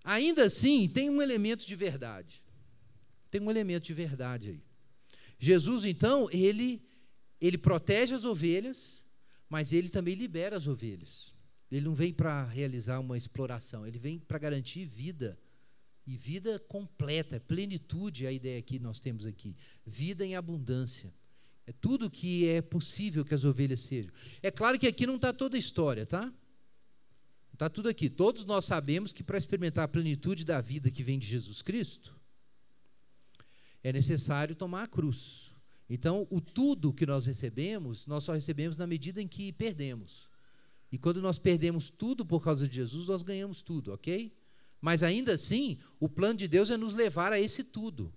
Ainda 0.03 0.45
assim, 0.45 0.89
tem 0.89 1.09
um 1.09 1.23
elemento 1.23 1.67
de 1.67 1.75
verdade. 1.75 2.43
Tem 3.31 3.41
um 3.41 3.51
elemento 3.51 3.85
de 3.85 3.95
verdade 3.95 4.51
aí. 4.51 4.63
Jesus, 5.39 5.85
então, 5.85 6.29
ele, 6.31 6.83
ele 7.41 7.59
protege 7.59 8.15
as 8.15 8.25
ovelhas, 8.25 9.05
mas 9.49 9.73
ele 9.73 9.89
também 9.89 10.15
libera 10.15 10.57
as 10.57 10.67
ovelhas. 10.67 11.33
Ele 11.71 11.87
não 11.87 11.95
vem 11.95 12.13
para 12.13 12.45
realizar 12.45 13.01
uma 13.01 13.17
exploração, 13.17 13.87
ele 13.87 13.99
vem 13.99 14.19
para 14.19 14.39
garantir 14.39 14.85
vida. 14.85 15.39
E 16.07 16.19
vida 16.19 16.59
completa, 16.59 17.41
plenitude 17.41 18.27
é 18.27 18.29
a 18.29 18.33
ideia 18.33 18.61
que 18.61 18.79
nós 18.79 19.01
temos 19.01 19.25
aqui. 19.25 19.57
Vida 19.87 20.25
em 20.25 20.37
abundância. 20.37 21.13
É 21.67 21.73
tudo 21.73 22.11
que 22.11 22.49
é 22.49 22.61
possível 22.61 23.25
que 23.25 23.35
as 23.35 23.45
ovelhas 23.45 23.81
sejam. 23.81 24.13
É 24.43 24.51
claro 24.51 24.79
que 24.79 24.87
aqui 24.87 25.07
não 25.07 25.17
está 25.17 25.33
toda 25.33 25.57
a 25.57 25.59
história, 25.59 26.05
tá? 26.05 26.33
Está 27.53 27.71
tudo 27.71 27.89
aqui. 27.89 28.11
Todos 28.11 28.45
nós 28.45 28.65
sabemos 28.65 29.13
que 29.13 29.23
para 29.23 29.39
experimentar 29.39 29.85
a 29.85 29.89
plenitude 29.89 30.45
da 30.45 30.61
vida 30.61 30.91
que 30.91 31.03
vem 31.03 31.19
de 31.19 31.27
Jesus 31.27 31.63
Cristo, 31.63 32.15
é 33.83 33.93
necessário 33.93 34.55
tomar 34.55 34.83
a 34.83 34.89
cruz. 34.89 35.53
Então, 35.89 36.27
o 36.31 36.41
tudo 36.41 36.93
que 36.93 37.07
nós 37.07 37.27
recebemos, 37.27 38.07
nós 38.07 38.25
só 38.25 38.33
recebemos 38.33 38.77
na 38.77 38.87
medida 38.87 39.23
em 39.23 39.29
que 39.29 39.53
perdemos. 39.53 40.29
E 40.91 40.99
quando 40.99 41.21
nós 41.21 41.39
perdemos 41.39 41.91
tudo 41.91 42.25
por 42.25 42.43
causa 42.43 42.67
de 42.67 42.75
Jesus, 42.75 43.07
nós 43.07 43.23
ganhamos 43.23 43.63
tudo, 43.63 43.93
ok? 43.93 44.33
Mas 44.81 45.03
ainda 45.03 45.35
assim, 45.35 45.79
o 45.99 46.09
plano 46.09 46.39
de 46.39 46.49
Deus 46.49 46.71
é 46.71 46.77
nos 46.77 46.95
levar 46.95 47.33
a 47.33 47.41
esse 47.41 47.65
tudo. 47.65 48.13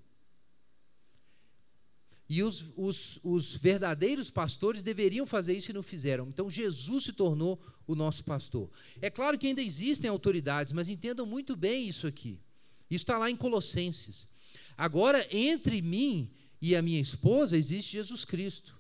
E 2.29 2.43
os, 2.43 2.65
os, 2.75 3.19
os, 3.23 3.55
verdadeiros 3.55 4.29
pastores 4.29 4.83
deveriam 4.83 5.25
fazer 5.25 5.57
isso 5.57 5.71
e 5.71 5.73
não 5.73 5.81
fizeram. 5.81 6.27
Então, 6.27 6.49
Jesus 6.49 7.05
se 7.05 7.13
tornou 7.13 7.61
o 7.87 7.95
nosso 7.95 8.23
pastor. 8.23 8.69
É 9.01 9.09
claro 9.09 9.37
que 9.37 9.47
ainda 9.47 9.61
existem 9.61 10.09
autoridades, 10.09 10.73
mas 10.73 10.89
entendam 10.89 11.25
muito 11.25 11.55
bem 11.55 11.87
isso 11.87 12.05
aqui. 12.05 12.39
Isso 12.89 13.03
está 13.03 13.17
lá 13.17 13.31
em 13.31 13.35
Colossenses. 13.35 14.27
Agora, 14.77 15.25
entre 15.31 15.81
mim 15.81 16.29
e 16.61 16.75
a 16.75 16.81
minha 16.81 16.99
esposa 16.99 17.57
existe 17.57 17.93
Jesus 17.93 18.25
Cristo. 18.25 18.77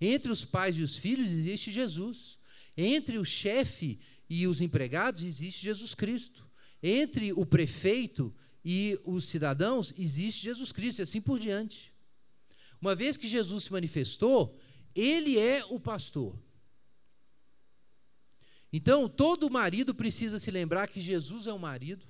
Entre 0.00 0.30
os 0.30 0.44
pais 0.44 0.76
e 0.76 0.82
os 0.82 0.96
filhos 0.96 1.30
existe 1.30 1.70
Jesus. 1.70 2.38
Entre 2.76 3.18
o 3.18 3.24
chefe 3.24 3.98
e 4.28 4.46
os 4.46 4.60
empregados 4.60 5.22
existe 5.22 5.62
Jesus 5.62 5.94
Cristo. 5.94 6.46
Entre 6.82 7.32
o 7.32 7.46
prefeito 7.46 8.34
e 8.64 8.98
os 9.04 9.24
cidadãos 9.24 9.92
existe 9.96 10.42
Jesus 10.42 10.72
Cristo, 10.72 11.00
e 11.00 11.02
assim 11.02 11.20
por 11.20 11.38
diante. 11.38 11.92
Uma 12.80 12.94
vez 12.94 13.16
que 13.16 13.26
Jesus 13.26 13.64
se 13.64 13.72
manifestou, 13.72 14.56
ele 14.94 15.38
é 15.38 15.64
o 15.64 15.80
pastor. 15.80 16.38
Então, 18.72 19.08
todo 19.08 19.50
marido 19.50 19.94
precisa 19.94 20.38
se 20.38 20.50
lembrar 20.50 20.88
que 20.88 21.00
Jesus 21.00 21.46
é 21.46 21.52
o 21.52 21.58
marido. 21.58 22.06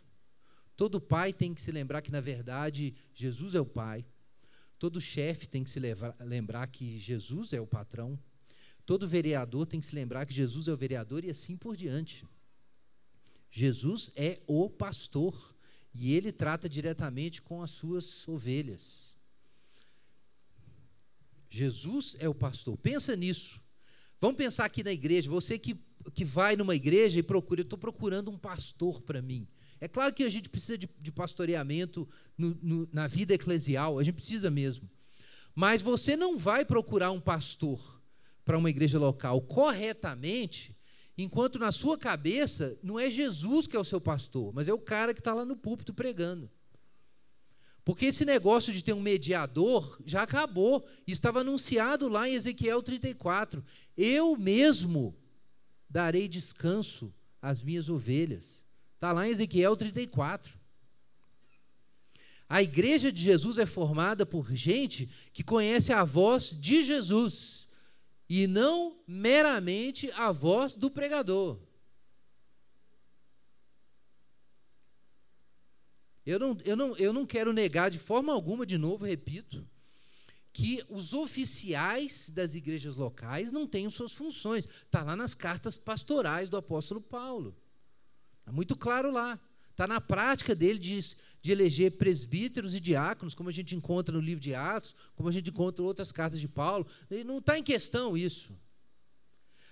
Todo 0.77 1.01
pai 1.01 1.33
tem 1.33 1.55
que 1.55 1.63
se 1.63 1.73
lembrar 1.73 2.03
que, 2.03 2.11
na 2.11 2.21
verdade, 2.21 2.95
Jesus 3.15 3.55
é 3.55 3.61
o 3.61 3.67
pai. 3.67 4.05
Todo 4.79 5.01
chefe 5.01 5.49
tem 5.49 5.65
que 5.65 5.71
se 5.71 5.81
lembrar 6.21 6.69
que 6.69 6.99
Jesus 6.99 7.53
é 7.53 7.61
o 7.61 7.67
patrão. 7.67 8.19
Todo 8.87 9.09
vereador 9.09 9.67
tem 9.67 9.81
que 9.81 9.87
se 9.87 9.95
lembrar 9.95 10.25
que 10.25 10.33
Jesus 10.33 10.69
é 10.69 10.73
o 10.73 10.77
vereador 10.77 11.25
e 11.25 11.31
assim 11.31 11.57
por 11.57 11.77
diante. 11.77 12.25
Jesus 13.51 14.11
é 14.15 14.41
o 14.47 14.69
pastor 14.69 15.57
e 15.93 16.13
ele 16.15 16.31
trata 16.31 16.69
diretamente 16.69 17.43
com 17.43 17.61
as 17.61 17.71
suas 17.71 18.27
ovelhas. 18.29 19.08
Jesus 21.51 22.17
é 22.19 22.29
o 22.29 22.35
pastor. 22.35 22.77
Pensa 22.77 23.17
nisso. 23.17 23.61
Vamos 24.21 24.37
pensar 24.37 24.65
aqui 24.65 24.83
na 24.83 24.93
igreja. 24.93 25.31
Você 25.31 25.59
que, 25.59 25.77
que 26.15 26.25
vai 26.25 26.57
numa 26.57 26.75
igreja 26.75 27.19
e 27.19 27.23
procura, 27.23 27.61
eu 27.61 27.63
estou 27.63 27.79
procurando 27.79 28.31
um 28.31 28.39
pastor 28.39 29.01
para 29.03 29.23
mim. 29.23 29.47
É 29.81 29.87
claro 29.87 30.13
que 30.13 30.25
a 30.25 30.31
gente 30.31 30.49
precisa 30.49 30.77
de, 30.77 30.89
de 31.01 31.13
pastoreamento 31.13 32.09
no, 32.37 32.59
no, 32.61 32.89
na 32.93 33.07
vida 33.07 33.35
eclesial, 33.35 33.99
a 33.99 34.05
gente 34.05 34.17
precisa 34.17 34.51
mesmo. 34.51 34.91
Mas 35.55 35.83
você 35.83 36.17
não 36.17 36.37
vai 36.37 36.65
procurar 36.65 37.11
um 37.11 37.21
pastor 37.21 37.81
para 38.45 38.59
uma 38.59 38.71
igreja 38.71 38.99
local 38.99 39.41
corretamente, 39.43 40.77
enquanto 41.17 41.59
na 41.59 41.71
sua 41.71 41.97
cabeça 41.97 42.79
não 42.83 42.99
é 42.99 43.11
Jesus 43.11 43.67
que 43.67 43.77
é 43.77 43.81
o 43.81 43.85
seu 43.85 44.01
pastor, 44.01 44.53
mas 44.53 44.69
é 44.69 44.73
o 44.73 44.79
cara 44.79 45.15
que 45.15 45.21
está 45.21 45.35
lá 45.35 45.45
no 45.45 45.57
púlpito 45.57 45.95
pregando. 45.95 46.51
Porque 47.89 48.05
esse 48.05 48.27
negócio 48.27 48.71
de 48.71 48.85
ter 48.85 48.93
um 48.93 49.01
mediador 49.01 49.99
já 50.05 50.23
acabou. 50.23 50.87
Estava 51.07 51.41
anunciado 51.41 52.07
lá 52.07 52.29
em 52.29 52.35
Ezequiel 52.35 52.83
34. 52.83 53.65
Eu 53.97 54.37
mesmo 54.37 55.17
darei 55.89 56.29
descanso 56.29 57.11
às 57.41 57.63
minhas 57.63 57.89
ovelhas. 57.89 58.63
Está 58.93 59.11
lá 59.11 59.27
em 59.27 59.31
Ezequiel 59.31 59.75
34. 59.75 60.53
A 62.47 62.63
igreja 62.63 63.11
de 63.11 63.23
Jesus 63.23 63.57
é 63.57 63.65
formada 63.65 64.27
por 64.27 64.55
gente 64.55 65.09
que 65.33 65.43
conhece 65.43 65.91
a 65.91 66.05
voz 66.05 66.51
de 66.51 66.83
Jesus 66.83 67.67
e 68.29 68.47
não 68.47 68.99
meramente 69.07 70.13
a 70.13 70.31
voz 70.31 70.75
do 70.75 70.91
pregador. 70.91 71.59
Eu 76.29 76.39
não, 76.39 76.59
eu, 76.63 76.77
não, 76.77 76.97
eu 76.99 77.11
não 77.11 77.25
quero 77.25 77.55
negar 77.55 77.91
de 77.91 77.99
forma 77.99 78.35
alguma, 78.35 78.67
de 78.67 78.77
novo, 78.77 79.07
repito, 79.07 79.67
que 80.53 80.85
os 80.91 81.15
oficiais 81.15 82.29
das 82.29 82.55
igrejas 82.55 82.97
locais 82.97 83.51
não 83.51 83.67
tenham 83.67 83.91
suas 83.91 84.13
funções. 84.13 84.69
Está 84.85 85.03
lá 85.03 85.17
nas 85.17 85.35
cartas 85.35 85.79
pastorais 85.79 86.51
do 86.51 86.59
apóstolo 86.59 87.01
Paulo. 87.01 87.57
Está 88.41 88.53
muito 88.53 88.77
claro 88.77 89.11
lá. 89.11 89.41
Está 89.71 89.87
na 89.87 90.03
prática 90.03 90.55
dele 90.55 90.79
de, 90.79 91.01
de 91.41 91.51
eleger 91.51 91.93
presbíteros 91.97 92.75
e 92.75 92.81
diáconos, 92.81 93.35
como 93.35 93.49
a 93.49 93.53
gente 93.53 93.75
encontra 93.75 94.15
no 94.15 94.21
livro 94.21 94.43
de 94.43 94.55
Atos, 94.55 94.95
como 95.17 95.31
a 95.31 95.33
gente 95.33 95.49
encontra 95.49 95.83
em 95.83 95.87
outras 95.87 96.13
cartas 96.13 96.39
de 96.39 96.49
Paulo. 96.49 96.87
Não 97.25 97.39
está 97.39 97.59
em 97.59 97.63
questão 97.63 98.15
isso. 98.15 98.53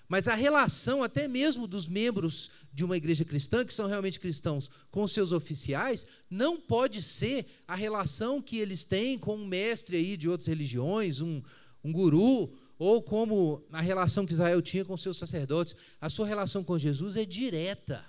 Mas 0.09 0.29
a 0.29 0.35
relação, 0.35 1.03
até 1.03 1.27
mesmo 1.27 1.67
dos 1.67 1.89
membros 1.89 2.51
de 2.73 2.85
uma 2.85 2.97
igreja 2.97 3.25
cristã, 3.25 3.65
que 3.65 3.75
são 3.75 3.89
realmente 3.89 4.21
cristãos, 4.21 4.71
com 4.91 5.07
seus 5.09 5.33
oficiais, 5.33 6.07
não 6.31 6.61
pode 6.61 7.03
ser 7.03 7.47
a 7.67 7.75
relação 7.75 8.41
que 8.41 8.59
eles 8.59 8.85
têm 8.85 9.19
com 9.19 9.37
um 9.37 9.47
mestre 9.47 9.97
aí 9.97 10.17
de 10.17 10.29
outras 10.29 10.47
religiões, 10.47 11.21
um, 11.21 11.43
um 11.83 11.93
guru, 11.93 12.57
ou 12.79 13.03
como 13.03 13.65
a 13.73 13.81
relação 13.81 14.27
que 14.27 14.33
Israel 14.33 14.63
tinha 14.63 14.85
com 14.85 14.97
seus 14.97 15.17
sacerdotes. 15.17 15.75
A 16.01 16.09
sua 16.09 16.27
relação 16.27 16.63
com 16.63 16.79
Jesus 16.79 17.17
é 17.17 17.25
direta. 17.25 18.05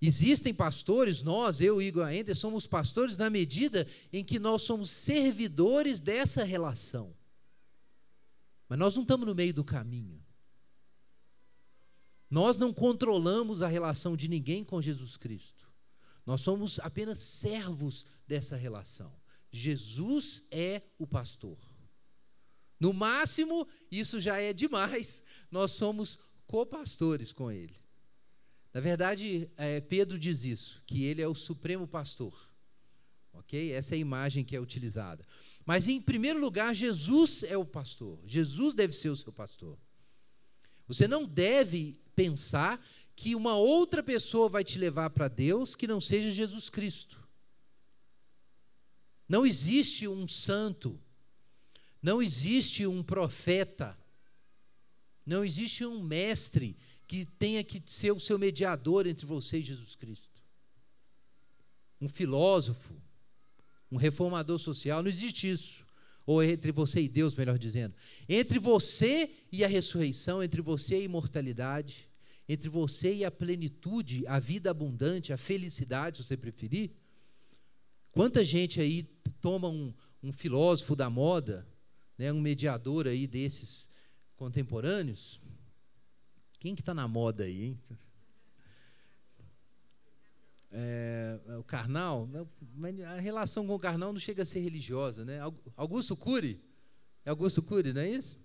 Existem 0.00 0.54
pastores, 0.54 1.22
nós, 1.22 1.60
eu 1.60 1.80
e 1.80 1.86
Igor 1.86 2.04
ainda, 2.04 2.34
somos 2.34 2.66
pastores 2.66 3.16
na 3.16 3.30
medida 3.30 3.86
em 4.12 4.22
que 4.22 4.38
nós 4.38 4.62
somos 4.62 4.90
servidores 4.90 6.00
dessa 6.00 6.44
relação. 6.44 7.12
Mas 8.68 8.78
nós 8.78 8.94
não 8.94 9.02
estamos 9.02 9.26
no 9.26 9.34
meio 9.34 9.54
do 9.54 9.64
caminho. 9.64 10.24
Nós 12.28 12.58
não 12.58 12.72
controlamos 12.72 13.62
a 13.62 13.68
relação 13.68 14.16
de 14.16 14.28
ninguém 14.28 14.64
com 14.64 14.82
Jesus 14.82 15.16
Cristo. 15.16 15.64
Nós 16.24 16.40
somos 16.40 16.80
apenas 16.80 17.20
servos 17.20 18.04
dessa 18.26 18.56
relação. 18.56 19.14
Jesus 19.50 20.42
é 20.50 20.82
o 20.98 21.06
pastor. 21.06 21.58
No 22.78 22.92
máximo, 22.92 23.66
isso 23.90 24.20
já 24.20 24.38
é 24.38 24.52
demais. 24.52 25.22
Nós 25.50 25.70
somos 25.70 26.18
copastores 26.46 27.32
com 27.32 27.50
ele. 27.50 27.76
Na 28.72 28.80
verdade, 28.80 29.50
é, 29.56 29.80
Pedro 29.80 30.18
diz 30.18 30.44
isso, 30.44 30.82
que 30.86 31.04
ele 31.04 31.22
é 31.22 31.28
o 31.28 31.34
supremo 31.34 31.86
pastor. 31.86 32.38
Ok? 33.38 33.72
Essa 33.72 33.94
é 33.94 33.96
a 33.96 34.00
imagem 34.00 34.44
que 34.44 34.56
é 34.56 34.60
utilizada. 34.60 35.26
Mas, 35.64 35.88
em 35.88 36.00
primeiro 36.00 36.38
lugar, 36.38 36.74
Jesus 36.74 37.42
é 37.42 37.56
o 37.56 37.64
pastor. 37.64 38.18
Jesus 38.26 38.74
deve 38.74 38.92
ser 38.92 39.08
o 39.08 39.16
seu 39.16 39.32
pastor. 39.32 39.78
Você 40.86 41.08
não 41.08 41.24
deve 41.24 42.00
pensar 42.14 42.80
que 43.14 43.34
uma 43.34 43.56
outra 43.56 44.02
pessoa 44.02 44.48
vai 44.48 44.62
te 44.62 44.78
levar 44.78 45.10
para 45.10 45.28
Deus 45.28 45.74
que 45.74 45.86
não 45.86 46.00
seja 46.00 46.30
Jesus 46.30 46.68
Cristo. 46.68 47.26
Não 49.28 49.44
existe 49.44 50.06
um 50.06 50.28
santo, 50.28 51.00
não 52.00 52.22
existe 52.22 52.86
um 52.86 53.02
profeta, 53.02 53.98
não 55.24 55.44
existe 55.44 55.84
um 55.84 56.00
mestre 56.00 56.76
que 57.08 57.24
tenha 57.24 57.64
que 57.64 57.82
ser 57.86 58.12
o 58.12 58.20
seu 58.20 58.38
mediador 58.38 59.06
entre 59.06 59.26
você 59.26 59.58
e 59.58 59.64
Jesus 59.64 59.96
Cristo. 59.96 60.40
Um 62.00 62.08
filósofo, 62.08 62.94
um 63.90 63.96
reformador 63.96 64.58
social, 64.58 65.02
não 65.02 65.08
existe 65.08 65.50
isso. 65.50 65.84
Ou 66.26 66.42
entre 66.42 66.72
você 66.72 67.00
e 67.00 67.08
Deus, 67.08 67.34
melhor 67.34 67.58
dizendo. 67.58 67.94
Entre 68.28 68.58
você 68.58 69.30
e 69.52 69.64
a 69.64 69.68
ressurreição, 69.68 70.42
entre 70.42 70.60
você 70.60 70.96
e 70.96 71.02
a 71.02 71.04
imortalidade, 71.04 72.08
entre 72.48 72.68
você 72.68 73.14
e 73.14 73.24
a 73.24 73.30
plenitude, 73.30 74.26
a 74.26 74.38
vida 74.38 74.70
abundante, 74.70 75.32
a 75.32 75.36
felicidade, 75.36 76.16
se 76.16 76.24
você 76.24 76.36
preferir. 76.36 76.90
Quanta 78.10 78.44
gente 78.44 78.80
aí 78.80 79.04
toma 79.40 79.68
um, 79.68 79.94
um 80.22 80.32
filósofo 80.32 80.96
da 80.96 81.08
moda, 81.08 81.66
né, 82.18 82.32
um 82.32 82.40
mediador 82.40 83.06
aí 83.06 83.26
desses 83.26 83.90
contemporâneos, 84.36 85.40
quem 86.58 86.74
que 86.74 86.82
está 86.82 86.94
na 86.94 87.06
moda 87.06 87.44
aí, 87.44 87.62
hein? 87.62 87.80
É, 90.78 91.38
o 91.58 91.64
carnal, 91.64 92.28
a 93.06 93.20
relação 93.20 93.66
com 93.66 93.74
o 93.74 93.78
carnal 93.78 94.12
não 94.12 94.20
chega 94.20 94.42
a 94.42 94.44
ser 94.44 94.60
religiosa, 94.60 95.24
né? 95.24 95.38
Augusto 95.74 96.14
Cury, 96.14 96.60
é 97.24 97.30
Augusto 97.30 97.62
Cury, 97.62 97.94
não 97.94 98.02
é 98.02 98.10
isso? 98.10 98.38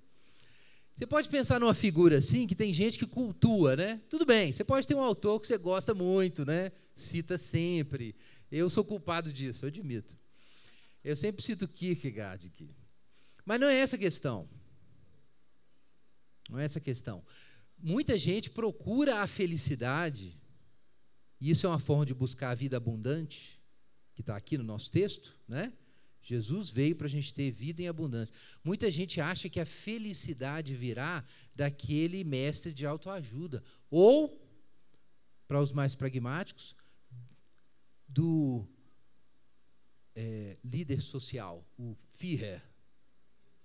Você 0.96 1.06
pode 1.06 1.28
pensar 1.28 1.60
numa 1.60 1.74
figura 1.74 2.20
assim, 2.20 2.48
que 2.48 2.56
tem 2.56 2.72
gente 2.72 2.98
que 2.98 3.06
cultua, 3.06 3.76
né? 3.76 4.02
Tudo 4.10 4.26
bem, 4.26 4.54
você 4.54 4.64
pode 4.64 4.88
ter 4.88 4.96
um 4.96 5.02
autor 5.02 5.42
que 5.42 5.48
você 5.48 5.58
gosta 5.58 5.94
muito, 5.94 6.46
né? 6.46 6.72
Cita 6.96 7.38
sempre. 7.38 8.16
Eu 8.50 8.70
sou 8.70 8.86
culpado 8.86 9.34
disso, 9.34 9.66
eu 9.66 9.68
admito. 9.68 10.16
Eu 11.04 11.18
sempre 11.18 11.44
cito 11.44 11.68
Kierkegaard 11.68 12.48
aqui. 12.48 12.74
Mas 13.46 13.60
não 13.60 13.68
é 13.68 13.76
essa 13.76 13.98
a 13.98 14.00
questão. 14.00 14.48
Não 16.50 16.60
é 16.60 16.64
essa 16.64 16.80
a 16.80 16.82
questão 16.82 17.24
muita 17.82 18.18
gente 18.18 18.50
procura 18.50 19.22
a 19.22 19.28
felicidade, 19.28 20.40
e 21.42 21.50
isso 21.50 21.66
é 21.66 21.70
uma 21.70 21.80
forma 21.80 22.06
de 22.06 22.14
buscar 22.14 22.52
a 22.52 22.56
vida 22.56 22.78
abundante, 22.78 23.60
que 24.14 24.22
está 24.22 24.36
aqui 24.38 24.60
no 24.60 24.64
nosso 24.64 24.92
texto, 24.92 25.36
né? 25.48 25.74
Jesus 26.22 26.70
veio 26.70 26.96
para 26.96 27.08
a 27.08 27.10
gente 27.10 27.34
ter 27.34 27.50
vida 27.50 27.82
em 27.82 27.88
abundância. 27.88 28.34
Muita 28.64 28.92
gente 28.92 29.20
acha 29.20 29.50
que 29.50 29.60
a 29.60 29.66
felicidade 29.66 30.76
virá 30.76 31.26
daquele 31.56 32.24
mestre 32.24 32.72
de 32.72 32.86
autoajuda, 32.86 33.64
ou, 33.90 34.40
para 35.48 35.60
os 35.60 35.72
mais 35.72 35.96
pragmáticos, 35.96 36.76
do 38.08 38.68
é, 40.14 40.60
líder 40.64 41.02
social, 41.02 41.66
o 41.76 41.98
Führer, 42.12 42.62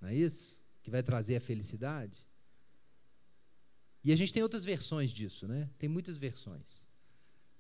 não 0.01 0.09
é 0.09 0.15
isso? 0.15 0.59
Que 0.83 0.91
vai 0.91 1.03
trazer 1.03 1.37
a 1.37 1.41
felicidade. 1.43 2.27
E 4.03 4.13
a 4.13 4.17
gente 4.17 4.33
tem 4.33 4.43
outras 4.43 4.65
versões 4.65 5.11
disso, 5.11 5.47
né? 5.47 5.69
Tem 5.77 5.91
muitas 5.91 6.17
versões 6.17 6.86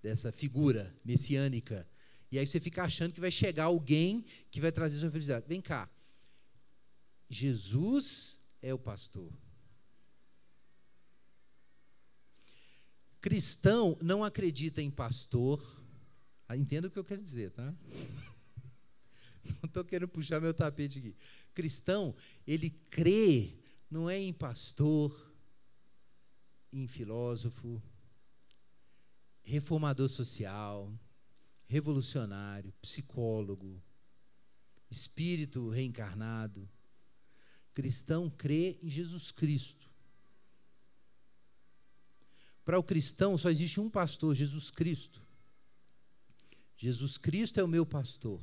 dessa 0.06 0.30
figura 0.30 0.94
messiânica. 1.04 1.84
E 2.30 2.38
aí 2.38 2.46
você 2.46 2.60
fica 2.60 2.84
achando 2.84 3.12
que 3.12 3.20
vai 3.20 3.32
chegar 3.32 3.64
alguém 3.64 4.24
que 4.52 4.60
vai 4.60 4.70
trazer 4.70 5.00
sua 5.00 5.10
felicidade. 5.10 5.46
Vem 5.48 5.60
cá. 5.60 5.90
Jesus 7.28 8.38
é 8.62 8.72
o 8.72 8.78
pastor. 8.78 9.32
Cristão 13.20 13.98
não 14.00 14.22
acredita 14.22 14.80
em 14.80 14.92
pastor. 14.92 15.60
Ah, 16.46 16.56
entenda 16.56 16.86
o 16.86 16.90
que 16.90 16.98
eu 17.00 17.04
quero 17.04 17.20
dizer, 17.20 17.50
tá? 17.50 17.74
Não 19.44 19.66
estou 19.68 19.84
querendo 19.84 20.08
puxar 20.08 20.40
meu 20.40 20.52
tapete 20.52 20.98
aqui. 20.98 21.16
Cristão, 21.54 22.16
ele 22.44 22.68
crê, 22.68 23.54
não 23.88 24.10
é 24.10 24.18
em 24.18 24.32
pastor, 24.32 25.14
em 26.72 26.88
filósofo, 26.88 27.80
reformador 29.46 30.08
social, 30.08 30.92
revolucionário, 31.66 32.72
psicólogo, 32.82 33.80
espírito 34.90 35.68
reencarnado. 35.68 36.68
Cristão 37.72 38.28
crê 38.28 38.78
em 38.82 38.90
Jesus 38.90 39.30
Cristo. 39.30 39.88
Para 42.64 42.78
o 42.78 42.82
cristão 42.82 43.38
só 43.38 43.48
existe 43.48 43.78
um 43.78 43.88
pastor, 43.88 44.34
Jesus 44.34 44.70
Cristo. 44.72 45.22
Jesus 46.76 47.16
Cristo 47.16 47.60
é 47.60 47.64
o 47.64 47.68
meu 47.68 47.86
pastor. 47.86 48.42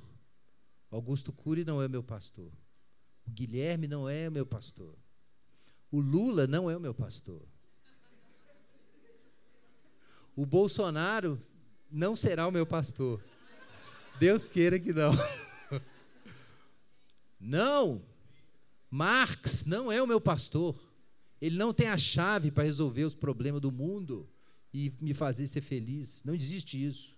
Augusto 0.89 1.33
Cury 1.33 1.65
não 1.65 1.81
é 1.81 1.87
meu 1.89 2.03
pastor. 2.03 2.51
O 3.25 3.31
Guilherme 3.31 3.87
não 3.87 4.07
é 4.07 4.29
o 4.29 4.31
meu 4.31 4.45
pastor. 4.45 4.97
O 5.91 5.99
Lula 5.99 6.47
não 6.47 6.69
é 6.69 6.77
o 6.77 6.79
meu 6.79 6.93
pastor. 6.93 7.45
O 10.35 10.45
Bolsonaro 10.45 11.41
não 11.91 12.15
será 12.15 12.47
o 12.47 12.51
meu 12.51 12.65
pastor. 12.65 13.23
Deus 14.19 14.47
queira 14.47 14.79
que 14.79 14.93
não. 14.93 15.11
Não. 17.39 18.01
Marx 18.89 19.65
não 19.65 19.91
é 19.91 20.01
o 20.01 20.07
meu 20.07 20.21
pastor. 20.21 20.79
Ele 21.41 21.57
não 21.57 21.73
tem 21.73 21.89
a 21.89 21.97
chave 21.97 22.51
para 22.51 22.63
resolver 22.63 23.03
os 23.03 23.13
problemas 23.13 23.59
do 23.59 23.69
mundo 23.69 24.29
e 24.73 24.93
me 25.01 25.13
fazer 25.13 25.45
ser 25.47 25.59
feliz. 25.59 26.23
Não 26.23 26.33
existe 26.33 26.81
isso. 26.81 27.13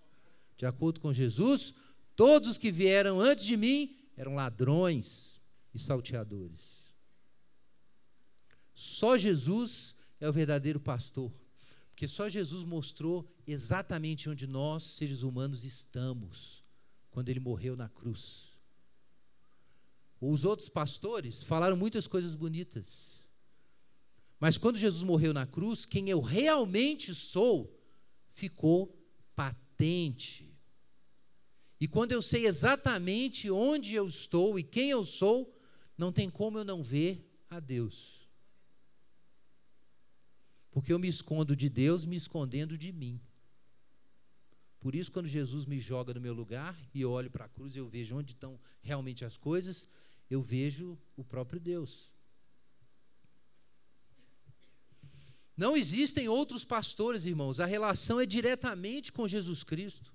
De 0.56 0.66
acordo 0.66 0.98
com 0.98 1.12
Jesus, 1.12 1.72
todos 2.16 2.50
os 2.50 2.58
que 2.58 2.72
vieram 2.72 3.20
antes 3.20 3.44
de 3.44 3.56
mim 3.56 3.96
eram 4.16 4.34
ladrões 4.34 5.40
e 5.72 5.78
salteadores. 5.78 6.92
Só 8.74 9.16
Jesus 9.16 9.94
é 10.18 10.28
o 10.28 10.32
verdadeiro 10.32 10.80
pastor. 10.80 11.30
Porque 11.96 12.06
só 12.06 12.28
Jesus 12.28 12.62
mostrou 12.62 13.26
exatamente 13.46 14.28
onde 14.28 14.46
nós, 14.46 14.82
seres 14.82 15.22
humanos, 15.22 15.64
estamos 15.64 16.62
quando 17.10 17.30
ele 17.30 17.40
morreu 17.40 17.74
na 17.74 17.88
cruz. 17.88 18.52
Os 20.20 20.44
outros 20.44 20.68
pastores 20.68 21.42
falaram 21.42 21.74
muitas 21.74 22.06
coisas 22.06 22.34
bonitas. 22.34 23.24
Mas 24.38 24.58
quando 24.58 24.76
Jesus 24.76 25.02
morreu 25.02 25.32
na 25.32 25.46
cruz, 25.46 25.86
quem 25.86 26.10
eu 26.10 26.20
realmente 26.20 27.14
sou 27.14 27.74
ficou 28.28 28.94
patente. 29.34 30.54
E 31.80 31.88
quando 31.88 32.12
eu 32.12 32.20
sei 32.20 32.46
exatamente 32.46 33.50
onde 33.50 33.94
eu 33.94 34.06
estou 34.06 34.58
e 34.58 34.62
quem 34.62 34.90
eu 34.90 35.02
sou, 35.02 35.58
não 35.96 36.12
tem 36.12 36.28
como 36.28 36.58
eu 36.58 36.64
não 36.64 36.82
ver 36.82 37.26
a 37.48 37.58
Deus. 37.58 38.15
Porque 40.76 40.92
eu 40.92 40.98
me 40.98 41.08
escondo 41.08 41.56
de 41.56 41.70
Deus 41.70 42.04
me 42.04 42.16
escondendo 42.16 42.76
de 42.76 42.92
mim. 42.92 43.18
Por 44.78 44.94
isso, 44.94 45.10
quando 45.10 45.26
Jesus 45.26 45.64
me 45.64 45.80
joga 45.80 46.12
no 46.12 46.20
meu 46.20 46.34
lugar 46.34 46.78
e 46.92 47.00
eu 47.00 47.12
olho 47.12 47.30
para 47.30 47.46
a 47.46 47.48
cruz 47.48 47.74
e 47.74 47.78
eu 47.78 47.88
vejo 47.88 48.14
onde 48.14 48.32
estão 48.34 48.60
realmente 48.82 49.24
as 49.24 49.38
coisas, 49.38 49.88
eu 50.28 50.42
vejo 50.42 50.98
o 51.16 51.24
próprio 51.24 51.58
Deus. 51.58 52.10
Não 55.56 55.74
existem 55.74 56.28
outros 56.28 56.62
pastores, 56.62 57.24
irmãos. 57.24 57.58
A 57.58 57.64
relação 57.64 58.20
é 58.20 58.26
diretamente 58.26 59.10
com 59.10 59.26
Jesus 59.26 59.64
Cristo. 59.64 60.12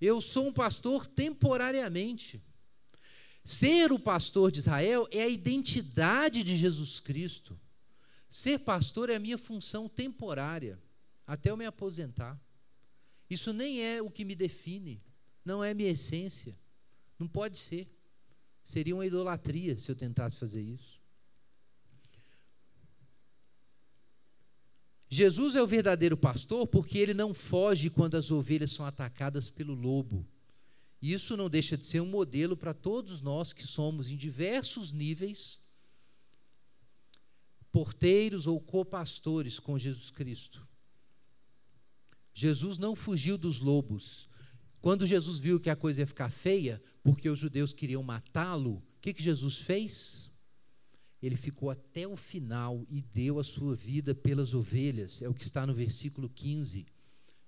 Eu 0.00 0.18
sou 0.22 0.46
um 0.46 0.52
pastor 0.54 1.06
temporariamente. 1.06 2.42
Ser 3.44 3.92
o 3.92 3.98
pastor 3.98 4.50
de 4.50 4.60
Israel 4.60 5.06
é 5.10 5.24
a 5.24 5.28
identidade 5.28 6.42
de 6.42 6.56
Jesus 6.56 7.00
Cristo. 7.00 7.60
Ser 8.34 8.58
pastor 8.58 9.10
é 9.10 9.14
a 9.14 9.20
minha 9.20 9.38
função 9.38 9.88
temporária, 9.88 10.76
até 11.24 11.52
eu 11.52 11.56
me 11.56 11.64
aposentar. 11.64 12.36
Isso 13.30 13.52
nem 13.52 13.80
é 13.80 14.02
o 14.02 14.10
que 14.10 14.24
me 14.24 14.34
define, 14.34 15.00
não 15.44 15.62
é 15.62 15.72
minha 15.72 15.90
essência. 15.90 16.58
Não 17.16 17.28
pode 17.28 17.56
ser. 17.56 17.88
Seria 18.64 18.92
uma 18.92 19.06
idolatria 19.06 19.78
se 19.78 19.88
eu 19.88 19.94
tentasse 19.94 20.36
fazer 20.36 20.60
isso. 20.60 21.00
Jesus 25.08 25.54
é 25.54 25.62
o 25.62 25.66
verdadeiro 25.68 26.16
pastor 26.16 26.66
porque 26.66 26.98
ele 26.98 27.14
não 27.14 27.32
foge 27.32 27.88
quando 27.88 28.16
as 28.16 28.32
ovelhas 28.32 28.72
são 28.72 28.84
atacadas 28.84 29.48
pelo 29.48 29.74
lobo. 29.74 30.26
Isso 31.00 31.36
não 31.36 31.48
deixa 31.48 31.78
de 31.78 31.86
ser 31.86 32.00
um 32.00 32.06
modelo 32.06 32.56
para 32.56 32.74
todos 32.74 33.20
nós 33.20 33.52
que 33.52 33.64
somos 33.64 34.10
em 34.10 34.16
diversos 34.16 34.90
níveis 34.92 35.63
porteiros 37.74 38.46
ou 38.46 38.60
copastores 38.60 39.58
com 39.58 39.76
Jesus 39.76 40.12
Cristo. 40.12 40.64
Jesus 42.32 42.78
não 42.78 42.94
fugiu 42.94 43.36
dos 43.36 43.58
lobos. 43.58 44.28
Quando 44.80 45.08
Jesus 45.08 45.40
viu 45.40 45.58
que 45.58 45.68
a 45.68 45.74
coisa 45.74 46.02
ia 46.02 46.06
ficar 46.06 46.30
feia, 46.30 46.80
porque 47.02 47.28
os 47.28 47.40
judeus 47.40 47.72
queriam 47.72 48.00
matá-lo, 48.00 48.76
o 48.76 48.82
que, 49.00 49.12
que 49.12 49.20
Jesus 49.20 49.58
fez? 49.58 50.32
ele 51.20 51.36
ficou 51.36 51.70
até 51.70 52.06
o 52.06 52.16
final 52.16 52.86
e 52.90 53.00
deu 53.00 53.38
a 53.38 53.44
sua 53.44 53.74
vida 53.74 54.14
pelas 54.14 54.52
ovelhas. 54.52 55.22
É 55.22 55.28
o 55.28 55.32
que 55.32 55.42
está 55.42 55.66
no 55.66 55.72
versículo 55.72 56.28
15. 56.28 56.86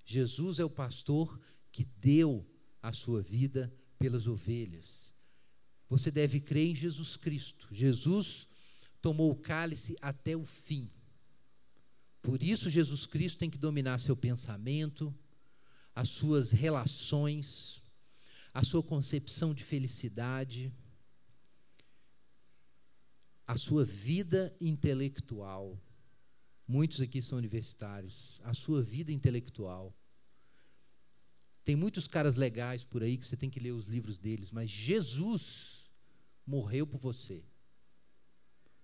Jesus 0.03 0.59
é 0.59 0.65
o 0.65 0.71
pastor 0.71 1.39
que 1.71 1.85
deu 1.85 2.45
a 2.83 2.91
sua 2.91 3.21
vida 3.21 3.71
pelas 3.99 4.27
ovelhas. 4.27 5.13
Você 5.91 6.11
deve 6.11 6.41
crer 6.41 6.71
em 6.71 6.75
Jesus 6.75 7.19
Cristo. 7.19 7.69
Jesus 7.71 8.49
tomou 9.07 9.31
o 9.31 9.37
cálice 9.37 9.97
até 10.03 10.37
o 10.37 10.45
fim. 10.45 10.91
Por 12.21 12.43
isso, 12.43 12.69
Jesus 12.69 13.07
Cristo 13.07 13.39
tem 13.39 13.49
que 13.49 13.57
dominar 13.57 14.01
seu 14.01 14.17
pensamento, 14.17 15.15
as 15.95 16.09
suas 16.09 16.51
relações, 16.51 17.81
a 18.53 18.65
sua 18.65 18.83
concepção 18.83 19.55
de 19.55 19.63
felicidade, 19.63 20.73
a 23.47 23.57
sua 23.57 23.85
vida 23.85 24.53
intelectual. 24.61 25.81
Muitos 26.67 27.01
aqui 27.01 27.23
são 27.23 27.39
universitários. 27.39 28.41
A 28.43 28.55
sua 28.55 28.83
vida 28.83 29.13
intelectual. 29.13 29.95
Tem 31.63 31.77
muitos 31.77 32.09
caras 32.09 32.35
legais 32.35 32.83
por 32.83 33.05
aí 33.05 33.17
que 33.17 33.25
você 33.25 33.37
tem 33.37 33.49
que 33.49 33.61
ler 33.61 33.71
os 33.71 33.87
livros 33.87 34.19
deles, 34.19 34.51
mas 34.51 34.69
Jesus 34.69 35.85
morreu 36.45 36.89
por 36.89 36.99
você. 36.99 37.45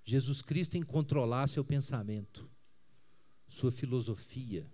Jesus 0.04 0.42
Cristo 0.42 0.76
que 0.76 0.84
controlar 0.84 1.48
seu 1.48 1.64
pensamento, 1.64 2.50
sua 3.48 3.70
filosofia, 3.70 4.70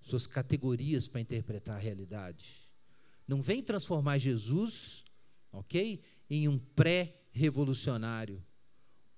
suas 0.00 0.26
categorias 0.26 1.06
para 1.06 1.20
interpretar 1.20 1.76
a 1.76 1.80
realidade. 1.80 2.68
Não 3.26 3.40
vem 3.40 3.62
transformar 3.62 4.18
Jesus, 4.18 5.04
ok, 5.52 6.02
em 6.28 6.48
um 6.48 6.58
pré-revolucionário, 6.58 8.44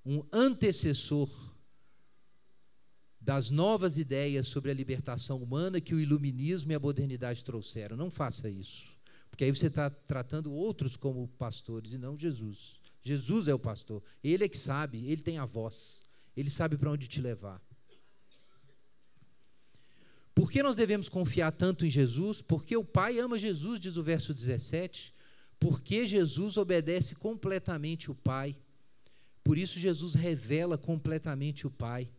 um 0.05 0.23
antecessor 0.31 1.31
das 3.19 3.51
novas 3.51 3.97
ideias 3.97 4.47
sobre 4.49 4.71
a 4.71 4.75
libertação 4.75 5.43
humana 5.43 5.81
que 5.81 5.95
o 5.95 6.01
iluminismo 6.01 6.73
e 6.73 6.75
a 6.75 6.81
modernidade 6.81 7.43
trouxeram. 7.43 7.97
Não 7.97 8.11
faça 8.11 8.51
isso, 8.51 8.87
porque 9.31 9.45
aí 9.45 9.51
você 9.51 9.69
está 9.69 9.89
tratando 9.89 10.53
outros 10.53 10.95
como 10.95 11.27
pastores 11.29 11.93
e 11.93 11.99
não 11.99 12.19
Jesus. 12.19 12.84
Jesus 13.05 13.47
é 13.49 13.55
o 13.55 13.59
pastor, 13.59 14.03
ele 14.23 14.45
é 14.45 14.49
que 14.49 14.57
sabe, 14.57 15.07
ele 15.07 15.21
tem 15.21 15.39
a 15.39 15.45
voz, 15.45 16.01
ele 16.35 16.49
sabe 16.51 16.79
para 16.79 16.91
onde 16.91 17.07
te 17.07 17.21
levar. 17.21 17.61
Por 20.35 20.51
que 20.51 20.63
nós 20.63 20.75
devemos 20.75 21.09
confiar 21.09 21.53
tanto 21.53 21.87
em 21.87 21.91
Jesus? 21.91 22.43
Porque 22.43 22.77
o 22.77 22.85
Pai 22.85 23.21
ama 23.21 23.39
Jesus, 23.39 23.79
diz 23.79 23.97
o 23.97 24.03
verso 24.03 24.35
17. 24.35 25.15
Porque 25.61 26.07
Jesus 26.07 26.57
obedece 26.57 27.15
completamente 27.15 28.11
o 28.11 28.15
Pai. 28.15 28.57
Por 29.45 29.57
isso, 29.57 29.79
Jesus 29.79 30.15
revela 30.15 30.77
completamente 30.77 31.67
o 31.67 31.71
Pai. 31.71 32.11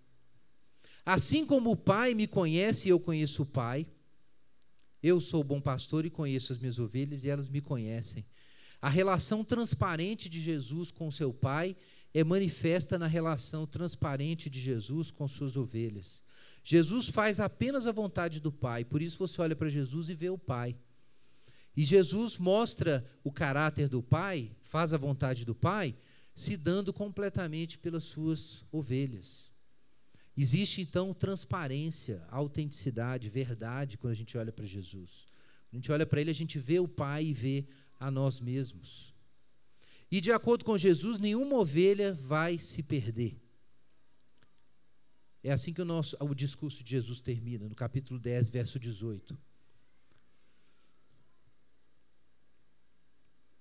Assim 1.06 1.46
como 1.46 1.72
o 1.72 1.76
Pai 1.76 2.14
me 2.14 2.26
conhece 2.26 2.88
e 2.88 2.92
eu 2.92 3.00
conheço 3.00 3.44
o 3.44 3.46
Pai, 3.46 3.86
eu 5.04 5.20
sou 5.20 5.42
o 5.42 5.44
bom 5.44 5.60
pastor 5.60 6.06
e 6.06 6.10
conheço 6.10 6.54
as 6.54 6.58
minhas 6.58 6.80
ovelhas 6.80 7.24
e 7.24 7.30
elas 7.30 7.50
me 7.50 7.60
conhecem. 7.60 8.26
A 8.86 8.90
relação 8.90 9.44
transparente 9.44 10.30
de 10.30 10.40
Jesus 10.40 10.92
com 10.92 11.10
seu 11.10 11.34
Pai 11.34 11.76
é 12.14 12.24
manifesta 12.24 13.00
na 13.00 13.08
relação 13.08 13.66
transparente 13.66 14.48
de 14.48 14.62
Jesus 14.62 15.10
com 15.10 15.28
suas 15.28 15.56
ovelhas. 15.58 16.22
Jesus 16.64 17.10
faz 17.10 17.40
apenas 17.40 17.88
a 17.88 17.92
vontade 17.92 18.40
do 18.40 18.52
Pai, 18.52 18.86
por 18.86 19.02
isso 19.02 19.18
você 19.18 19.42
olha 19.42 19.56
para 19.56 19.70
Jesus 19.70 20.08
e 20.10 20.14
vê 20.14 20.30
o 20.30 20.38
Pai. 20.38 20.78
E 21.76 21.84
Jesus 21.84 22.38
mostra 22.38 23.04
o 23.24 23.32
caráter 23.32 23.90
do 23.90 24.04
Pai, 24.04 24.52
faz 24.62 24.94
a 24.94 24.98
vontade 24.98 25.46
do 25.46 25.56
Pai, 25.56 25.96
se 26.36 26.56
dando 26.56 26.94
completamente 26.94 27.80
pelas 27.80 28.04
suas 28.04 28.64
ovelhas. 28.72 29.52
Existe 30.38 30.80
então 30.80 31.12
transparência, 31.12 32.24
autenticidade, 32.30 33.30
verdade 33.30 33.98
quando 33.98 34.14
a 34.14 34.16
gente 34.16 34.38
olha 34.38 34.52
para 34.52 34.64
Jesus. 34.64 35.26
Quando 35.72 35.74
a 35.74 35.76
gente 35.78 35.92
olha 35.92 36.06
para 36.06 36.22
ele, 36.22 36.30
a 36.30 36.36
gente 36.36 36.60
vê 36.60 36.80
o 36.80 36.88
Pai 36.88 37.26
e 37.26 37.34
vê 37.34 37.68
a 38.00 38.10
nós 38.12 38.40
mesmos. 38.40 39.14
E 40.12 40.22
de 40.22 40.32
acordo 40.32 40.64
com 40.64 40.78
Jesus, 40.78 41.20
nenhuma 41.20 41.58
ovelha 41.58 42.14
vai 42.14 42.58
se 42.58 42.84
perder. 42.84 43.42
É 45.44 45.52
assim 45.52 45.74
que 45.74 45.82
o, 45.82 45.86
nosso, 45.86 46.18
o 46.20 46.34
discurso 46.34 46.84
de 46.84 46.90
Jesus 46.90 47.22
termina, 47.22 47.68
no 47.68 47.76
capítulo 47.76 48.20
10, 48.20 48.50
verso 48.50 48.80
18. 48.80 49.38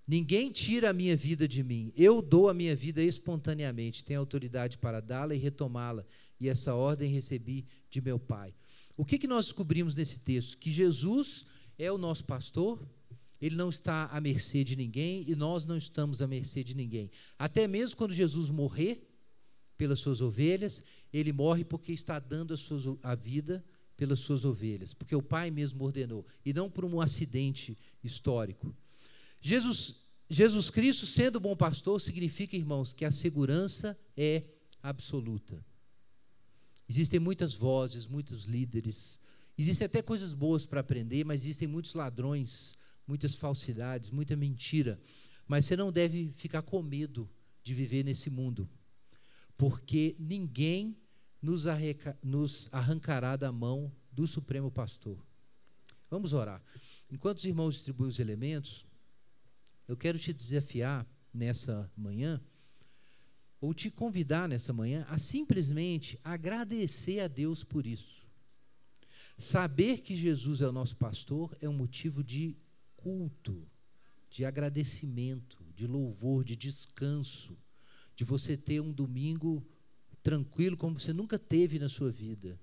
Ninguém 0.07 0.53
tira 0.53 0.91
a 0.91 0.93
minha 0.93 1.17
vida 1.17 1.49
de 1.49 1.63
mim. 1.63 1.93
Eu 1.97 2.21
dou 2.21 2.49
a 2.49 2.55
minha 2.55 2.77
vida 2.77 3.03
espontaneamente. 3.03 4.05
Tenho 4.05 4.21
autoridade 4.21 4.77
para 4.79 5.01
dá-la 5.01 5.35
e 5.35 5.39
retomá-la. 5.39 6.05
E 6.39 6.49
essa 6.49 6.75
ordem 6.75 7.11
recebi 7.11 7.67
de 7.89 8.01
meu 8.01 8.19
Pai. 8.19 8.55
O 8.97 9.05
que, 9.05 9.19
que 9.19 9.27
nós 9.27 9.47
descobrimos 9.47 9.95
nesse 9.95 10.21
texto? 10.21 10.59
Que 10.59 10.71
Jesus 10.71 11.45
é 11.79 11.91
o 11.91 11.99
nosso 11.99 12.25
pastor, 12.25 12.87
ele 13.45 13.57
não 13.57 13.69
está 13.69 14.07
à 14.07 14.19
mercê 14.23 14.65
de 14.65 14.75
ninguém 14.75 15.23
e 15.29 15.35
nós 15.35 15.67
não 15.67 15.77
estamos 15.77 16.23
à 16.23 16.27
mercê 16.27 16.65
de 16.65 16.75
ninguém. 16.75 17.11
Até 17.39 17.69
mesmo 17.69 17.95
quando 17.95 18.15
Jesus 18.15 18.49
morrer, 18.49 19.07
pelas 19.77 20.01
suas 20.01 20.23
ovelhas, 20.23 20.83
ele 21.13 21.31
morre 21.31 21.63
porque 21.63 21.93
está 21.93 22.19
dando 22.19 22.55
a, 22.55 22.57
sua, 22.57 22.99
a 23.03 23.15
vida 23.15 23.63
pelas 23.99 24.21
suas 24.21 24.47
ovelhas, 24.47 24.95
porque 24.95 25.15
o 25.15 25.21
Pai 25.21 25.51
mesmo 25.51 25.85
ordenou, 25.85 26.27
e 26.43 26.55
não 26.55 26.71
por 26.71 26.87
um 26.87 27.03
acidente 27.03 27.77
histórico. 28.03 28.75
Jesus, 29.43 29.97
Jesus 30.31 30.71
Cristo, 30.71 31.05
sendo 31.05 31.39
bom 31.39 31.55
pastor, 31.55 32.01
significa, 32.01 32.57
irmãos, 32.57 32.95
que 32.95 33.05
a 33.05 33.11
segurança 33.11 33.95
é 34.17 34.43
absoluta. 34.83 35.63
Existem 36.89 37.21
muitas 37.21 37.53
vozes, 37.53 38.07
muitos 38.07 38.47
líderes, 38.47 39.19
existem 39.59 39.85
até 39.85 40.01
coisas 40.01 40.33
boas 40.33 40.65
para 40.65 40.81
aprender, 40.81 41.25
mas 41.25 41.43
existem 41.43 41.69
muitos 41.69 41.93
ladrões, 41.93 42.75
muitas 43.07 43.35
falsidades, 43.35 44.11
muita 44.11 44.37
mentira. 44.37 45.01
Mas 45.47 45.67
você 45.67 45.77
não 45.77 45.93
deve 45.93 46.33
ficar 46.35 46.63
com 46.63 46.83
medo 46.83 47.31
de 47.63 47.75
viver 47.75 48.05
nesse 48.05 48.31
mundo 48.31 48.69
porque 49.57 50.17
ninguém 50.19 50.97
nos, 51.41 51.65
nos 52.23 52.69
arrancará 52.73 53.37
da 53.37 53.53
mão 53.53 53.93
do 54.11 54.27
Supremo 54.27 54.71
Pastor. 54.71 55.25
Vamos 56.11 56.33
orar. 56.33 56.63
Enquanto 57.11 57.39
os 57.39 57.45
irmãos 57.45 57.75
distribuem 57.75 58.09
os 58.09 58.19
elementos, 58.19 58.87
eu 59.87 59.97
quero 59.97 60.19
te 60.19 60.33
desafiar 60.33 61.07
nessa 61.33 61.91
manhã, 61.97 62.41
ou 63.61 63.73
te 63.73 63.91
convidar 63.91 64.49
nessa 64.49 64.73
manhã, 64.73 65.07
a 65.09 65.19
simplesmente 65.19 66.19
agradecer 66.23 67.21
a 67.21 67.29
Deus 67.29 67.65
por 67.65 67.87
isso. 67.87 68.25
Saber 69.39 69.99
que 69.99 70.15
Jesus 70.15 70.61
é 70.61 70.69
o 70.69 70.73
nosso 70.73 70.97
pastor 70.97 71.57
é 71.61 71.69
um 71.69 71.73
motivo 71.73 72.23
de 72.23 72.57
culto, 73.05 73.69
de 74.31 74.47
agradecimento, 74.47 75.63
de 75.77 75.87
louvor, 75.87 76.43
de 76.43 76.57
descanso 76.57 77.55
de 78.17 78.25
você 78.25 78.57
ter 78.57 78.81
um 78.81 78.93
domingo 78.93 79.63
tranquilo 80.23 80.77
como 80.77 80.99
você 80.99 81.13
nunca 81.13 81.39
teve 81.39 81.79
na 81.79 81.89
sua 81.89 82.11
vida. 82.11 82.59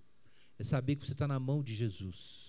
É 0.57 0.63
saber 0.63 0.95
que 0.95 1.05
você 1.05 1.11
está 1.11 1.27
na 1.27 1.39
mão 1.39 1.61
de 1.61 1.75
Jesus. 1.75 2.40